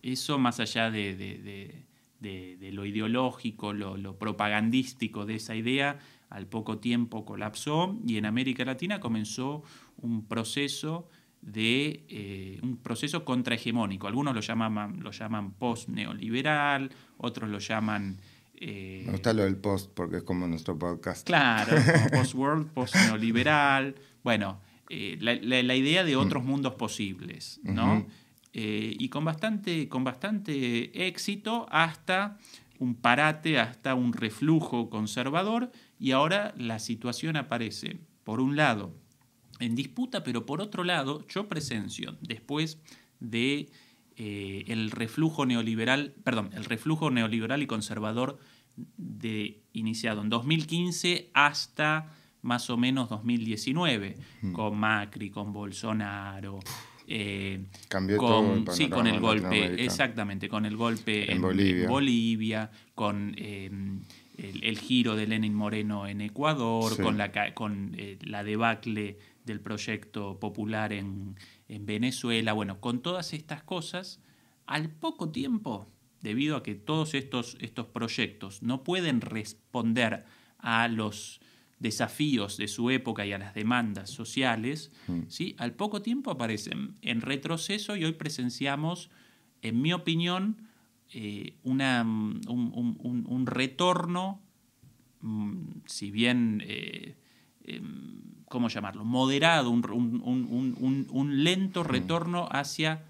eso 0.02 0.38
más 0.40 0.60
allá 0.60 0.92
de, 0.92 1.86
lo 2.20 2.86
ideológico, 2.86 3.72
lo 3.72 4.20
propagandístico 4.20 5.26
de 5.26 5.36
esa 5.36 5.56
idea, 5.56 6.00
al 6.34 6.48
poco 6.48 6.80
tiempo 6.80 7.26
colapsó 7.26 7.96
y 8.06 8.18
en 8.18 8.26
América 8.26 8.66
Latina 8.66 9.00
comenzó 9.00 9.64
un 9.98 10.26
proceso 10.26 11.08
de 11.42 12.06
eh, 12.10 12.60
un 12.64 12.78
proceso 12.78 13.24
contrahegemónico. 13.24 14.08
Algunos 14.08 14.34
lo 14.34 14.42
llaman, 14.42 15.04
lo 15.04 15.12
llaman 15.12 15.52
post-neoliberal, 15.52 16.90
otros 17.18 17.50
lo 17.50 17.60
llaman... 17.60 18.18
Eh, 18.56 19.04
Me 19.06 19.12
gusta 19.12 19.34
lo 19.34 19.44
del 19.44 19.58
post 19.58 19.92
porque 19.94 20.18
es 20.18 20.24
como 20.24 20.48
nuestro 20.48 20.78
podcast. 20.78 21.26
Claro, 21.26 21.78
post-world, 22.12 22.70
post-neoliberal. 22.72 23.94
Bueno, 24.24 24.60
eh, 24.90 25.18
la, 25.20 25.76
idea 25.76 26.04
de 26.04 26.16
otros 26.16 26.44
mundos 26.44 26.74
posibles, 26.74 27.60
¿no? 27.64 28.08
y 28.56 29.10
con 29.10 29.26
bastante, 29.26 29.90
con 29.90 30.04
bastante 30.04 31.08
éxito 31.08 31.66
hasta 31.72 32.38
un 32.84 32.96
parate, 32.96 33.60
hasta 33.60 33.96
un 33.96 34.14
reflujo 34.14 34.90
conservador 34.90 35.72
y 36.04 36.12
ahora 36.12 36.54
la 36.58 36.80
situación 36.80 37.38
aparece, 37.38 37.98
por 38.26 38.42
un 38.42 38.58
lado, 38.58 38.94
en 39.62 39.74
disputa, 39.74 40.22
pero 40.22 40.46
por 40.46 40.60
otro 40.60 40.84
lado, 40.84 41.26
yo 41.30 41.48
presencio, 41.48 42.18
después 42.20 42.78
de 43.22 43.70
eh, 44.18 44.66
el 44.68 44.92
reflujo 44.92 45.46
neoliberal, 45.46 46.14
perdón, 46.26 46.50
el 46.56 46.66
reflujo 46.66 47.10
neoliberal 47.10 47.64
y 47.64 47.68
conservador 47.68 48.38
de, 48.98 49.62
iniciado 49.72 50.24
en 50.24 50.30
2015 50.30 51.30
hasta 51.34 52.14
más 52.42 52.70
o 52.70 52.76
menos 52.76 53.08
2019, 53.08 54.18
mm. 54.42 54.52
con 54.52 54.78
Macri, 54.78 55.30
con 55.30 55.54
Bolsonaro. 55.54 56.60
Eh, 57.08 57.64
Cambió 57.88 58.18
con, 58.18 58.66
todo 58.66 58.76
Sí, 58.76 58.90
con 58.90 59.08
el 59.08 59.22
golpe, 59.22 59.82
exactamente, 59.82 60.50
con 60.50 60.66
el 60.66 60.76
golpe 60.76 61.32
en, 61.32 61.42
Bolivia. 61.42 62.70
con 62.94 63.34
eh, 63.38 63.72
el, 64.38 64.78
giro 64.80 65.16
de 65.16 65.28
Lenin 65.28 65.54
Moreno 65.54 66.08
en 66.08 66.22
Ecuador, 66.22 67.02
con, 67.02 67.18
la, 67.18 67.54
con 67.54 67.96
eh, 67.98 68.18
la 68.22 68.44
debacle 68.44 69.18
del 69.46 69.60
proyecto 69.60 70.40
popular 70.40 70.94
en, 70.94 71.36
Venezuela, 71.68 72.54
bueno, 72.54 72.80
con 72.80 73.02
todas 73.02 73.34
estas 73.34 73.64
cosas, 73.64 74.20
al 74.68 74.92
poco 74.92 75.32
tiempo, 75.32 75.88
debido 76.22 76.56
a 76.56 76.62
que 76.62 76.76
todos 76.76 77.16
estos, 77.16 77.58
estos 77.62 77.88
proyectos 77.88 78.62
no 78.62 78.84
pueden 78.84 79.22
responder 79.22 80.24
a 80.60 80.88
los 80.88 81.42
desafíos 81.80 82.58
de 82.58 82.68
su 82.68 82.92
época 82.92 83.26
y 83.26 83.34
a 83.34 83.40
las 83.40 83.56
demandas 83.56 84.12
sociales, 84.12 84.92
mm. 85.08 85.22
¿sí? 85.30 85.56
al 85.58 85.74
poco 85.74 86.04
tiempo 86.04 86.30
aparecen 86.30 86.96
en 87.02 87.22
retroceso 87.22 87.96
y 87.96 88.06
hoy 88.06 88.14
presenciamos, 88.14 89.10
en 89.64 89.82
mi 89.82 89.94
opinión, 89.94 90.70
eh, 91.16 91.54
una, 91.64 92.02
un, 92.02 93.44
retorno, 93.46 94.42
mm, 95.22 95.82
si 95.86 96.10
bien, 96.10 96.64
eh, 96.66 97.16
em, 97.66 98.20
¿cómo 98.50 98.68
llamarlo? 98.68 99.06
Moderado, 99.06 99.70
un, 99.70 101.44
lento 101.44 101.84
mm. 101.84 101.88
retorno 101.88 102.50
hacia 102.52 103.04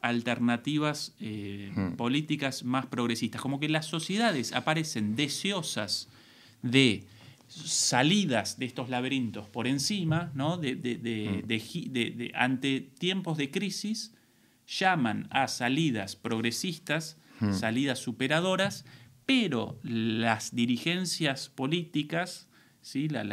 alternativas 0.00 1.16
eh, 1.18 1.72
mm. 1.74 1.96
políticas 1.96 2.62
más 2.62 2.86
progresistas. 2.86 3.40
Como 3.40 3.58
que 3.58 3.68
las 3.68 3.86
sociedades 3.86 4.52
aparecen 4.52 5.16
deseosas 5.16 6.08
de 6.62 7.06
salidas 7.48 8.60
de 8.60 8.66
estos 8.66 8.88
laberintos 8.88 9.48
por 9.48 9.66
encima, 9.66 10.30
¿no? 10.34 10.58
de, 10.58 12.30
ante 12.36 12.80
tiempos 12.82 13.36
de 13.36 13.50
crisis, 13.50 14.14
llaman 14.68 15.26
a 15.30 15.48
salidas 15.48 16.14
progresistas 16.14 17.16
salidas 17.52 17.98
superadoras, 17.98 18.84
pero 19.26 19.78
las 19.82 20.54
dirigencias 20.54 21.48
políticas 21.48 22.48
¿sí? 22.80 23.08
La, 23.08 23.24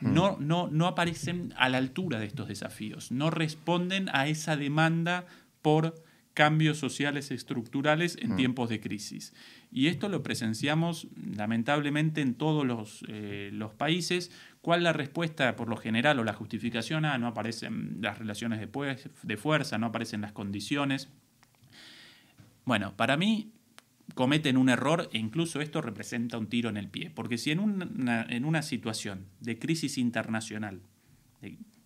no, 0.00 0.36
no, 0.38 0.68
no 0.68 0.86
aparecen 0.86 1.54
a 1.56 1.68
la 1.68 1.78
altura 1.78 2.18
de 2.18 2.26
estos 2.26 2.48
desafíos, 2.48 3.10
no 3.10 3.30
responden 3.30 4.10
a 4.12 4.26
esa 4.26 4.56
demanda 4.56 5.26
por 5.62 5.94
cambios 6.34 6.78
sociales 6.78 7.30
estructurales 7.30 8.18
en 8.20 8.34
tiempos 8.34 8.68
de 8.68 8.80
crisis. 8.80 9.32
Y 9.70 9.86
esto 9.86 10.08
lo 10.08 10.22
presenciamos 10.22 11.06
lamentablemente 11.36 12.20
en 12.20 12.34
todos 12.34 12.66
los, 12.66 13.04
eh, 13.08 13.50
los 13.52 13.72
países. 13.72 14.32
¿Cuál 14.60 14.82
la 14.82 14.92
respuesta 14.92 15.54
por 15.54 15.68
lo 15.68 15.76
general 15.76 16.18
o 16.18 16.24
la 16.24 16.32
justificación? 16.32 17.04
Ah, 17.04 17.18
no 17.18 17.28
aparecen 17.28 17.98
las 18.00 18.18
relaciones 18.18 18.58
de, 18.58 18.98
de 19.22 19.36
fuerza, 19.36 19.78
no 19.78 19.86
aparecen 19.86 20.22
las 20.22 20.32
condiciones. 20.32 21.08
Bueno, 22.64 22.96
para 22.96 23.16
mí 23.16 23.52
cometen 24.14 24.56
un 24.56 24.68
error 24.68 25.08
e 25.12 25.18
incluso 25.18 25.60
esto 25.60 25.80
representa 25.80 26.38
un 26.38 26.48
tiro 26.48 26.68
en 26.68 26.76
el 26.76 26.88
pie. 26.88 27.10
Porque 27.10 27.38
si 27.38 27.50
en 27.50 27.60
una, 27.60 28.26
en 28.28 28.44
una 28.44 28.62
situación 28.62 29.26
de 29.40 29.58
crisis 29.58 29.98
internacional, 29.98 30.82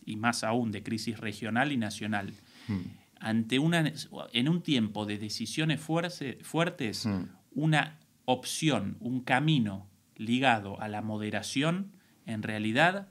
y 0.04 0.16
más 0.16 0.42
aún 0.44 0.72
de 0.72 0.82
crisis 0.82 1.18
regional 1.18 1.70
y 1.72 1.76
nacional, 1.76 2.32
hmm. 2.68 2.80
ante 3.20 3.58
una, 3.58 3.92
en 4.32 4.48
un 4.48 4.62
tiempo 4.62 5.04
de 5.04 5.18
decisiones 5.18 5.80
fuertes, 5.80 7.06
hmm. 7.06 7.24
una 7.52 7.98
opción, 8.24 8.96
un 9.00 9.20
camino 9.20 9.88
ligado 10.16 10.80
a 10.80 10.88
la 10.88 11.02
moderación, 11.02 11.92
en 12.26 12.42
realidad 12.42 13.08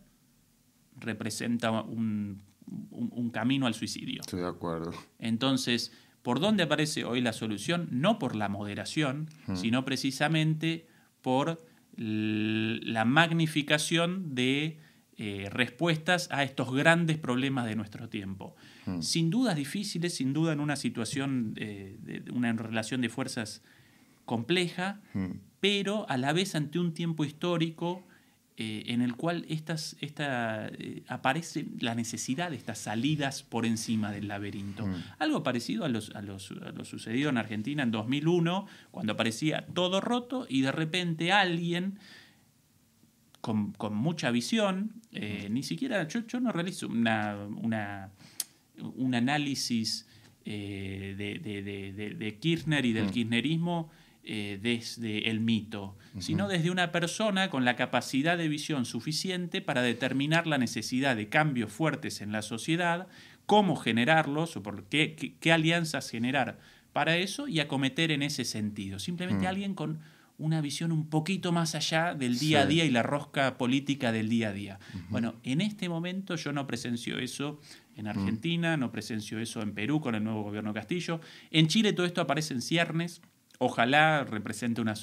representa 1.00 1.72
un, 1.72 2.42
un 2.90 3.30
camino 3.30 3.68
al 3.68 3.74
suicidio. 3.74 4.22
Estoy 4.22 4.42
de 4.42 4.48
acuerdo. 4.48 4.92
Entonces, 5.20 5.92
¿Por 6.28 6.42
dónde 6.42 6.64
aparece 6.64 7.06
hoy 7.06 7.22
la 7.22 7.32
solución? 7.32 7.88
No 7.90 8.20
por 8.20 8.36
la 8.36 8.50
moderación, 8.50 9.30
sino 9.54 9.86
precisamente 9.86 10.86
por 11.22 11.66
la 11.96 13.06
magnificación 13.06 14.36
de 14.36 14.78
eh, 15.16 15.48
respuestas 15.50 16.28
a 16.30 16.44
estos 16.44 16.76
grandes 16.76 17.18
problemas 17.18 17.66
de 17.66 17.78
nuestro 17.78 18.10
tiempo. 18.10 18.58
Sin 19.00 19.30
dudas 19.30 19.56
difíciles, 19.56 20.16
sin 20.16 20.34
duda 20.34 20.52
en 20.52 20.60
una 20.60 20.76
situación, 20.76 21.54
eh, 21.56 21.96
de 22.02 22.30
una 22.34 22.52
relación 22.52 23.00
de 23.00 23.08
fuerzas 23.08 23.64
compleja, 24.26 25.00
pero 25.62 26.10
a 26.10 26.18
la 26.18 26.34
vez 26.34 26.56
ante 26.56 26.78
un 26.78 26.94
tiempo 26.94 27.24
histórico 27.24 28.06
eh, 28.60 28.86
en 28.88 29.04
el 29.04 29.16
cual 29.16 29.46
estas, 29.50 29.96
esta, 30.02 30.68
eh, 30.70 31.04
aparece 31.08 31.68
la 31.80 31.94
necesidad 31.94 32.50
de 32.50 32.56
estas 32.56 32.80
salidas 32.80 33.44
por 33.44 33.68
encima 33.68 34.12
del 34.12 34.28
laberinto. 34.30 34.88
Mm. 34.88 34.96
Algo 35.20 35.44
parecido 35.44 35.86
a, 35.86 35.90
los, 35.90 36.10
a, 36.16 36.24
los, 36.24 36.50
lo 36.50 36.84
sucedido 36.84 37.30
en 37.30 37.38
Argentina 37.38 37.84
en 37.84 37.92
2001, 37.92 38.66
cuando 38.90 39.14
aparecía 39.14 39.68
todo 39.76 40.02
roto 40.02 40.48
y 40.50 40.62
de 40.62 40.72
repente 40.72 41.32
alguien 41.32 42.00
con, 43.42 43.76
mucha 43.92 44.32
visión, 44.32 45.04
eh, 45.12 45.50
ni 45.52 45.62
siquiera, 45.62 46.08
yo, 46.08 46.26
yo 46.26 46.40
no 46.40 46.52
realizo 46.52 46.88
una, 46.88 47.38
una, 47.62 48.10
un 48.80 49.14
análisis 49.14 50.08
de, 50.44 51.16
de, 51.16 52.16
de, 52.16 52.40
Kirchner 52.40 52.88
y 52.88 52.94
del 52.94 53.06
mm. 53.06 53.12
kirchnerismo 53.12 53.92
eh, 54.30 54.60
desde 54.62 55.30
el 55.30 55.40
mito, 55.40 55.98
sino 56.20 56.50
desde 56.50 56.70
una 56.70 56.92
persona 56.92 57.50
con 57.50 57.64
la 57.64 57.78
capacidad 57.78 58.38
de 58.38 58.50
visión 58.50 58.84
suficiente 58.84 59.62
para 59.62 59.82
determinar 59.82 60.48
la 60.48 60.58
necesidad 60.58 61.16
de 61.16 61.30
cambios 61.30 61.72
fuertes 61.72 62.20
en 62.20 62.34
la 62.34 62.42
sociedad, 62.42 63.08
cómo 63.46 63.78
generarlos 63.78 64.58
o 64.58 64.64
por 64.64 64.84
qué, 64.90 65.16
qué, 65.40 65.52
alianzas 65.54 66.10
generar 66.10 66.60
para 66.92 67.16
eso 67.16 67.48
y 67.48 67.62
acometer 67.62 68.12
en 68.12 68.22
ese 68.22 68.44
sentido. 68.44 69.00
Simplemente 69.00 69.46
mm. 69.46 69.48
alguien 69.48 69.74
con 69.76 70.00
una 70.38 70.60
visión 70.60 70.92
un 70.92 71.10
poquito 71.10 71.54
más 71.54 71.74
allá 71.74 72.14
del 72.14 72.38
día 72.38 72.64
a 72.64 72.66
día 72.66 72.84
y 72.84 72.92
la 72.92 73.04
rosca 73.04 73.58
política 73.58 74.12
del 74.12 74.28
día 74.28 74.50
a 74.50 74.52
día. 74.52 74.80
Bueno, 75.08 75.36
en 75.44 75.62
este 75.62 75.88
momento 75.88 76.36
yo 76.36 76.52
no 76.52 76.68
presencio 76.68 77.18
eso 77.18 77.62
en 77.96 78.06
mm. 78.06 78.10
Argentina, 78.10 78.76
no 78.76 78.92
presencio 78.92 79.40
eso 79.40 79.62
en 79.62 79.74
Perú 79.74 80.02
con 80.02 80.16
el 80.16 80.24
nuevo 80.26 80.44
gobierno 80.44 80.74
Castillo. 80.74 81.22
En 81.50 81.68
Chile 81.68 81.94
todo 81.94 82.06
esto 82.06 82.20
aparece 82.20 82.54
en 82.54 82.62
ciernes, 82.62 83.22
Ojalá 83.60 84.24
represente 84.24 84.82
una, 84.82 84.94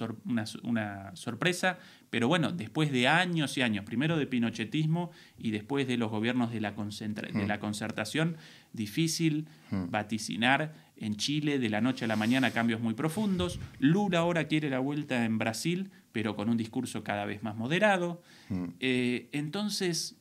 una, 0.63 1.17
sorpresa, 1.17 1.79
pero 2.11 2.29
bueno, 2.29 2.53
después 2.53 2.93
de 2.93 3.09
años 3.09 3.59
y 3.59 3.63
años, 3.63 3.85
primero 3.85 4.17
de 4.17 4.27
pinochetismo 4.29 5.11
y 5.37 5.51
después 5.51 5.89
de 5.89 5.97
los 5.97 6.11
gobiernos 6.11 6.53
de 6.53 6.61
la, 6.61 6.71
de 6.71 7.47
la 7.47 7.57
mm. 7.57 7.61
concertación, 7.61 8.37
difícil 8.73 9.49
mm. 9.73 9.91
vaticinar 9.91 10.73
en 10.97 11.17
Chile 11.17 11.59
de 11.59 11.69
la 11.69 11.81
noche 11.81 12.05
a 12.05 12.09
la 12.09 12.15
mañana 12.15 12.53
cambios 12.53 12.81
muy 12.81 12.95
profundos. 12.95 13.59
Lula 13.81 14.21
ahora 14.21 14.45
quiere 14.47 14.71
la 14.71 14.79
vuelta 14.79 15.25
en 15.25 15.39
Brasil, 15.39 15.91
pero 16.13 16.37
con 16.37 16.49
un 16.49 16.57
discurso 16.57 17.03
cada 17.03 17.25
vez 17.25 17.43
más 17.43 17.57
moderado. 17.57 18.23
Mm. 18.51 18.65
Eh, 18.79 19.29
entonces, 19.33 20.17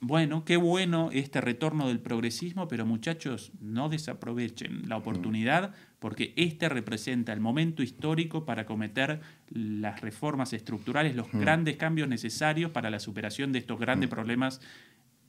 bueno, 0.00 0.44
qué 0.44 0.56
bueno 0.56 1.10
este 1.12 1.40
retorno 1.40 1.86
del 1.86 2.00
progresismo, 2.00 2.66
pero 2.68 2.86
muchachos, 2.86 3.52
no 3.60 3.88
desaprovechen 3.88 4.88
la 4.88 4.96
oportunidad 4.96 5.74
porque 6.00 6.32
este 6.34 6.68
representa 6.68 7.32
el 7.32 7.40
momento 7.40 7.82
histórico 7.82 8.44
para 8.44 8.66
cometer 8.66 9.20
las 9.50 10.00
reformas 10.00 10.52
estructurales, 10.52 11.14
los 11.14 11.32
mm. 11.32 11.38
grandes 11.38 11.76
cambios 11.76 12.08
necesarios 12.08 12.72
para 12.72 12.90
la 12.90 12.98
superación 12.98 13.52
de 13.52 13.60
estos 13.60 13.78
grandes 13.78 14.08
mm. 14.08 14.12
problemas 14.12 14.60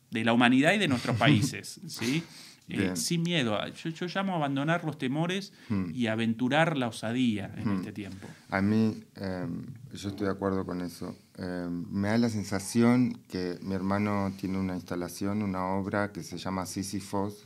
de 0.10 0.26
la 0.26 0.34
humanidad 0.34 0.74
y 0.74 0.80
de 0.80 0.88
nuestros 0.88 1.18
países. 1.20 1.80
¿sí? 1.88 2.24
Eh, 2.70 2.96
sin 2.96 3.24
miedo. 3.24 3.60
Yo, 3.74 4.08
llamo 4.08 4.34
a 4.34 4.36
abandonar 4.38 4.86
los 4.86 4.98
temores 4.98 5.52
mm. 5.68 5.92
y 5.94 6.08
aventurar 6.08 6.78
la 6.78 6.88
osadía 6.88 7.54
en 7.58 7.70
este 7.72 7.92
tiempo. 7.92 8.28
A 8.50 8.62
mí, 8.62 9.04
em, 9.16 9.66
yo 9.94 10.10
estoy 10.10 10.28
de 10.28 10.32
acuerdo 10.32 10.66
con 10.66 10.80
eso. 10.80 11.18
Em, 11.38 11.86
me 11.90 12.08
da 12.08 12.18
la 12.18 12.30
sensación 12.30 13.20
que 13.28 13.58
mi 13.62 13.76
hermano 13.76 14.34
tiene 14.40 14.58
una 14.58 14.76
instalación, 14.76 15.42
una 15.42 15.66
obra 15.66 16.14
que 16.14 16.24
se 16.24 16.38
llama 16.38 16.66
Sisyphos 16.66 17.46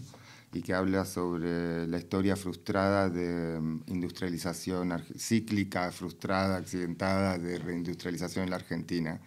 y 0.55 0.61
que 0.61 0.73
habla 0.73 1.03
sobre 1.03 1.85
la 1.85 1.97
historia 1.97 2.37
frustrada 2.37 3.09
de 3.09 3.59
mm, 3.59 3.83
industrialización 3.87 4.93
cíclica, 5.17 5.91
frustrada, 5.91 6.55
accidentada 6.55 7.37
de 7.37 7.59
reindustrialización 7.59 8.45
en 8.45 8.51
la 8.51 8.55
Argentina. 8.55 9.19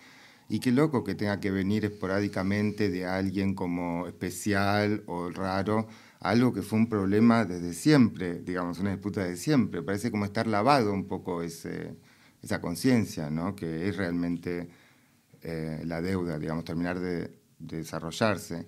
Y 0.48 0.58
qué 0.58 0.72
loco 0.72 1.04
que 1.04 1.14
tenga 1.14 1.38
que 1.38 1.50
venir 1.50 1.84
esporádicamente 1.84 2.88
de 2.88 3.04
alguien 3.04 3.54
como 3.54 4.06
especial 4.06 5.02
o 5.06 5.28
raro, 5.28 5.86
algo 6.20 6.54
que 6.54 6.62
fue 6.62 6.78
un 6.78 6.88
problema 6.88 7.44
desde 7.44 7.74
siempre, 7.74 8.40
digamos, 8.40 8.78
una 8.78 8.92
disputa 8.92 9.22
de 9.22 9.36
siempre. 9.36 9.82
Parece 9.82 10.10
como 10.10 10.24
estar 10.24 10.46
lavado 10.46 10.94
un 10.94 11.06
poco 11.06 11.42
ese, 11.42 11.94
esa 12.42 12.62
conciencia, 12.62 13.28
¿no? 13.28 13.54
que 13.54 13.86
es 13.86 13.96
realmente 13.98 14.66
eh, 15.42 15.82
la 15.84 16.00
deuda, 16.00 16.38
digamos, 16.38 16.64
terminar 16.64 16.98
de, 16.98 17.30
de 17.58 17.76
desarrollarse. 17.76 18.66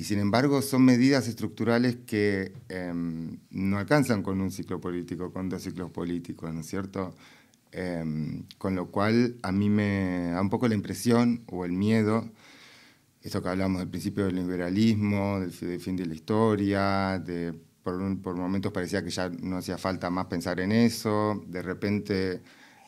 Y 0.00 0.04
sin 0.04 0.18
embargo 0.18 0.62
son 0.62 0.82
medidas 0.86 1.28
estructurales 1.28 1.94
que 2.06 2.54
em, 2.70 3.36
no 3.50 3.76
alcanzan 3.76 4.22
con 4.22 4.40
un 4.40 4.50
ciclo 4.50 4.80
político, 4.80 5.30
con 5.30 5.50
dos 5.50 5.62
ciclos 5.62 5.90
políticos, 5.90 6.54
¿no 6.54 6.60
es 6.60 6.66
cierto? 6.68 7.14
Em, 7.70 8.44
con 8.56 8.74
lo 8.74 8.90
cual 8.90 9.36
a 9.42 9.52
mí 9.52 9.68
me 9.68 10.30
da 10.32 10.40
un 10.40 10.48
poco 10.48 10.68
la 10.68 10.74
impresión 10.74 11.42
o 11.48 11.66
el 11.66 11.72
miedo, 11.72 12.30
esto 13.20 13.42
que 13.42 13.50
hablamos 13.50 13.80
del 13.80 13.90
principio 13.90 14.24
del 14.24 14.36
liberalismo, 14.36 15.38
del, 15.38 15.52
fin 15.52 15.96
de 15.96 16.06
la 16.06 16.14
historia, 16.14 17.18
de, 17.18 17.52
por, 17.82 18.22
por, 18.22 18.36
momentos 18.36 18.72
parecía 18.72 19.04
que 19.04 19.10
ya 19.10 19.28
no 19.28 19.58
hacía 19.58 19.76
falta 19.76 20.08
más 20.08 20.26
pensar 20.28 20.60
en 20.60 20.72
eso, 20.72 21.44
de 21.46 21.60
repente 21.60 22.40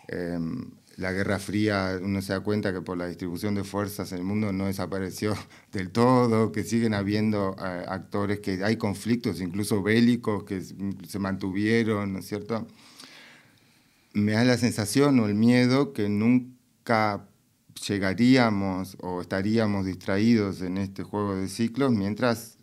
em, 0.08 0.70
la 0.97 1.12
Guerra 1.12 1.38
Fría, 1.38 1.99
uno 2.03 2.22
se 2.22 2.32
da 2.32 2.40
cuenta 2.40 2.72
que 2.72 2.80
por 2.80 2.97
la 2.97 3.07
distribución 3.07 3.55
de 3.55 3.64
fuerzas 3.64 4.12
en 4.12 4.18
el 4.18 4.24
mundo 4.24 4.53
no 4.53 4.66
desapareció 4.66 5.34
del 5.72 5.90
todo, 5.90 6.53
que 6.53 6.64
siguen 6.64 6.95
habiendo 6.95 7.57
eh, 7.59 7.84
actores, 7.88 8.40
que 8.40 8.62
hay 8.64 8.76
conflictos 8.76 9.40
incluso 9.40 9.82
bélicos 9.82 10.45
que 10.45 10.61
se 10.61 11.18
mantuvieron, 11.18 12.12
¿no 12.12 12.18
es 12.18 12.26
cierto? 12.26 12.66
Me 14.12 14.32
da 14.32 14.45
la 14.45 14.59
sensación 14.59 15.18
o 15.20 15.26
el 15.26 15.34
miedo 15.34 15.93
que 15.93 16.09
nunca 16.09 17.26
llegaríamos 17.86 18.97
o 19.01 19.22
estaríamos 19.22 19.86
distraídos 19.86 20.61
en 20.61 20.76
este 20.78 21.03
juego 21.03 21.34
de 21.34 21.49
ciclos 21.49 21.93
mientras 21.93 22.59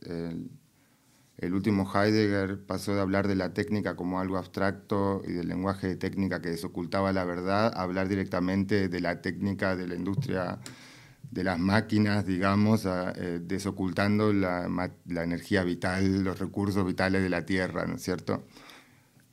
el 1.40 1.54
último 1.54 1.90
Heidegger 1.90 2.60
pasó 2.66 2.94
de 2.94 3.02
hablar 3.02 3.28
de 3.28 3.36
la 3.36 3.54
técnica 3.54 3.96
como 3.96 4.20
algo 4.20 4.38
abstracto 4.38 5.22
y 5.26 5.32
del 5.32 5.48
lenguaje 5.48 5.88
de 5.88 5.96
técnica 5.96 6.42
que 6.42 6.50
desocultaba 6.50 7.14
la 7.14 7.24
verdad 7.24 7.72
a 7.74 7.82
hablar 7.82 8.10
directamente 8.10 8.90
de 8.90 9.00
la 9.00 9.22
técnica 9.22 9.78
de 9.78 9.88
la 9.88 9.96
industria 9.96 10.60
de 11.32 11.44
las 11.44 11.60
máquinas, 11.60 12.26
digamos, 12.26 12.86
eh, 12.86 13.40
desocultando 13.42 14.34
la, 14.34 14.92
energía 15.08 15.64
vital, 15.64 16.24
los 16.24 16.40
recursos 16.40 16.86
vitales 16.86 17.22
de 17.22 17.30
la 17.30 17.46
Tierra, 17.46 17.86
¿no 17.86 17.96
es 17.96 18.04
cierto? 18.04 18.44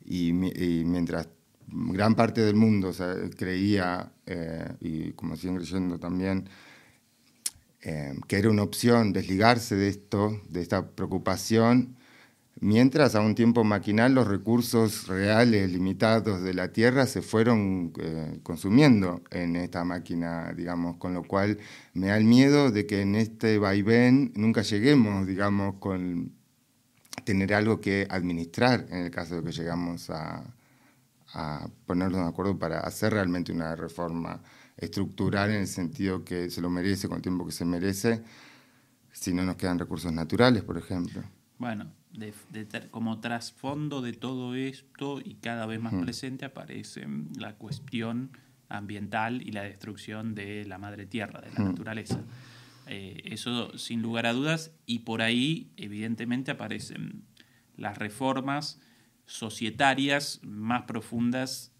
Y, 0.05 0.33
mientras 0.33 1.29
gran 1.69 2.15
parte 2.15 2.43
del 2.43 2.55
mundo 2.55 2.93
creía, 3.37 4.13
eh, 4.27 4.69
y 4.81 5.13
como 5.13 5.37
siguen 5.37 5.57
creyendo 5.57 5.99
también, 5.99 6.49
eh, 7.83 8.15
que 8.29 8.39
era 8.39 8.51
una 8.51 8.63
opción 8.63 9.13
desligarse 9.13 9.75
de 9.75 9.89
esto, 9.89 10.41
de 10.49 10.61
esta 10.61 10.91
preocupación, 10.91 11.96
mientras 12.61 13.15
a 13.15 13.21
un 13.21 13.35
tiempo 13.35 13.65
maquinal 13.65 14.15
los 14.15 14.27
recursos 14.27 15.07
reales 15.09 15.71
limitados 15.71 16.43
de 16.43 16.55
la 16.55 16.73
Tierra 16.73 17.07
se 17.07 17.23
fueron 17.23 17.93
eh, 17.99 18.41
consumiendo 18.43 19.23
en 19.31 19.57
esta 19.57 19.85
máquina, 19.85 20.53
digamos, 20.53 20.97
con 20.97 21.15
lo 21.15 21.23
cual 21.23 21.59
me 21.95 22.09
da 22.09 22.17
el 22.17 22.25
miedo 22.25 22.71
de 22.71 22.87
que 22.87 23.03
en 23.03 23.15
este 23.15 23.59
vaivén 23.59 24.33
nunca 24.35 24.63
lleguemos, 24.63 25.27
digamos, 25.27 25.77
con 25.79 26.33
tener 27.25 27.55
algo 27.55 27.81
que 27.81 28.07
administrar 28.11 28.87
en 28.91 29.05
el 29.05 29.11
caso 29.11 29.37
de 29.37 29.43
que 29.43 29.53
llegamos 29.53 30.11
a, 30.11 30.45
a 31.35 31.69
ponernos 31.87 32.23
de 32.23 32.29
acuerdo 32.29 32.59
para 32.59 32.81
hacer 32.81 33.13
realmente 33.13 33.53
una 33.53 33.77
reforma 33.77 34.41
estructural 34.77 35.51
en 35.51 35.61
el 35.61 35.67
sentido 35.67 36.25
que 36.25 36.51
se 36.51 36.61
lo 36.61 36.71
merece 36.71 37.09
con 37.09 37.17
el 37.17 37.23
tiempo 37.23 37.47
que 37.47 37.53
se 37.53 37.65
merece, 37.65 38.23
si 39.13 39.33
no 39.33 39.43
nos 39.43 39.57
quedan 39.57 39.79
recursos 39.79 40.13
naturales, 40.13 40.63
por 40.63 40.77
ejemplo. 40.77 41.23
Bueno, 41.59 41.91
como 42.91 43.21
trasfondo 43.21 44.03
de 44.03 44.13
todo 44.13 44.55
esto 44.55 45.21
y 45.25 45.35
cada 45.35 45.67
vez 45.67 45.81
más 45.81 45.95
presente 45.95 46.45
aparece 46.45 47.07
la 47.39 47.55
cuestión 47.55 48.31
ambiental 48.69 49.43
y 49.43 49.53
la 49.53 49.63
destrucción 49.63 50.35
de 50.35 50.65
la 50.65 50.79
madre 50.79 51.07
tierra, 51.07 51.41
de 51.41 51.53
la 51.53 51.65
naturaleza. 51.65 52.21
Eh, 52.89 53.23
eso 53.25 53.77
sin 53.79 54.01
lugar 54.01 54.27
a 54.27 54.33
dudas, 54.33 54.73
y 54.87 55.01
por 55.01 55.23
ahí 55.23 55.71
evidentemente 55.77 56.53
aparecen 56.53 57.25
las 57.77 57.99
reformas 57.99 58.81
societarias 59.27 60.41
más 60.43 60.83
profundas, 60.83 61.73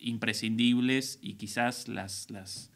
imprescindibles 0.00 1.18
y 1.22 1.34
quizás 1.34 1.88
las, 1.88 2.30
las, 2.30 2.70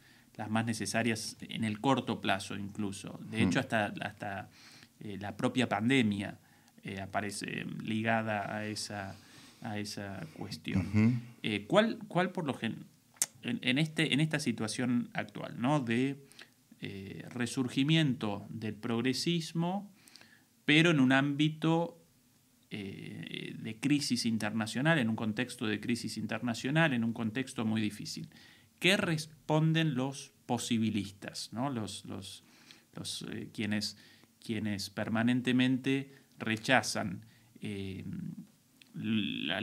más 0.49 0.65
necesarias 0.65 1.37
en 1.41 1.63
el 1.63 1.81
corto 1.81 2.21
plazo 2.21 2.57
incluso. 2.57 3.21
De 3.31 3.43
hecho, 3.43 3.61
hasta, 3.61 3.93
hasta 4.01 4.51
eh, 5.01 5.19
la 5.21 5.37
propia 5.37 5.69
pandemia 5.69 6.41
eh, 6.85 7.01
aparece 7.01 7.65
ligada 7.83 8.55
a 8.55 8.67
esa, 8.67 9.17
a 9.61 9.79
esa 9.79 10.27
cuestión. 10.35 11.23
¿cuál, 11.67 11.99
¿cuál, 12.09 12.31
por 12.31 12.47
lo 12.47 12.55
general, 12.55 12.87
en, 13.43 13.79
este, 13.79 14.15
en 14.15 14.21
esta 14.21 14.39
situación 14.39 15.11
actual, 15.13 15.61
¿no? 15.61 15.81
de 15.81 16.17
eh, 16.81 17.25
resurgimiento 17.31 18.47
del 18.49 18.75
progresismo, 18.75 19.91
pero 20.65 20.91
en 20.91 21.01
un 21.01 21.13
ámbito 21.13 21.99
eh, 22.71 23.55
de 23.59 23.79
crisis 23.79 24.27
internacional, 24.27 24.99
en 24.99 25.09
un 25.09 25.17
contexto 25.17 25.67
de 25.67 25.81
crisis 25.81 26.17
internacional, 26.17 26.93
en 26.93 27.05
un 27.05 27.13
contexto 27.13 27.65
muy 27.65 27.81
difícil. 27.81 28.29
¿Qué 28.79 28.97
responden 28.97 29.95
los 29.95 30.33
posibilistas, 30.47 31.51
¿no? 31.53 31.71
los, 31.71 32.05
los, 32.05 32.45
eh, 33.31 33.49
quienes, 33.53 33.97
quienes 34.45 34.91
permanentemente 34.91 36.22
rechazan 36.43 37.25
la, 38.95 39.61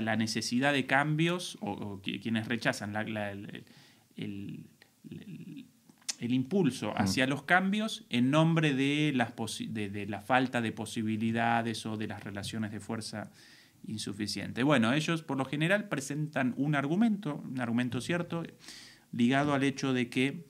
la, 0.00 0.16
necesidad 0.16 0.72
de 0.72 0.86
cambios 0.86 1.58
o, 1.60 2.00
quienes 2.02 2.46
rechazan 2.46 2.94
el, 2.96 3.64
el 6.24 6.32
impulso 6.32 6.90
mm. 6.90 6.94
hacia 6.96 7.26
los 7.26 7.42
cambios 7.42 8.04
en 8.10 8.30
nombre 8.30 8.74
de, 8.74 9.12
las 9.14 9.34
de, 9.68 10.06
la 10.08 10.20
falta 10.20 10.60
de 10.60 10.72
posibilidades 10.72 11.84
o 11.86 11.96
de 11.96 12.06
las 12.06 12.22
relaciones 12.22 12.72
de 12.72 12.80
fuerza 12.80 13.30
insuficientes. 13.86 14.64
Bueno, 14.64 14.92
ellos 14.92 15.22
por 15.22 15.36
lo 15.36 15.44
general 15.44 15.88
presentan 15.88 16.54
un 16.56 16.74
argumento, 16.74 17.42
un 17.44 17.60
argumento 17.60 18.00
cierto, 18.00 18.42
ligado 19.12 19.52
al 19.52 19.62
hecho 19.62 19.92
de 19.92 20.08
que 20.08 20.46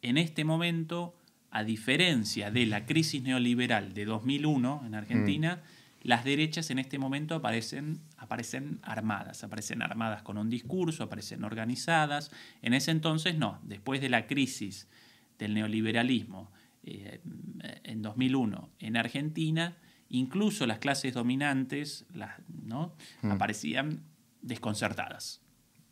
en 0.00 0.16
este 0.16 0.44
momento, 0.44 1.14
a 1.52 1.62
diferencia 1.64 2.50
de 2.50 2.66
la 2.66 2.86
crisis 2.86 3.22
neoliberal 3.22 3.94
de 3.94 4.04
2001 4.06 4.82
en 4.86 4.94
Argentina, 4.94 5.56
mm 5.56 5.82
las 6.02 6.24
derechas 6.24 6.70
en 6.70 6.78
este 6.78 6.98
momento 6.98 7.36
aparecen, 7.36 8.00
aparecen 8.16 8.80
armadas, 8.82 9.44
aparecen 9.44 9.82
armadas 9.82 10.22
con 10.22 10.36
un 10.36 10.50
discurso, 10.50 11.04
aparecen 11.04 11.44
organizadas. 11.44 12.32
En 12.60 12.74
ese 12.74 12.90
entonces 12.90 13.36
no, 13.36 13.60
después 13.62 14.00
de 14.00 14.08
la 14.08 14.26
crisis 14.26 14.88
del 15.38 15.54
neoliberalismo 15.54 16.50
eh, 16.82 17.20
en 17.84 18.02
2001 18.02 18.70
en 18.80 18.96
Argentina, 18.96 19.76
incluso 20.08 20.66
las 20.66 20.78
clases 20.78 21.14
dominantes 21.14 22.04
las, 22.12 22.32
¿no? 22.48 22.96
Mm. 23.22 23.30
aparecían 23.30 24.02
desconcertadas. 24.40 25.40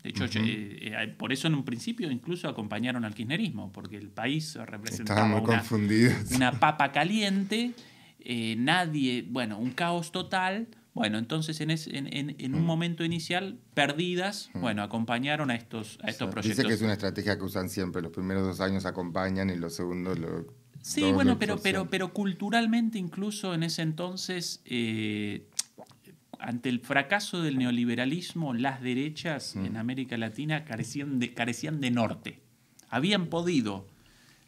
De 0.03 0.11
hecho, 0.11 0.25
eh, 0.25 0.31
eh, 0.37 1.15
por 1.17 1.33
eso 1.33 1.47
en 1.49 1.55
un 1.55 1.65
principio 1.65 2.11
incluso 2.11 2.49
acompañaron 2.49 3.05
al 3.05 3.15
kirchnerismo, 3.15 3.71
porque 3.73 3.97
el 3.97 4.09
país 4.09 4.55
representaba 4.55 5.25
una, 5.41 5.65
una 6.35 6.53
papa 6.59 6.91
caliente 6.93 7.75
eh, 8.23 8.55
nadie, 8.59 9.27
bueno, 9.29 9.59
un 9.59 9.71
caos 9.71 10.13
total. 10.13 10.69
Bueno, 10.93 11.19
entonces 11.19 11.61
en, 11.61 11.71
en, 11.71 12.55
un 12.55 12.63
mm. 12.63 12.65
momento 12.65 13.05
inicial, 13.05 13.59
perdidas, 13.75 14.51
mm. 14.55 14.61
bueno, 14.61 14.83
acompañaron 14.83 15.51
a 15.51 15.55
estos, 15.55 15.99
a 16.03 16.11
estos 16.11 16.31
proyectos. 16.31 16.57
Dice 16.59 16.69
que 16.69 16.75
es 16.75 16.83
una 16.83 16.95
estrategia 16.95 17.39
que 17.39 17.45
usan 17.45 17.69
siempre, 17.69 18.03
los 18.03 18.11
primeros 18.11 18.45
dos 18.45 18.61
años 18.61 18.85
acompañan 18.87 19.51
y 19.51 19.57
los 19.57 19.75
segundos 19.75 20.19
lo... 20.19 20.47
Sí, 20.83 21.13
bueno, 21.13 21.39
pero, 21.39 21.59
pero, 21.59 21.91
pero 21.91 22.13
culturalmente 22.13 22.99
incluso 22.99 23.55
en 23.55 23.63
ese 23.63 23.83
entonces, 23.83 24.63
eh, 24.65 25.47
ante 26.41 26.69
el 26.69 26.81
fracaso 26.81 27.43
del 27.43 27.59
neoliberalismo, 27.59 28.55
las 28.55 28.81
derechas 28.81 29.57
mm. 29.57 29.67
en 29.67 29.77
América 29.77 30.17
Latina 30.17 30.65
carecían 30.65 31.19
de, 31.19 31.35
carecían 31.35 31.81
de 31.81 31.91
norte. 31.91 32.41
Habían 32.89 33.27
podido 33.27 33.87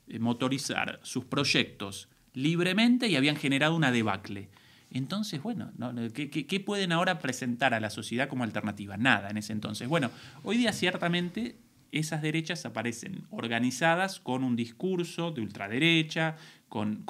eh, 0.08 0.18
motorizar 0.18 1.00
sus 1.02 1.24
proyectos 1.24 2.08
libremente 2.34 3.08
y 3.08 3.16
habían 3.16 3.36
generado 3.36 3.76
una 3.76 3.92
debacle. 3.92 4.48
Entonces, 4.90 5.42
bueno, 5.42 5.72
¿qué, 6.12 6.62
pueden 6.64 6.92
ahora 6.92 7.18
presentar 7.18 7.72
a 7.72 7.80
la 7.80 7.88
sociedad 7.88 8.28
como 8.28 8.44
alternativa? 8.44 8.98
Nada 8.98 9.30
en 9.30 9.38
ese 9.38 9.54
entonces. 9.54 9.88
Bueno, 9.88 10.10
hoy 10.42 10.58
día 10.58 10.72
ciertamente 10.72 11.56
esas 11.92 12.20
derechas 12.20 12.66
aparecen 12.66 13.24
organizadas 13.30 14.20
con 14.20 14.44
un 14.44 14.54
discurso 14.54 15.30
de 15.30 15.40
ultraderecha, 15.40 16.36
con, 16.68 17.04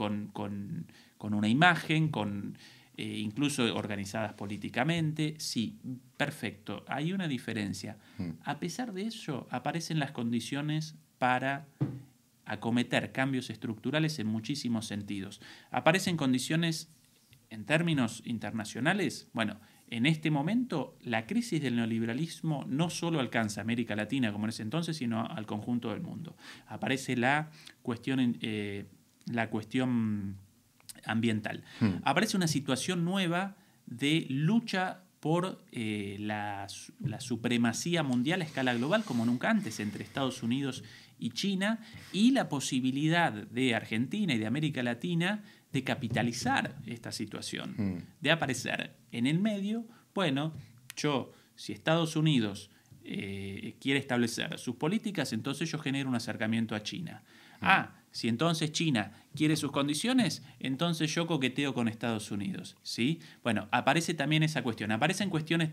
una 1.18 1.48
imagen, 1.48 2.08
con, 2.08 2.56
eh, 2.96 3.18
incluso 3.18 3.74
organizadas 3.74 4.34
políticamente. 4.34 5.34
Sí, 5.38 5.78
perfecto, 6.16 6.84
hay 6.88 7.12
una 7.12 7.28
diferencia. 7.28 7.96
Hmm. 8.18 8.32
A 8.44 8.58
pesar 8.58 8.92
de 8.92 9.02
eso, 9.02 9.46
aparecen 9.50 9.98
las 9.98 10.12
condiciones 10.12 10.94
para 11.18 11.66
acometer 12.44 13.12
cambios 13.12 13.50
estructurales 13.50 14.18
en 14.18 14.26
muchísimos 14.26 14.86
sentidos. 14.86 15.40
¿Aparecen 15.70 16.16
condiciones 16.16 16.90
en 17.50 17.64
términos 17.64 18.22
internacionales? 18.26 19.28
Bueno, 19.32 19.58
en 19.88 20.06
este 20.06 20.30
momento 20.30 20.96
la 21.02 21.26
crisis 21.26 21.60
del 21.60 21.76
neoliberalismo 21.76 22.64
no 22.66 22.90
solo 22.90 23.20
alcanza 23.20 23.60
a 23.60 23.64
América 23.64 23.94
Latina 23.94 24.32
como 24.32 24.46
en 24.46 24.50
ese 24.50 24.62
entonces, 24.62 24.96
sino 24.96 25.26
al 25.26 25.46
conjunto 25.46 25.90
del 25.90 26.00
mundo. 26.00 26.36
Aparece 26.66 27.16
la 27.16 27.50
cuestión, 27.82 28.38
eh, 28.40 28.86
la 29.26 29.50
cuestión 29.50 30.36
ambiental. 31.04 31.64
Hmm. 31.80 31.96
Aparece 32.04 32.36
una 32.36 32.48
situación 32.48 33.04
nueva 33.04 33.56
de 33.86 34.26
lucha 34.28 35.02
por 35.20 35.64
eh, 35.70 36.16
la, 36.18 36.66
la, 37.00 37.20
supremacía 37.20 38.02
mundial 38.02 38.40
a 38.40 38.44
escala 38.44 38.74
global 38.74 39.04
como 39.04 39.24
nunca 39.24 39.50
antes 39.50 39.78
entre 39.78 40.02
Estados 40.02 40.42
Unidos 40.42 40.82
y 41.18 41.30
China 41.30 41.78
y 42.12 42.32
la 42.32 42.48
posibilidad 42.48 43.32
de 43.32 43.74
Argentina 43.76 44.34
y 44.34 44.38
de 44.38 44.46
América 44.46 44.82
Latina 44.82 45.44
de 45.72 45.84
capitalizar 45.84 46.76
esta 46.86 47.12
situación, 47.12 47.74
mm. 47.76 47.98
de 48.20 48.30
aparecer 48.30 48.94
en 49.12 49.26
el 49.26 49.38
medio, 49.38 49.86
bueno, 50.14 50.52
yo, 50.96 51.32
si 51.54 51.72
Estados 51.72 52.16
Unidos 52.16 52.70
eh, 53.04 53.76
quiere 53.80 54.00
establecer 54.00 54.58
sus 54.58 54.76
políticas, 54.76 55.32
entonces 55.32 55.70
yo 55.70 55.78
genero 55.78 56.08
un 56.08 56.14
acercamiento 56.14 56.74
a 56.74 56.82
China. 56.82 57.22
Mm. 57.60 57.64
Ah, 57.64 58.01
si 58.12 58.28
entonces 58.28 58.72
China 58.72 59.12
quiere 59.34 59.56
sus 59.56 59.72
condiciones, 59.72 60.42
entonces 60.60 61.12
yo 61.14 61.26
coqueteo 61.26 61.74
con 61.74 61.88
Estados 61.88 62.30
Unidos. 62.30 62.76
¿sí? 62.82 63.20
Bueno, 63.42 63.68
aparece 63.72 64.14
también 64.14 64.42
esa 64.42 64.62
cuestión. 64.62 64.92
Aparecen 64.92 65.30
cuestiones 65.30 65.70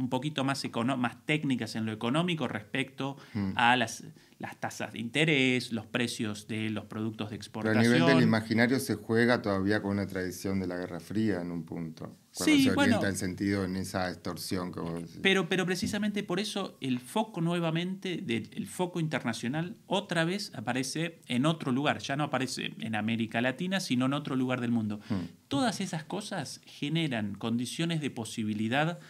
un 0.00 0.08
poquito 0.08 0.44
más, 0.44 0.64
más 0.98 1.26
técnicas 1.26 1.76
en 1.76 1.86
lo 1.86 1.92
económico 1.92 2.48
respecto 2.48 3.16
mm. 3.34 3.52
a 3.56 3.76
las, 3.76 4.04
las 4.40 4.58
tasas 4.58 4.94
de 4.94 4.98
interés, 4.98 5.70
los 5.70 5.84
precios 5.86 6.48
de 6.48 6.70
los 6.70 6.86
productos 6.86 7.28
de 7.28 7.36
exportación. 7.36 7.82
Pero 7.82 7.94
a 7.94 7.98
nivel 7.98 8.14
del 8.16 8.24
imaginario 8.26 8.80
se 8.80 8.94
juega 8.94 9.42
todavía 9.42 9.82
con 9.82 9.92
una 9.92 10.06
tradición 10.06 10.58
de 10.58 10.66
la 10.66 10.76
Guerra 10.78 10.98
Fría 10.98 11.42
en 11.42 11.50
un 11.50 11.64
punto. 11.64 12.16
Cuando 12.34 12.56
sí, 12.56 12.64
se 12.64 12.70
orienta 12.70 13.08
el 13.08 13.16
sentido 13.16 13.64
en 13.64 13.76
esa 13.76 14.08
extorsión. 14.08 14.72
pero, 15.20 15.48
pero 15.48 15.66
precisamente 15.66 16.22
por 16.22 16.40
eso 16.40 16.78
el 16.80 17.00
foco 17.00 17.42
nuevamente, 17.42 18.16
del 18.22 18.66
foco 18.66 18.98
internacional, 18.98 19.76
otra 19.86 20.24
vez 20.24 20.52
aparece 20.54 21.20
en 21.26 21.44
otro 21.44 21.70
lugar. 21.70 21.98
Ya 21.98 22.16
no 22.16 22.24
aparece 22.24 22.72
en 22.78 22.94
América 22.94 23.42
Latina, 23.42 23.78
sino 23.78 24.06
en 24.06 24.14
otro 24.14 24.36
lugar 24.36 24.62
del 24.62 24.70
mundo. 24.70 25.00
Mm. 25.10 25.48
Todas 25.48 25.82
esas 25.82 26.04
cosas 26.04 26.62
generan 26.64 27.34
condiciones 27.34 28.00
de 28.00 28.10
posibilidad 28.10 29.00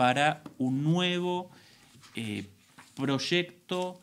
para 0.00 0.42
un 0.56 0.82
nuevo 0.82 1.50
eh, 2.14 2.46
proyecto 2.94 4.00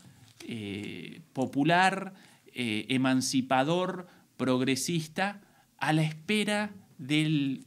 eh, 0.47 1.21
popular, 1.33 2.13
eh, 2.53 2.85
emancipador, 2.89 4.05
progresista, 4.37 5.41
a 5.79 5.93
la 5.93 6.03
espera 6.03 6.69
de 6.99 7.61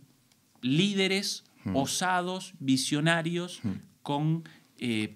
líderes 0.60 1.42
hmm. 1.64 1.74
osados, 1.74 2.54
visionarios, 2.60 3.58
hmm. 3.64 3.72
con 4.02 4.44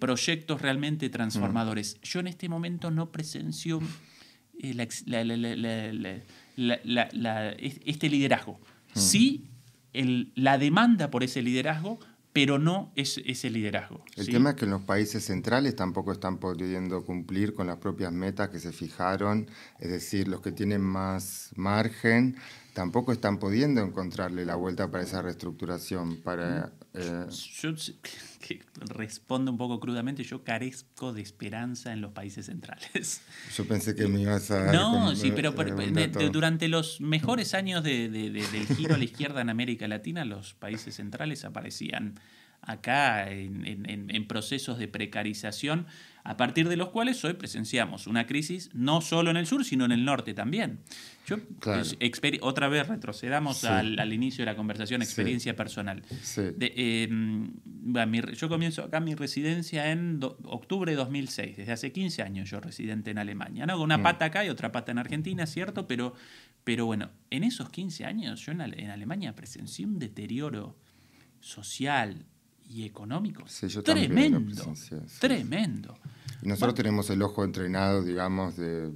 proyectos 0.01 0.61
realmente 0.61 1.09
transformadores. 1.09 1.95
Hmm. 1.95 2.03
Yo 2.03 2.19
en 2.19 2.27
este 2.27 2.49
momento 2.49 2.91
no 2.91 3.13
presencio 3.13 3.81
este 4.59 5.25
liderazgo. 8.11 8.59
Sí, 8.93 9.45
la 10.35 10.59
demanda 10.59 11.13
por 11.13 11.23
ese 11.23 11.43
liderazgo, 11.43 12.01
pero 12.35 12.59
no 12.59 12.93
es 12.97 13.23
ese 13.25 13.49
liderazgo. 13.49 14.05
El 14.17 14.27
tema 14.27 14.51
es 14.51 14.57
que 14.57 14.65
en 14.65 14.73
los 14.73 14.83
países 14.83 15.25
centrales 15.25 15.77
tampoco 15.77 16.11
están 16.11 16.39
pudiendo 16.39 17.05
cumplir 17.05 17.55
con 17.55 17.69
las 17.69 17.77
propias 17.79 18.13
metas 18.13 18.49
que 18.49 18.59
se 18.59 18.73
fijaron, 18.73 19.49
es 19.79 19.89
decir, 19.89 20.27
los 20.27 20.41
que 20.41 20.51
tienen 20.51 20.81
más 20.81 21.53
margen 21.55 22.37
tampoco 22.73 23.13
están 23.13 23.39
pudiendo 23.39 23.81
encontrarle 23.83 24.45
la 24.45 24.57
vuelta 24.57 24.91
para 24.91 25.05
esa 25.05 25.23
reestructuración. 25.23 26.17
Para, 26.23 26.73
eh, 26.95 27.27
Yo 27.61 27.71
respondo 28.95 29.51
un 29.51 29.59
poco 29.59 29.81
crudamente, 29.81 30.23
yo 30.23 30.45
carezco 30.45 31.13
de 31.13 31.23
esperanza 31.23 31.93
en 31.93 32.01
los 32.01 32.13
países 32.13 32.47
centrales. 32.47 33.23
Yo 33.57 33.67
pensé 33.67 33.95
que 33.95 34.07
me 34.07 34.21
ibas 34.21 34.51
a... 34.51 34.73
No, 34.73 35.15
sí, 35.17 35.33
pero, 35.35 35.53
durante 36.31 36.69
los 36.69 37.01
mejores 37.01 37.55
años 37.55 37.83
del 37.83 38.67
giro 38.77 38.95
a 38.95 38.99
la 38.99 39.05
izquierda 39.05 39.41
en 39.41 39.51
América 39.51 39.89
Latina, 39.89 40.25
los 40.25 40.55
países 40.55 40.95
centrales 40.95 41.45
aparecían 41.45 42.15
acá 42.67 43.31
en, 43.31 44.27
procesos 44.27 44.79
de 44.79 44.89
precarización, 44.89 45.87
a 46.27 46.39
partir 46.39 46.71
de 46.71 46.77
los 46.77 46.89
cuales 46.89 47.23
hoy 47.23 47.35
presenciamos 47.35 48.07
una 48.07 48.27
crisis 48.27 48.71
no 48.73 49.03
solo 49.03 49.31
en 49.31 49.37
el 49.37 49.47
sur, 49.47 49.63
sino 49.63 49.85
en 49.85 49.93
el 49.93 50.07
norte 50.07 50.33
también. 50.33 50.81
Yo, 51.27 51.37
otra 52.41 52.69
vez 52.69 52.89
retrocedamos 52.89 53.65
al, 53.65 54.13
inicio 54.13 54.43
de 54.43 54.51
la 54.51 54.57
conversación, 54.57 55.03
experiencia 55.03 55.55
personal. 55.55 56.03
Em, 56.37 57.53
yo 58.35 58.49
comienzo 58.49 58.85
acá 58.85 59.01
mi 59.01 59.15
residencia 59.15 59.93
en 59.93 60.19
octubre 60.23 60.93
de 60.93 60.97
2006, 60.97 61.59
desde 61.59 61.73
hace 61.73 61.93
15 61.93 62.23
años 62.23 62.49
yo 62.49 62.59
residente 62.59 63.11
en 63.11 63.19
Alemania, 63.19 63.67
¿no? 63.67 63.75
con 63.75 63.83
una 63.83 63.99
mm. 63.99 64.03
pata 64.03 64.25
acá 64.25 64.47
y 64.47 64.49
otra 64.49 64.73
pata 64.73 64.93
en 64.93 64.99
Argentina, 64.99 65.47
¿cierto? 65.47 65.87
Pero, 65.87 66.15
pero 66.65 66.87
bueno, 66.87 67.11
en 67.31 67.45
esos 67.45 67.69
15 67.69 68.07
años 68.07 68.41
yo 68.41 68.53
en, 68.53 68.63
en 68.63 68.91
Alemania 68.91 69.35
presencié 69.35 69.85
un 69.85 69.99
deterioro 69.99 70.79
social, 71.41 72.25
y 72.69 72.85
económico. 72.85 73.45
tremendo. 73.85 74.75
Tremendo. 75.21 75.99
Y 76.43 76.49
nosotros 76.49 76.75
tenemos 76.75 77.09
el 77.11 77.23
ojo 77.23 77.45
entrenado, 77.45 78.03
digamos, 78.03 78.57
de, 78.57 78.93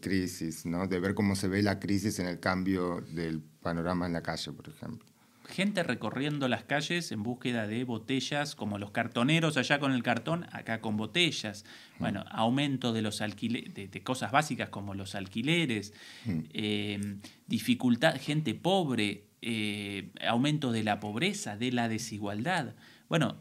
crisis, 0.00 0.64
¿no? 0.64 0.86
De 0.86 1.00
ver 1.00 1.14
cómo 1.14 1.34
se 1.34 1.48
ve 1.48 1.60
la 1.62 1.80
crisis 1.80 2.20
en 2.20 2.26
el 2.26 2.38
cambio 2.38 3.00
del 3.12 3.40
panorama 3.40 4.06
en 4.06 4.12
la 4.12 4.22
calle, 4.22 4.52
por 4.52 4.68
ejemplo. 4.68 5.04
Gente 5.48 5.82
recorriendo 5.82 6.48
las 6.48 6.64
calles 6.64 7.10
en 7.12 7.22
búsqueda 7.22 7.66
de 7.66 7.84
botellas, 7.84 8.54
como 8.54 8.78
los 8.78 8.90
cartoneros 8.90 9.56
allá 9.56 9.78
con 9.78 9.92
el 9.92 10.02
cartón, 10.02 10.46
acá 10.52 10.80
con 10.80 10.96
botellas. 10.96 11.64
Mm. 11.96 12.00
Bueno, 12.00 12.24
aumento 12.30 12.92
de 12.92 13.02
los 13.02 13.20
alquileres, 13.20 13.74
de, 13.74 14.02
cosas 14.02 14.32
básicas 14.32 14.68
como 14.70 14.94
los 14.94 15.14
alquileres, 15.14 15.94
mm. 16.24 16.38
eh, 16.52 17.16
dificultad, 17.46 18.16
gente 18.20 18.54
pobre, 18.54 19.26
eh, 19.42 20.10
aumento 20.26 20.72
de 20.72 20.82
la 20.82 20.98
pobreza, 20.98 21.56
de 21.56 21.70
la 21.70 21.88
desigualdad. 21.88 22.74
Bueno, 23.08 23.36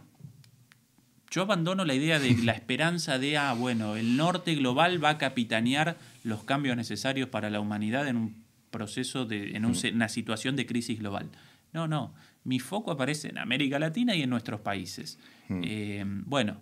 yo 1.30 1.44
abandono 1.44 1.86
la 1.86 1.94
idea 1.94 2.20
de 2.20 2.36
la 2.44 2.54
esperanza 2.54 3.20
de, 3.20 3.38
ah, 3.38 3.54
bueno, 3.54 3.96
el 3.96 4.18
norte 4.18 4.56
global 4.56 5.04
va 5.04 5.10
a 5.12 5.18
capitanear 5.18 5.98
los 6.24 6.44
cambios 6.44 6.78
necesarios 6.78 7.30
para 7.30 7.50
la 7.50 7.60
humanidad 7.60 8.08
en 8.08 8.18
un 8.18 8.46
proceso, 8.72 9.26
de, 9.26 9.56
en 9.56 9.66
una 9.66 10.10
situación 10.10 10.56
de 10.56 10.66
crisis 10.66 11.00
global. 11.00 11.30
No, 11.74 11.88
no, 11.88 12.14
mi 12.44 12.60
foco 12.60 12.92
aparece 12.92 13.30
en 13.30 13.38
América 13.38 13.80
Latina 13.80 14.16
y 14.16 14.22
en 14.22 14.30
nuestros 14.30 14.62
países. 14.62 15.20
Mm. 15.50 15.62
Eh, 15.66 16.04
bueno, 16.06 16.62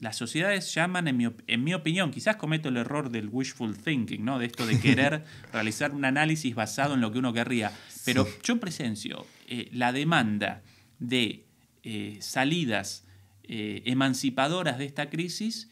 las 0.00 0.16
sociedades 0.16 0.74
llaman, 0.74 1.08
en 1.08 1.16
mi, 1.16 1.28
en 1.46 1.64
mi, 1.64 1.72
opinión, 1.72 2.10
quizás 2.10 2.36
cometo 2.36 2.68
el 2.68 2.76
error 2.76 3.10
del 3.10 3.28
wishful 3.28 3.76
thinking, 3.76 4.24
¿no? 4.24 4.38
de 4.38 4.46
esto 4.46 4.66
de 4.66 4.80
querer 4.80 5.24
realizar 5.52 5.92
un 5.92 6.04
análisis 6.04 6.54
basado 6.54 6.94
en 6.94 7.00
lo 7.00 7.12
que 7.12 7.18
uno 7.18 7.32
querría, 7.32 7.72
pero 8.04 8.26
yo 8.42 8.58
presencio 8.58 9.26
eh, 9.46 9.68
la 9.72 9.92
demanda 9.92 10.62
de 10.98 11.44
eh, 11.84 12.18
salidas 12.20 13.03
eh, 13.46 13.82
emancipadoras 13.86 14.78
de 14.78 14.86
esta 14.86 15.10
crisis 15.10 15.68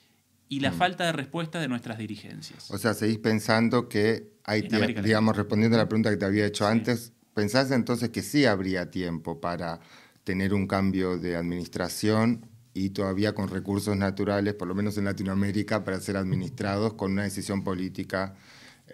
y 0.48 0.60
la 0.60 0.70
mm. 0.70 0.74
falta 0.74 1.04
de 1.04 1.12
respuesta 1.12 1.60
de 1.60 1.68
nuestras 1.68 1.96
dirigencias. 1.96 2.70
O 2.70 2.76
sea, 2.76 2.92
seguís 2.92 3.18
pensando 3.18 3.88
que 3.88 4.32
hay 4.44 4.68
tiempo, 4.68 5.00
digamos, 5.00 5.36
respondiendo 5.36 5.76
a 5.78 5.80
la 5.80 5.88
pregunta 5.88 6.10
que 6.10 6.18
te 6.18 6.26
había 6.26 6.44
hecho 6.44 6.66
antes, 6.66 7.12
¿pensás 7.32 7.70
entonces 7.70 8.10
que 8.10 8.22
sí 8.22 8.44
habría 8.44 8.90
tiempo 8.90 9.40
para 9.40 9.80
tener 10.24 10.52
un 10.52 10.66
cambio 10.66 11.16
de 11.18 11.36
administración 11.36 12.46
y 12.74 12.90
todavía 12.90 13.34
con 13.34 13.48
recursos 13.48 13.96
naturales, 13.96 14.54
por 14.54 14.68
lo 14.68 14.74
menos 14.74 14.96
en 14.98 15.04
Latinoamérica, 15.04 15.84
para 15.84 16.00
ser 16.00 16.16
administrados 16.16 16.94
con 16.94 17.12
una 17.12 17.24
decisión 17.24 17.64
política 17.64 18.34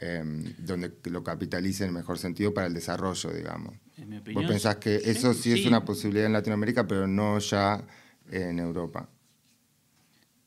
em, 0.00 0.44
donde 0.58 0.92
lo 1.04 1.22
capitalice 1.22 1.84
en 1.84 1.88
el 1.88 1.94
mejor 1.96 2.18
sentido 2.18 2.54
para 2.54 2.66
el 2.66 2.74
desarrollo, 2.74 3.30
digamos? 3.32 3.74
¿Vos 4.32 4.44
pensás 4.46 4.76
que 4.76 4.96
eso 4.96 5.34
sí, 5.34 5.52
es 5.52 5.66
una 5.66 5.84
posibilidad 5.84 6.26
en 6.26 6.32
Latinoamérica, 6.32 6.86
pero 6.86 7.06
no 7.06 7.38
ya 7.40 7.84
en 8.30 8.58
Europa? 8.58 9.08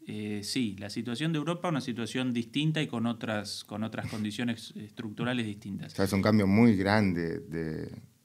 Eh, 0.08 0.42
sí, 0.44 0.76
la 0.80 0.90
situación 0.90 1.32
de 1.32 1.38
Europa 1.38 1.68
es 1.68 1.72
una 1.72 1.82
situación 1.82 2.34
distinta 2.34 2.82
y 2.82 2.88
con 2.88 3.06
otras, 3.06 3.64
con 3.64 3.84
otras 3.84 4.08
condiciones 4.08 4.74
estructurales 4.76 5.46
distintas. 5.46 5.94
O 5.94 5.96
sea, 5.96 6.06
es 6.06 6.14
un 6.14 6.22
cambio 6.22 6.48
muy 6.48 6.76
grande 6.76 7.40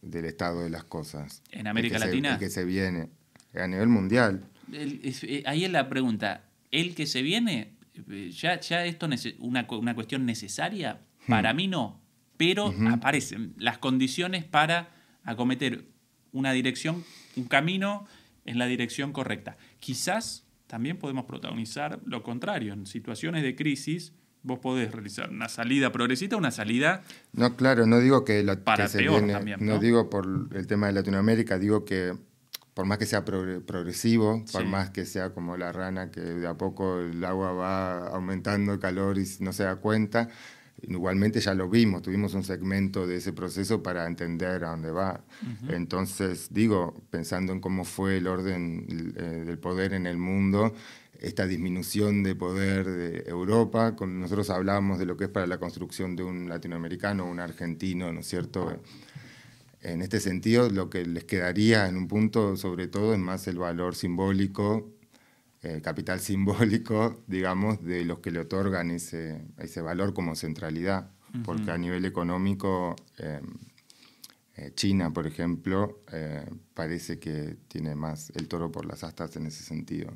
del 0.03 0.24
estado 0.24 0.62
de 0.62 0.70
las 0.70 0.85
cosas. 0.85 1.43
En 1.51 1.66
América 1.66 1.99
Latina. 1.99 2.39
que 2.39 2.49
se 2.49 2.65
viene 2.65 3.11
a 3.55 3.66
nivel 3.66 3.89
mundial. 3.89 4.45
Eh, 4.73 5.43
ahí 5.47 5.65
es 5.65 5.70
la 5.70 5.89
pregunta. 5.89 6.45
¿El 6.70 6.95
que 6.95 7.07
se 7.07 7.23
viene? 7.23 7.74
Eh, 8.11 8.31
¿Ya, 8.33 8.59
ya 8.61 8.85
esto 8.85 9.07
es 9.07 9.35
una, 9.39 9.66
una 9.70 9.95
cuestión 9.95 10.24
necesaria? 10.24 11.01
Para 11.28 11.53
hmm. 11.53 11.57
mí 11.57 11.69
no. 11.69 12.01
Pero 12.37 12.74
aparecen 12.91 13.55
las 13.59 13.78
condiciones 13.78 14.45
para 14.45 14.91
acometer 15.24 15.85
una 16.33 16.53
dirección, 16.53 17.03
un 17.35 17.45
camino 17.45 18.07
en 18.47 18.59
la 18.59 18.66
dirección 18.66 19.12
correcta. 19.12 19.56
Quizás 19.78 20.47
también 20.66 20.98
podemos 20.98 21.24
protagonizar 21.24 22.01
lo 22.05 22.23
contrario. 22.23 22.73
En 22.73 22.86
situaciones 22.86 23.43
de 23.43 23.55
crisis, 23.55 24.12
vos 24.43 24.59
podés 24.59 24.93
realizar 24.93 25.31
una 25.31 25.48
salida 25.48 25.93
progresista, 25.93 26.36
una 26.36 26.51
salida. 26.51 27.02
No, 27.32 27.56
claro, 27.56 27.86
no 27.86 28.01
digo 28.01 28.24
que, 28.24 28.43
lo, 28.43 28.59
para 28.62 28.89
se 28.89 29.02
viene, 29.02 29.56
¿no? 29.59 29.78
digo 29.78 30.09
por 30.09 30.48
el 30.52 30.66
tema 30.66 30.86
de 30.86 30.93
Latinoamérica, 30.93 31.59
digo 31.59 31.85
que 31.85 32.16
por 32.74 32.85
más 32.85 32.98
que 32.98 33.06
sea 33.06 33.24
progresivo, 33.24 34.44
por 34.52 34.66
más 34.66 34.90
que 34.90 35.06
sea 35.06 35.32
como 35.32 35.56
la 35.56 35.73
rana 35.73 36.10
que 36.10 36.20
de 36.20 36.47
a 36.47 36.59
poco 36.59 37.01
el 37.01 37.24
agua 37.24 37.52
va 37.52 38.09
aumentando 38.09 38.74
el 38.74 38.78
calor 38.78 39.18
y 39.18 39.24
no 39.40 39.55
se 39.55 39.64
da 39.64 39.77
cuenta, 39.77 40.28
Igualmente 40.89 41.41
ya 41.41 41.55
lo 41.55 41.69
vimos, 41.69 42.03
tuvimos 42.03 42.35
un 42.35 42.45
segmento 42.45 43.07
de 43.07 43.17
ese 43.17 43.33
proceso 43.33 43.83
para 43.83 44.07
entender 44.07 44.65
a 44.65 44.71
dónde 44.71 44.91
va. 44.91 45.25
Entonces, 45.69 46.49
digo, 46.51 47.03
pensando 47.11 47.53
en 47.53 47.61
cómo 47.61 47.85
fue 47.85 48.19
el 48.19 48.27
orden 48.27 48.87
eh, 49.17 49.45
del 49.47 49.59
poder 49.59 49.95
en 49.95 50.07
el 50.07 50.17
mundo, 50.17 50.75
esta 51.21 51.47
disminución 51.47 52.23
de 52.23 52.35
poder 52.35 52.87
de 52.87 53.25
Europa, 53.27 53.97
con, 53.97 54.21
nosotros 54.21 54.51
hablábamos 54.51 54.99
de 54.99 55.07
lo 55.07 55.17
que 55.17 55.25
es 55.25 55.31
para 55.31 55.47
la 55.47 55.59
construcción 55.59 56.15
de 56.15 56.23
un 56.23 56.49
latinoamericano, 56.49 57.25
un 57.25 57.41
argentino, 57.41 58.13
¿no 58.13 58.21
es 58.21 58.29
cierto? 58.29 58.81
En 59.83 60.03
este 60.03 60.21
sentido, 60.21 60.71
lo 60.71 60.89
que 60.91 61.05
les 61.05 61.25
quedaría 61.25 61.89
en 61.89 61.97
un 61.97 62.07
punto, 62.07 62.57
sobre 62.57 62.87
todo, 62.87 63.13
es 63.13 63.19
más 63.19 63.47
el 63.49 63.59
valor 63.59 63.95
simbólico 63.95 64.95
eh, 65.68 65.80
capital 65.82 66.20
simbólico, 66.20 67.22
digamos, 67.26 67.82
de 67.82 68.05
los 68.05 68.20
que 68.20 68.30
le 68.30 68.38
otorgan 68.38 68.93
ese, 68.93 69.43
ese 69.59 69.80
valor 69.80 70.14
como 70.14 70.36
centralidad, 70.36 71.10
porque 71.44 71.72
a 71.72 71.76
nivel 71.76 72.05
económico, 72.05 72.94
em, 73.18 73.43
eh, 74.56 74.70
China, 74.76 75.12
por 75.12 75.26
ejemplo, 75.26 76.05
eh, 76.12 76.48
parece 76.72 77.18
que 77.18 77.56
tiene 77.66 77.97
más 77.97 78.30
el 78.36 78.47
toro 78.47 78.70
por 78.70 78.86
las 78.86 79.02
astas 79.02 79.34
en 79.36 79.47
ese 79.47 79.64
sentido. 79.64 80.12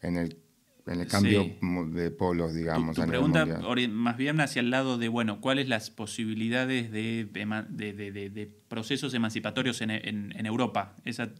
En 0.00 0.16
el, 0.16 0.38
en 0.86 1.00
el 1.00 1.08
cambio 1.08 1.44
de 1.88 2.10
polos, 2.12 2.54
digamos. 2.54 2.94
Tu, 2.94 3.04
pregunta 3.06 3.44
más 3.90 4.16
bien 4.16 4.40
hacia 4.40 4.60
el 4.60 4.70
lado 4.70 4.96
de, 4.96 5.08
bueno, 5.08 5.40
¿cuáles 5.40 5.68
las 5.68 5.90
posibilidades 5.90 6.92
de, 6.92 7.24
de, 7.24 8.30
de, 8.30 8.50
procesos 8.68 9.12
emancipatorios 9.12 9.80
en, 9.80 9.90
en, 9.90 10.46
Europa? 10.46 10.94
Esa... 11.04 11.30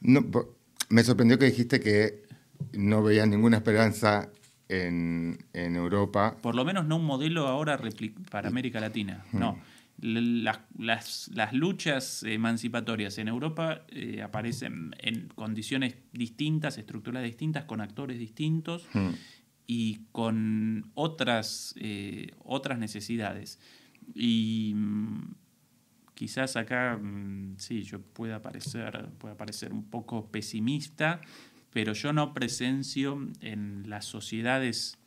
No, 0.00 0.28
me 0.88 1.02
sorprendió 1.02 1.38
que 1.38 1.46
dijiste 1.46 1.80
que 1.80 2.22
no 2.72 3.02
veías 3.02 3.28
ninguna 3.28 3.58
esperanza 3.58 4.30
en, 4.68 5.38
Europa. 5.52 6.36
Por 6.40 6.54
lo 6.54 6.64
menos 6.64 6.86
no 6.86 6.96
un 6.96 7.04
modelo 7.04 7.46
ahora 7.46 7.78
para 8.30 8.48
América 8.48 8.80
Latina, 8.80 9.24
no. 9.32 9.58
Las, 9.98 10.60
las, 11.32 11.52
luchas 11.54 12.22
emancipatorias 12.22 13.16
en 13.16 13.28
Europa 13.28 13.86
eh, 13.88 14.20
aparecen 14.20 14.94
en 14.98 15.28
condiciones 15.28 15.94
distintas, 16.12 16.76
estructurales 16.76 17.30
distintas, 17.30 17.64
con 17.64 17.80
actores 17.80 18.18
distintos 18.18 18.86
y 19.66 20.00
con 20.12 20.90
otras, 20.94 21.74
eh, 21.78 22.32
otras 22.44 22.78
necesidades. 22.78 23.58
Y 24.14 24.74
mm, 24.76 25.34
quizás 26.16 26.56
acá, 26.56 26.96
mm, 26.96 27.56
sí, 27.58 27.82
yo 27.82 28.00
pueda 28.00 28.42
parecer, 28.42 29.10
pueda 29.18 29.36
parecer 29.36 29.72
un 29.72 29.84
poco 29.84 30.30
pesimista, 30.30 31.20
pero 31.72 31.92
yo 31.92 32.12
no 32.12 32.32
presencio 32.32 33.28
en 33.40 33.84
las 33.88 34.06
sociedades 34.06 34.98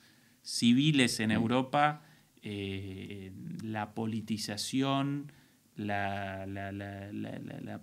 civiles 0.43 1.19
en 1.19 1.29
mm. 1.29 1.33
Europa 1.33 2.03
eh, 2.41 3.31
la 3.63 3.93
politización, 3.93 5.31
la, 5.75 6.45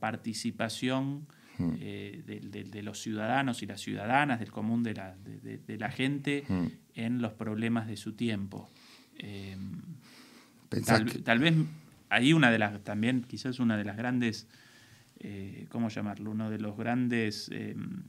participación 0.01 1.27
hmm. 1.59 1.74
eh, 1.81 2.40
de, 2.73 2.82
los 2.82 3.01
ciudadanos 3.03 3.62
y 3.62 3.66
las 3.66 3.81
ciudadanas, 3.81 4.39
del 4.40 4.51
común 4.51 4.82
de 4.82 4.94
la, 4.94 5.15
la 5.66 5.90
gente 5.90 6.44
en 6.94 7.20
los 7.20 7.32
problemas 7.35 7.86
de 7.86 7.97
su 7.98 8.15
tiempo. 8.15 8.70
Em, 9.19 9.82
tal, 11.24 11.39
vez 11.39 11.55
ahí 12.09 12.33
una 12.33 12.51
de 12.51 12.59
las, 12.59 12.83
también 12.83 13.23
quizás 13.23 13.59
una 13.59 13.77
de 13.77 13.85
las 13.85 13.97
grandes, 13.97 14.49
eh, 15.20 15.66
¿cómo 15.70 15.89
llamarlo? 15.89 16.31
Uno 16.31 16.51
de 16.51 16.59
los 16.59 16.77
grandes 16.77 17.51
em, 17.53 18.05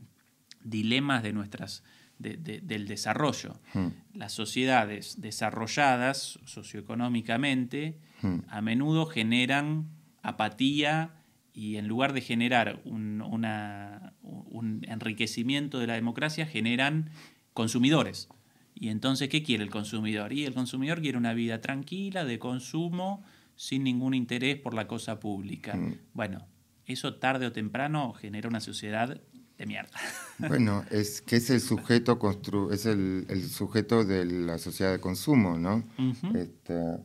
dilemas 0.64 1.24
de 1.24 1.34
nuestras 1.34 1.84
del 2.20 2.88
desarrollo. 2.88 3.60
Hmm. 3.76 3.90
Las 4.14 4.34
sociedades 4.34 5.22
desarrolladas 5.22 6.40
socioeconómicamente 6.46 8.00
hmm. 8.24 8.40
a 8.48 8.62
menudo 8.62 9.06
generan 9.06 9.86
apatía 10.24 11.12
y 11.54 11.78
en 11.78 11.88
lugar 11.88 12.14
de 12.14 12.22
generar 12.22 12.82
un, 12.86 13.22
un, 13.22 14.86
enriquecimiento 14.88 15.80
de 15.80 15.88
la 15.88 15.96
democracia, 15.96 16.46
generan 16.46 17.10
consumidores. 17.54 18.30
Y 18.76 18.90
entonces, 18.90 19.28
¿qué 19.30 19.42
quiere 19.42 19.64
el 19.64 19.72
consumidor? 19.72 20.34
Y 20.34 20.46
el 20.46 20.54
consumidor 20.54 21.02
quiere 21.02 21.18
una 21.18 21.34
vida 21.34 21.60
tranquila, 21.60 22.26
de 22.26 22.38
consumo, 22.38 23.24
sin 23.58 23.84
ningún 23.84 24.14
interés 24.14 24.58
por 24.58 24.74
la 24.74 24.88
cosa 24.88 25.20
pública. 25.20 25.76
Hmm. 25.76 25.96
Bueno, 26.14 26.48
eso 26.86 27.16
tarde 27.16 27.48
o 27.48 27.52
temprano 27.52 28.14
genera 28.14 28.48
una 28.48 28.62
sociedad 28.62 29.20
de 29.58 29.66
mierda. 29.66 30.00
Bueno, 30.48 30.86
es 30.92 31.22
que 31.24 31.38
es 31.38 31.50
el 31.50 31.60
sujeto 31.60 32.20
constru 32.20 32.72
es 32.72 32.86
el, 32.86 33.26
sujeto 33.50 34.06
de 34.06 34.24
la 34.24 34.60
sociedad 34.60 34.92
de 34.92 35.00
consumo, 35.00 35.58
¿no? 35.58 35.84
Este, 36.36 37.00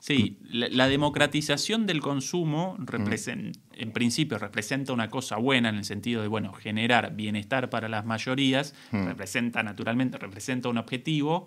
sí, 0.00 0.36
la, 0.42 0.88
democratización 0.88 1.86
del 1.86 2.00
consumo 2.00 2.76
en 2.76 3.92
principio 3.92 4.36
representa 4.38 4.92
una 4.92 5.08
cosa 5.10 5.36
buena 5.36 5.68
en 5.68 5.76
el 5.76 5.84
sentido 5.84 6.22
de, 6.22 6.28
bueno, 6.28 6.52
generar 6.52 7.14
bienestar 7.14 7.70
para 7.70 7.88
las 7.88 8.04
mayorías, 8.04 8.74
representa 8.90 9.62
naturalmente, 9.62 10.18
representa 10.18 10.68
un 10.68 10.78
objetivo, 10.78 11.46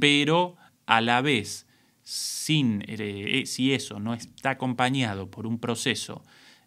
pero 0.00 0.56
a 0.84 1.00
la 1.00 1.22
vez, 1.22 1.66
sin, 2.02 2.84
eh, 2.86 3.44
si 3.46 3.72
eso 3.72 4.00
no 4.00 4.14
está 4.14 4.50
acompañado 4.50 5.30
por 5.30 5.46
un 5.46 5.58
proceso 5.58 6.22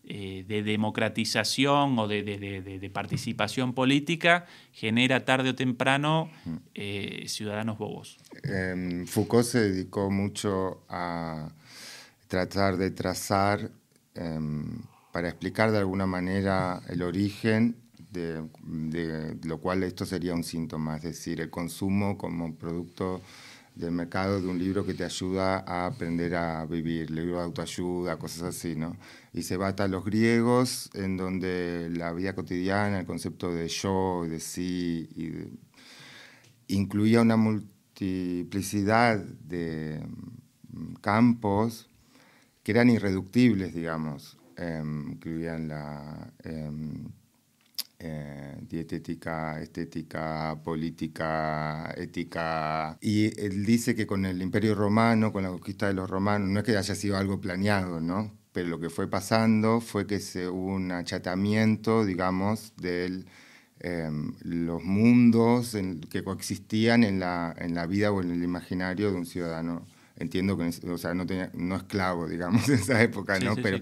eh, 0.07 0.45
de 0.48 0.62
democratización 0.62 1.98
o 1.98 2.07
de, 2.07 2.91
participación 2.94 3.74
política 3.74 4.45
genera 4.72 5.26
tarde 5.26 5.49
o 5.49 5.56
temprano 5.56 6.30
eh, 6.76 7.26
ciudadanos 7.26 7.80
bobos. 7.80 8.18
Em, 8.44 9.07
Foucault 9.07 9.48
se 9.48 9.72
dedicó 9.72 10.12
mucho 10.12 10.86
a 10.90 11.49
tratar 12.28 12.78
de 12.78 12.91
trazar, 12.91 13.72
em, 14.14 14.78
para 15.12 15.30
explicar 15.30 15.72
de 15.72 15.80
alguna 15.80 16.06
manera 16.06 16.84
el 16.88 17.02
origen 17.02 17.76
de, 18.12 19.38
lo 19.44 19.57
cual 19.57 19.84
esto 19.84 20.06
sería 20.06 20.34
un 20.34 20.44
síntoma, 20.44 20.98
es 20.98 21.03
decir, 21.03 21.41
el 21.41 21.49
consumo 21.49 22.16
como 22.18 22.53
producto 22.56 23.22
del 23.76 23.91
mercado 23.91 24.41
de 24.41 24.47
un 24.47 24.57
libro 24.57 24.85
que 24.85 24.93
te 24.93 25.03
ayuda 25.03 25.60
a 25.60 25.85
aprender 25.85 26.35
a 26.35 26.65
vivir, 26.65 27.11
libro 27.11 27.38
de 27.38 27.43
autoayuda, 27.43 28.18
cosas 28.18 28.43
así, 28.43 28.76
¿no? 28.76 28.97
Y 29.34 29.43
se 29.43 29.57
va 29.57 29.68
hasta 29.68 29.88
los 29.88 30.06
griegos, 30.06 30.89
en 30.93 31.18
donde 31.18 31.89
la 31.91 32.14
vida 32.14 32.34
cotidiana, 32.34 32.99
el 32.99 33.06
concepto 33.06 33.53
de 33.53 33.68
yo, 33.68 34.26
de 34.27 34.39
sí, 34.39 35.10
incluía 36.68 37.22
una 37.22 37.35
multiplicidad 37.35 39.18
de 39.19 40.02
mm, 40.72 40.93
campos 40.95 41.89
que 42.64 42.72
eran 42.72 42.89
irreductibles, 42.89 43.73
digamos. 43.76 44.38
Em, 44.57 45.11
incluían 45.11 45.68
la... 45.68 46.34
Em, 46.43 47.10
eh, 48.07 48.56
dietética, 48.61 49.60
estética, 49.60 50.61
política, 50.64 51.91
ética. 51.98 52.99
Y 53.02 53.40
él 53.41 53.65
dice 53.65 53.95
que 53.95 54.06
con 54.06 54.26
el 54.26 54.44
Imperio 54.44 54.76
Romano, 54.76 55.34
con 55.34 55.41
la 55.41 55.49
conquista 55.49 55.88
de 55.88 55.95
los 55.95 56.07
romanos, 56.07 56.48
no 56.49 56.60
es 56.60 56.65
que 56.65 56.77
haya 56.77 56.94
sido 56.94 57.18
algo 57.18 57.41
planeado, 57.41 57.99
¿no? 57.99 58.32
Pero 58.52 58.69
lo 58.69 58.80
que 58.80 58.91
fue 58.91 59.10
pasando 59.10 59.82
fue 59.82 60.06
que 60.06 60.19
se, 60.19 60.48
hubo 60.48 60.73
un 60.76 60.91
achatamiento, 60.91 62.06
digamos, 62.06 62.73
de 62.77 63.26
em, 63.80 64.34
los 64.44 64.84
mundos 64.84 65.76
que 66.10 66.23
coexistían 66.23 67.03
en 67.03 67.19
la, 67.19 67.56
en 67.57 67.73
la 67.73 67.88
vida 67.88 68.11
o 68.11 68.22
en 68.22 68.30
el 68.30 68.44
imaginario 68.44 69.11
de 69.11 69.18
un 69.18 69.26
ciudadano. 69.26 69.88
Entiendo 70.18 70.57
que, 70.57 70.72
o 70.90 70.98
sea, 70.99 71.15
no, 71.15 71.26
tenía, 71.26 71.49
no 71.56 71.76
esclavo, 71.76 72.27
digamos, 72.27 72.69
en 72.69 72.76
esa 72.76 73.02
época, 73.02 73.40
¿no? 73.40 73.56
Pero, 73.56 73.80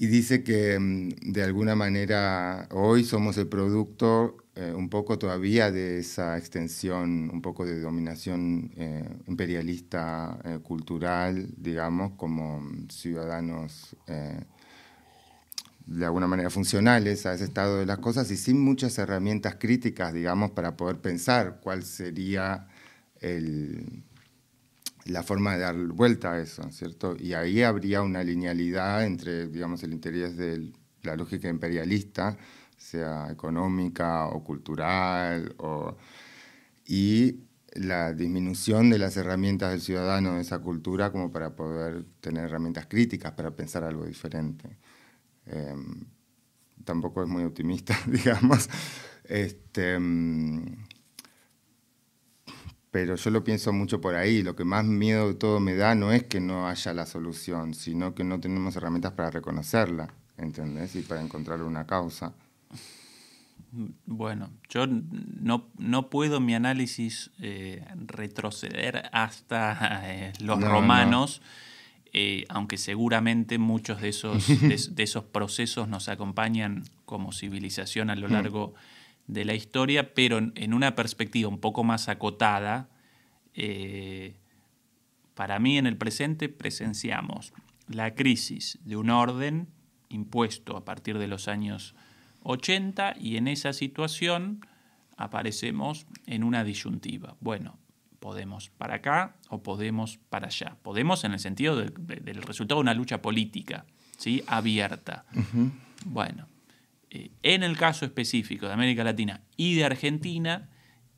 y 0.00 0.06
dice 0.06 0.44
que 0.44 0.78
mm, 0.78 1.32
de 1.32 1.42
alguna 1.42 1.74
manera 1.74 2.68
hoy 2.70 3.02
somos 3.04 3.36
el 3.36 3.48
producto 3.48 4.36
eh, 4.54 4.72
un 4.72 4.88
poco 4.88 5.18
todavía 5.18 5.72
de 5.72 5.98
esa 5.98 6.38
extensión, 6.38 7.30
un 7.32 7.42
poco 7.42 7.66
de 7.66 7.80
dominación 7.80 8.70
eh, 8.76 9.08
imperialista 9.26 10.38
eh, 10.44 10.58
cultural, 10.62 11.48
digamos, 11.56 12.12
como 12.16 12.62
ciudadanos 12.88 13.96
de 15.86 16.04
alguna 16.04 16.26
manera 16.26 16.50
funcionales 16.50 17.24
a 17.24 17.34
ese 17.34 17.44
estado 17.44 17.78
de 17.78 17.86
las 17.86 17.98
cosas 17.98 18.30
y 18.30 18.36
sin 18.36 18.60
muchas 18.60 18.98
herramientas 18.98 19.56
críticas, 19.58 20.12
digamos, 20.12 20.50
para 20.50 20.76
poder 20.76 21.00
pensar 21.00 21.60
cuál 21.62 21.82
sería 21.82 22.68
el, 23.20 24.04
la 25.08 25.22
forma 25.22 25.54
de 25.54 25.60
dar 25.60 25.76
vuelta 25.76 26.32
a 26.32 26.40
eso, 26.40 26.62
¿cierto? 26.70 27.16
Y 27.18 27.32
ahí 27.34 27.62
habría 27.62 28.02
una 28.02 28.22
linealidad 28.22 29.04
entre, 29.04 29.48
digamos, 29.48 29.82
el 29.82 29.92
interés 29.92 30.36
de 30.36 30.72
la 31.02 31.16
lógica 31.16 31.48
imperialista, 31.48 32.36
sea 32.76 33.30
económica 33.30 34.26
o 34.26 34.44
cultural, 34.44 35.54
o, 35.58 35.96
y 36.86 37.40
la 37.74 38.12
disminución 38.12 38.90
de 38.90 38.98
las 38.98 39.16
herramientas 39.16 39.70
del 39.70 39.80
ciudadano 39.80 40.34
de 40.34 40.42
esa 40.42 40.58
cultura 40.60 41.10
como 41.12 41.30
para 41.30 41.54
poder 41.56 42.04
tener 42.20 42.44
herramientas 42.44 42.86
críticas 42.86 43.32
para 43.32 43.50
pensar 43.50 43.84
algo 43.84 44.04
diferente. 44.04 44.78
Em, 45.46 46.04
tampoco 46.84 47.22
es 47.22 47.28
muy 47.28 47.44
optimista, 47.44 47.96
digamos. 48.06 48.68
Este, 49.24 49.98
mm, 49.98 50.76
pero 52.90 53.16
yo 53.16 53.30
lo 53.30 53.44
pienso 53.44 53.72
mucho 53.72 54.00
por 54.00 54.14
ahí. 54.14 54.42
Lo 54.42 54.56
que 54.56 54.64
más 54.64 54.84
miedo 54.84 55.28
de 55.28 55.34
todo 55.34 55.60
me 55.60 55.74
da 55.74 55.94
no 55.94 56.12
es 56.12 56.24
que 56.24 56.40
no 56.40 56.68
haya 56.68 56.94
la 56.94 57.06
solución, 57.06 57.74
sino 57.74 58.14
que 58.14 58.24
no 58.24 58.40
tenemos 58.40 58.76
herramientas 58.76 59.12
para 59.12 59.30
reconocerla, 59.30 60.08
¿entendés? 60.36 60.96
Y 60.96 61.02
para 61.02 61.20
encontrar 61.20 61.62
una 61.62 61.86
causa. 61.86 62.32
Bueno, 64.06 64.50
yo 64.70 64.86
no, 64.86 65.68
no 65.76 66.08
puedo 66.08 66.40
mi 66.40 66.54
análisis 66.54 67.30
eh, 67.38 67.84
retroceder 68.06 69.10
hasta 69.12 70.10
eh, 70.10 70.32
los 70.40 70.58
romanos, 70.62 71.42
eh, 72.14 72.46
aunque 72.48 72.78
seguramente 72.78 73.58
muchos 73.58 74.00
de 74.00 74.08
esos, 74.08 74.48
de, 74.60 75.02
esos 75.02 75.24
procesos 75.24 75.88
nos 75.88 76.08
acompañan 76.08 76.84
como 77.04 77.32
civilización 77.32 78.08
a 78.08 78.16
lo 78.16 78.28
mm. 78.28 78.32
De 79.28 79.44
la 79.44 79.54
historia, 79.54 80.14
pero 80.14 80.38
en 80.38 80.74
una 80.74 80.96
perspectiva 80.96 81.48
un 81.48 81.60
poco 81.60 81.84
más 81.84 82.08
acotada, 82.08 82.88
eh, 83.54 84.34
para 85.34 85.58
mí 85.58 85.78
en 85.78 85.86
el 85.86 85.96
presente 85.96 86.48
presenciamos 86.48 87.52
la 87.86 88.14
crisis 88.14 88.78
de 88.84 88.96
un 88.96 89.10
orden 89.10 89.68
impuesto 90.08 90.76
a 90.76 90.84
partir 90.84 91.18
de 91.18 91.28
los 91.28 91.46
años 91.46 91.94
80 92.42 93.14
y 93.20 93.36
en 93.36 93.48
esa 93.48 93.72
situación 93.72 94.66
aparecemos 95.16 96.06
en 96.26 96.42
una 96.42 96.64
disyuntiva. 96.64 97.36
Bueno, 97.40 97.78
podemos 98.20 98.70
para 98.70 98.96
acá 98.96 99.36
o 99.48 99.62
podemos 99.62 100.18
para 100.30 100.46
allá. 100.46 100.76
Podemos 100.82 101.24
en 101.24 101.32
el 101.32 101.38
sentido 101.38 101.76
del 101.76 102.42
resultado 102.42 102.78
de 102.78 102.82
una 102.82 102.94
lucha 102.94 103.20
política, 103.20 103.84
¿sí? 104.16 104.42
abierta. 104.46 105.24
Bueno, 106.06 106.46
eh, 107.10 107.30
en 107.42 107.62
el 107.62 107.76
caso 107.76 108.04
específico 108.04 108.66
de 108.66 108.72
América 108.72 109.04
Latina 109.04 109.42
y 109.56 109.74
de 109.74 109.84
Argentina, 109.84 110.68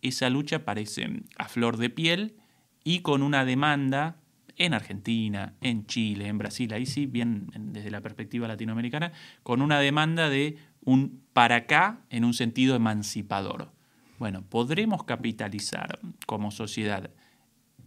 esa 0.02 0.30
lucha 0.30 0.64
parece 0.64 1.22
a 1.36 1.48
flor 1.48 1.76
de 1.76 1.90
piel 1.90 2.36
y 2.84 3.00
con 3.00 3.22
una 3.22 3.44
demanda 3.44 4.16
en 4.56 4.74
Argentina, 4.74 5.54
en 5.60 5.86
Chile, 5.86 6.28
en 6.28 6.38
Brasil, 6.38 6.72
ahí 6.74 6.86
sí, 6.86 7.06
bien 7.06 7.50
desde 7.72 7.90
la 7.90 8.02
perspectiva 8.02 8.46
latinoamericana, 8.46 9.12
con 9.42 9.62
una 9.62 9.80
demanda 9.80 10.28
de 10.28 10.58
un 10.84 11.22
para 11.32 11.56
acá 11.56 12.00
en 12.10 12.24
un 12.24 12.34
sentido 12.34 12.76
emancipador. 12.76 13.72
Bueno, 14.18 14.42
¿podremos 14.42 15.04
capitalizar 15.04 15.98
como 16.26 16.50
sociedad 16.50 17.10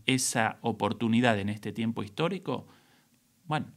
esa 0.07 0.57
oportunidad 0.61 1.38
en 1.39 1.49
este 1.49 1.71
tiempo 1.71 2.03
histórico? 2.03 2.67
Bueno, 3.45 3.67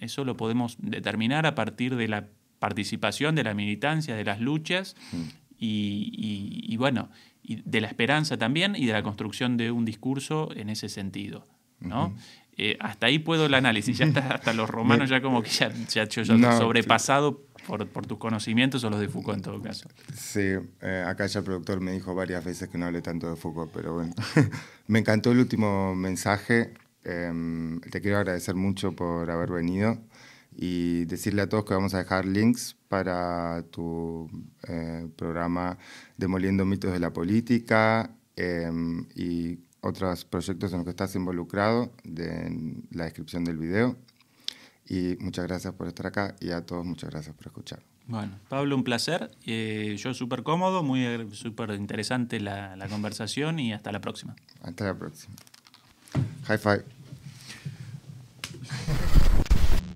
eso 0.00 0.24
lo 0.24 0.36
podemos 0.36 0.76
determinar 0.78 1.46
a 1.46 1.54
partir 1.54 1.94
de 1.96 2.08
la 2.08 2.28
participación 2.58 3.34
de 3.34 3.44
la 3.44 3.54
militancia, 3.54 4.14
de 4.16 4.24
las 4.24 4.40
luchas 4.40 4.96
mm. 5.12 5.22
y, 5.58 6.76
bueno, 6.76 7.10
y 7.42 7.62
de 7.64 7.80
la 7.80 7.88
esperanza 7.88 8.36
también 8.36 8.74
y 8.76 8.86
de 8.86 8.92
la 8.92 9.02
construcción 9.02 9.56
de 9.56 9.70
un 9.70 9.84
discurso 9.84 10.50
en 10.54 10.68
ese 10.70 10.88
sentido. 10.88 11.46
¿no? 11.80 12.14
Eh, 12.58 12.76
hasta 12.80 13.06
ahí 13.06 13.18
puedo 13.18 13.46
el 13.46 13.54
análisis, 13.54 13.98
ya 13.98 14.06
hasta 14.06 14.54
los 14.54 14.70
romanos 14.70 15.10
ya 15.10 15.20
como 15.20 15.42
que 15.42 15.50
ya, 15.50 15.70
ya, 15.70 16.06
sobrepasado 16.08 17.42
por, 17.66 17.86
tus 18.06 18.16
conocimientos 18.16 18.82
o 18.84 18.88
los 18.88 18.98
de 18.98 19.08
Foucault 19.08 19.36
en 19.36 19.42
todo 19.42 19.60
caso. 19.60 19.90
Sí, 20.14 20.54
eh, 20.80 21.04
acá 21.06 21.26
ya 21.26 21.40
el 21.40 21.44
productor 21.44 21.80
me 21.80 21.92
dijo 21.92 22.14
varias 22.14 22.42
veces 22.44 22.70
que 22.70 22.78
no 22.78 22.86
hable 22.86 23.02
tanto 23.02 23.28
de 23.28 23.36
Foucault, 23.36 23.70
pero 23.74 23.92
bueno. 23.94 24.14
me 24.86 25.00
encantó 25.00 25.32
el 25.32 25.38
último 25.38 25.94
mensaje. 25.94 26.72
Em, 27.04 27.78
te 27.80 28.00
quiero 28.00 28.16
agradecer 28.16 28.54
mucho 28.54 28.92
por 28.92 29.30
haber 29.30 29.50
venido 29.50 29.98
y 30.56 31.04
decirle 31.04 31.42
a 31.42 31.48
todos 31.48 31.64
que 31.64 31.74
vamos 31.74 31.92
a 31.94 31.98
dejar 31.98 32.24
links 32.24 32.76
para 32.88 33.62
tu 33.70 34.28
eh, 34.68 35.06
programa 35.16 35.76
Demoliendo 36.16 36.64
mitos 36.64 36.92
de 36.92 36.98
la 36.98 37.12
política 37.12 38.10
em, 38.36 39.06
y 39.14 39.58
otros 39.82 40.24
proyectos 40.24 40.72
en 40.72 40.78
los 40.78 40.84
que 40.84 40.90
estás 40.90 41.14
involucrado 41.14 41.92
en 42.04 42.84
la 42.90 43.04
descripción 43.04 43.44
del 43.44 43.58
video. 43.58 43.96
Y 44.88 45.16
muchas 45.20 45.46
gracias 45.46 45.74
por 45.74 45.88
estar 45.88 46.06
acá 46.06 46.34
y 46.40 46.50
a 46.50 46.64
todos 46.64 46.86
muchas 46.86 47.10
gracias 47.10 47.34
por 47.34 47.46
escuchar. 47.46 47.82
Bueno, 48.06 48.38
Pablo, 48.48 48.76
un 48.76 48.84
placer. 48.84 49.30
Eh, 49.44 49.96
yo 49.98 50.14
súper 50.14 50.42
cómodo, 50.42 50.82
muy 50.82 51.28
súper 51.32 51.70
interesante 51.72 52.40
la, 52.40 52.76
la 52.76 52.88
conversación 52.88 53.58
y 53.58 53.72
hasta 53.72 53.92
la 53.92 54.00
próxima. 54.00 54.36
Hasta 54.62 54.84
la 54.84 54.94
próxima. 54.94 55.34
High 56.44 56.58
five. 56.58 56.84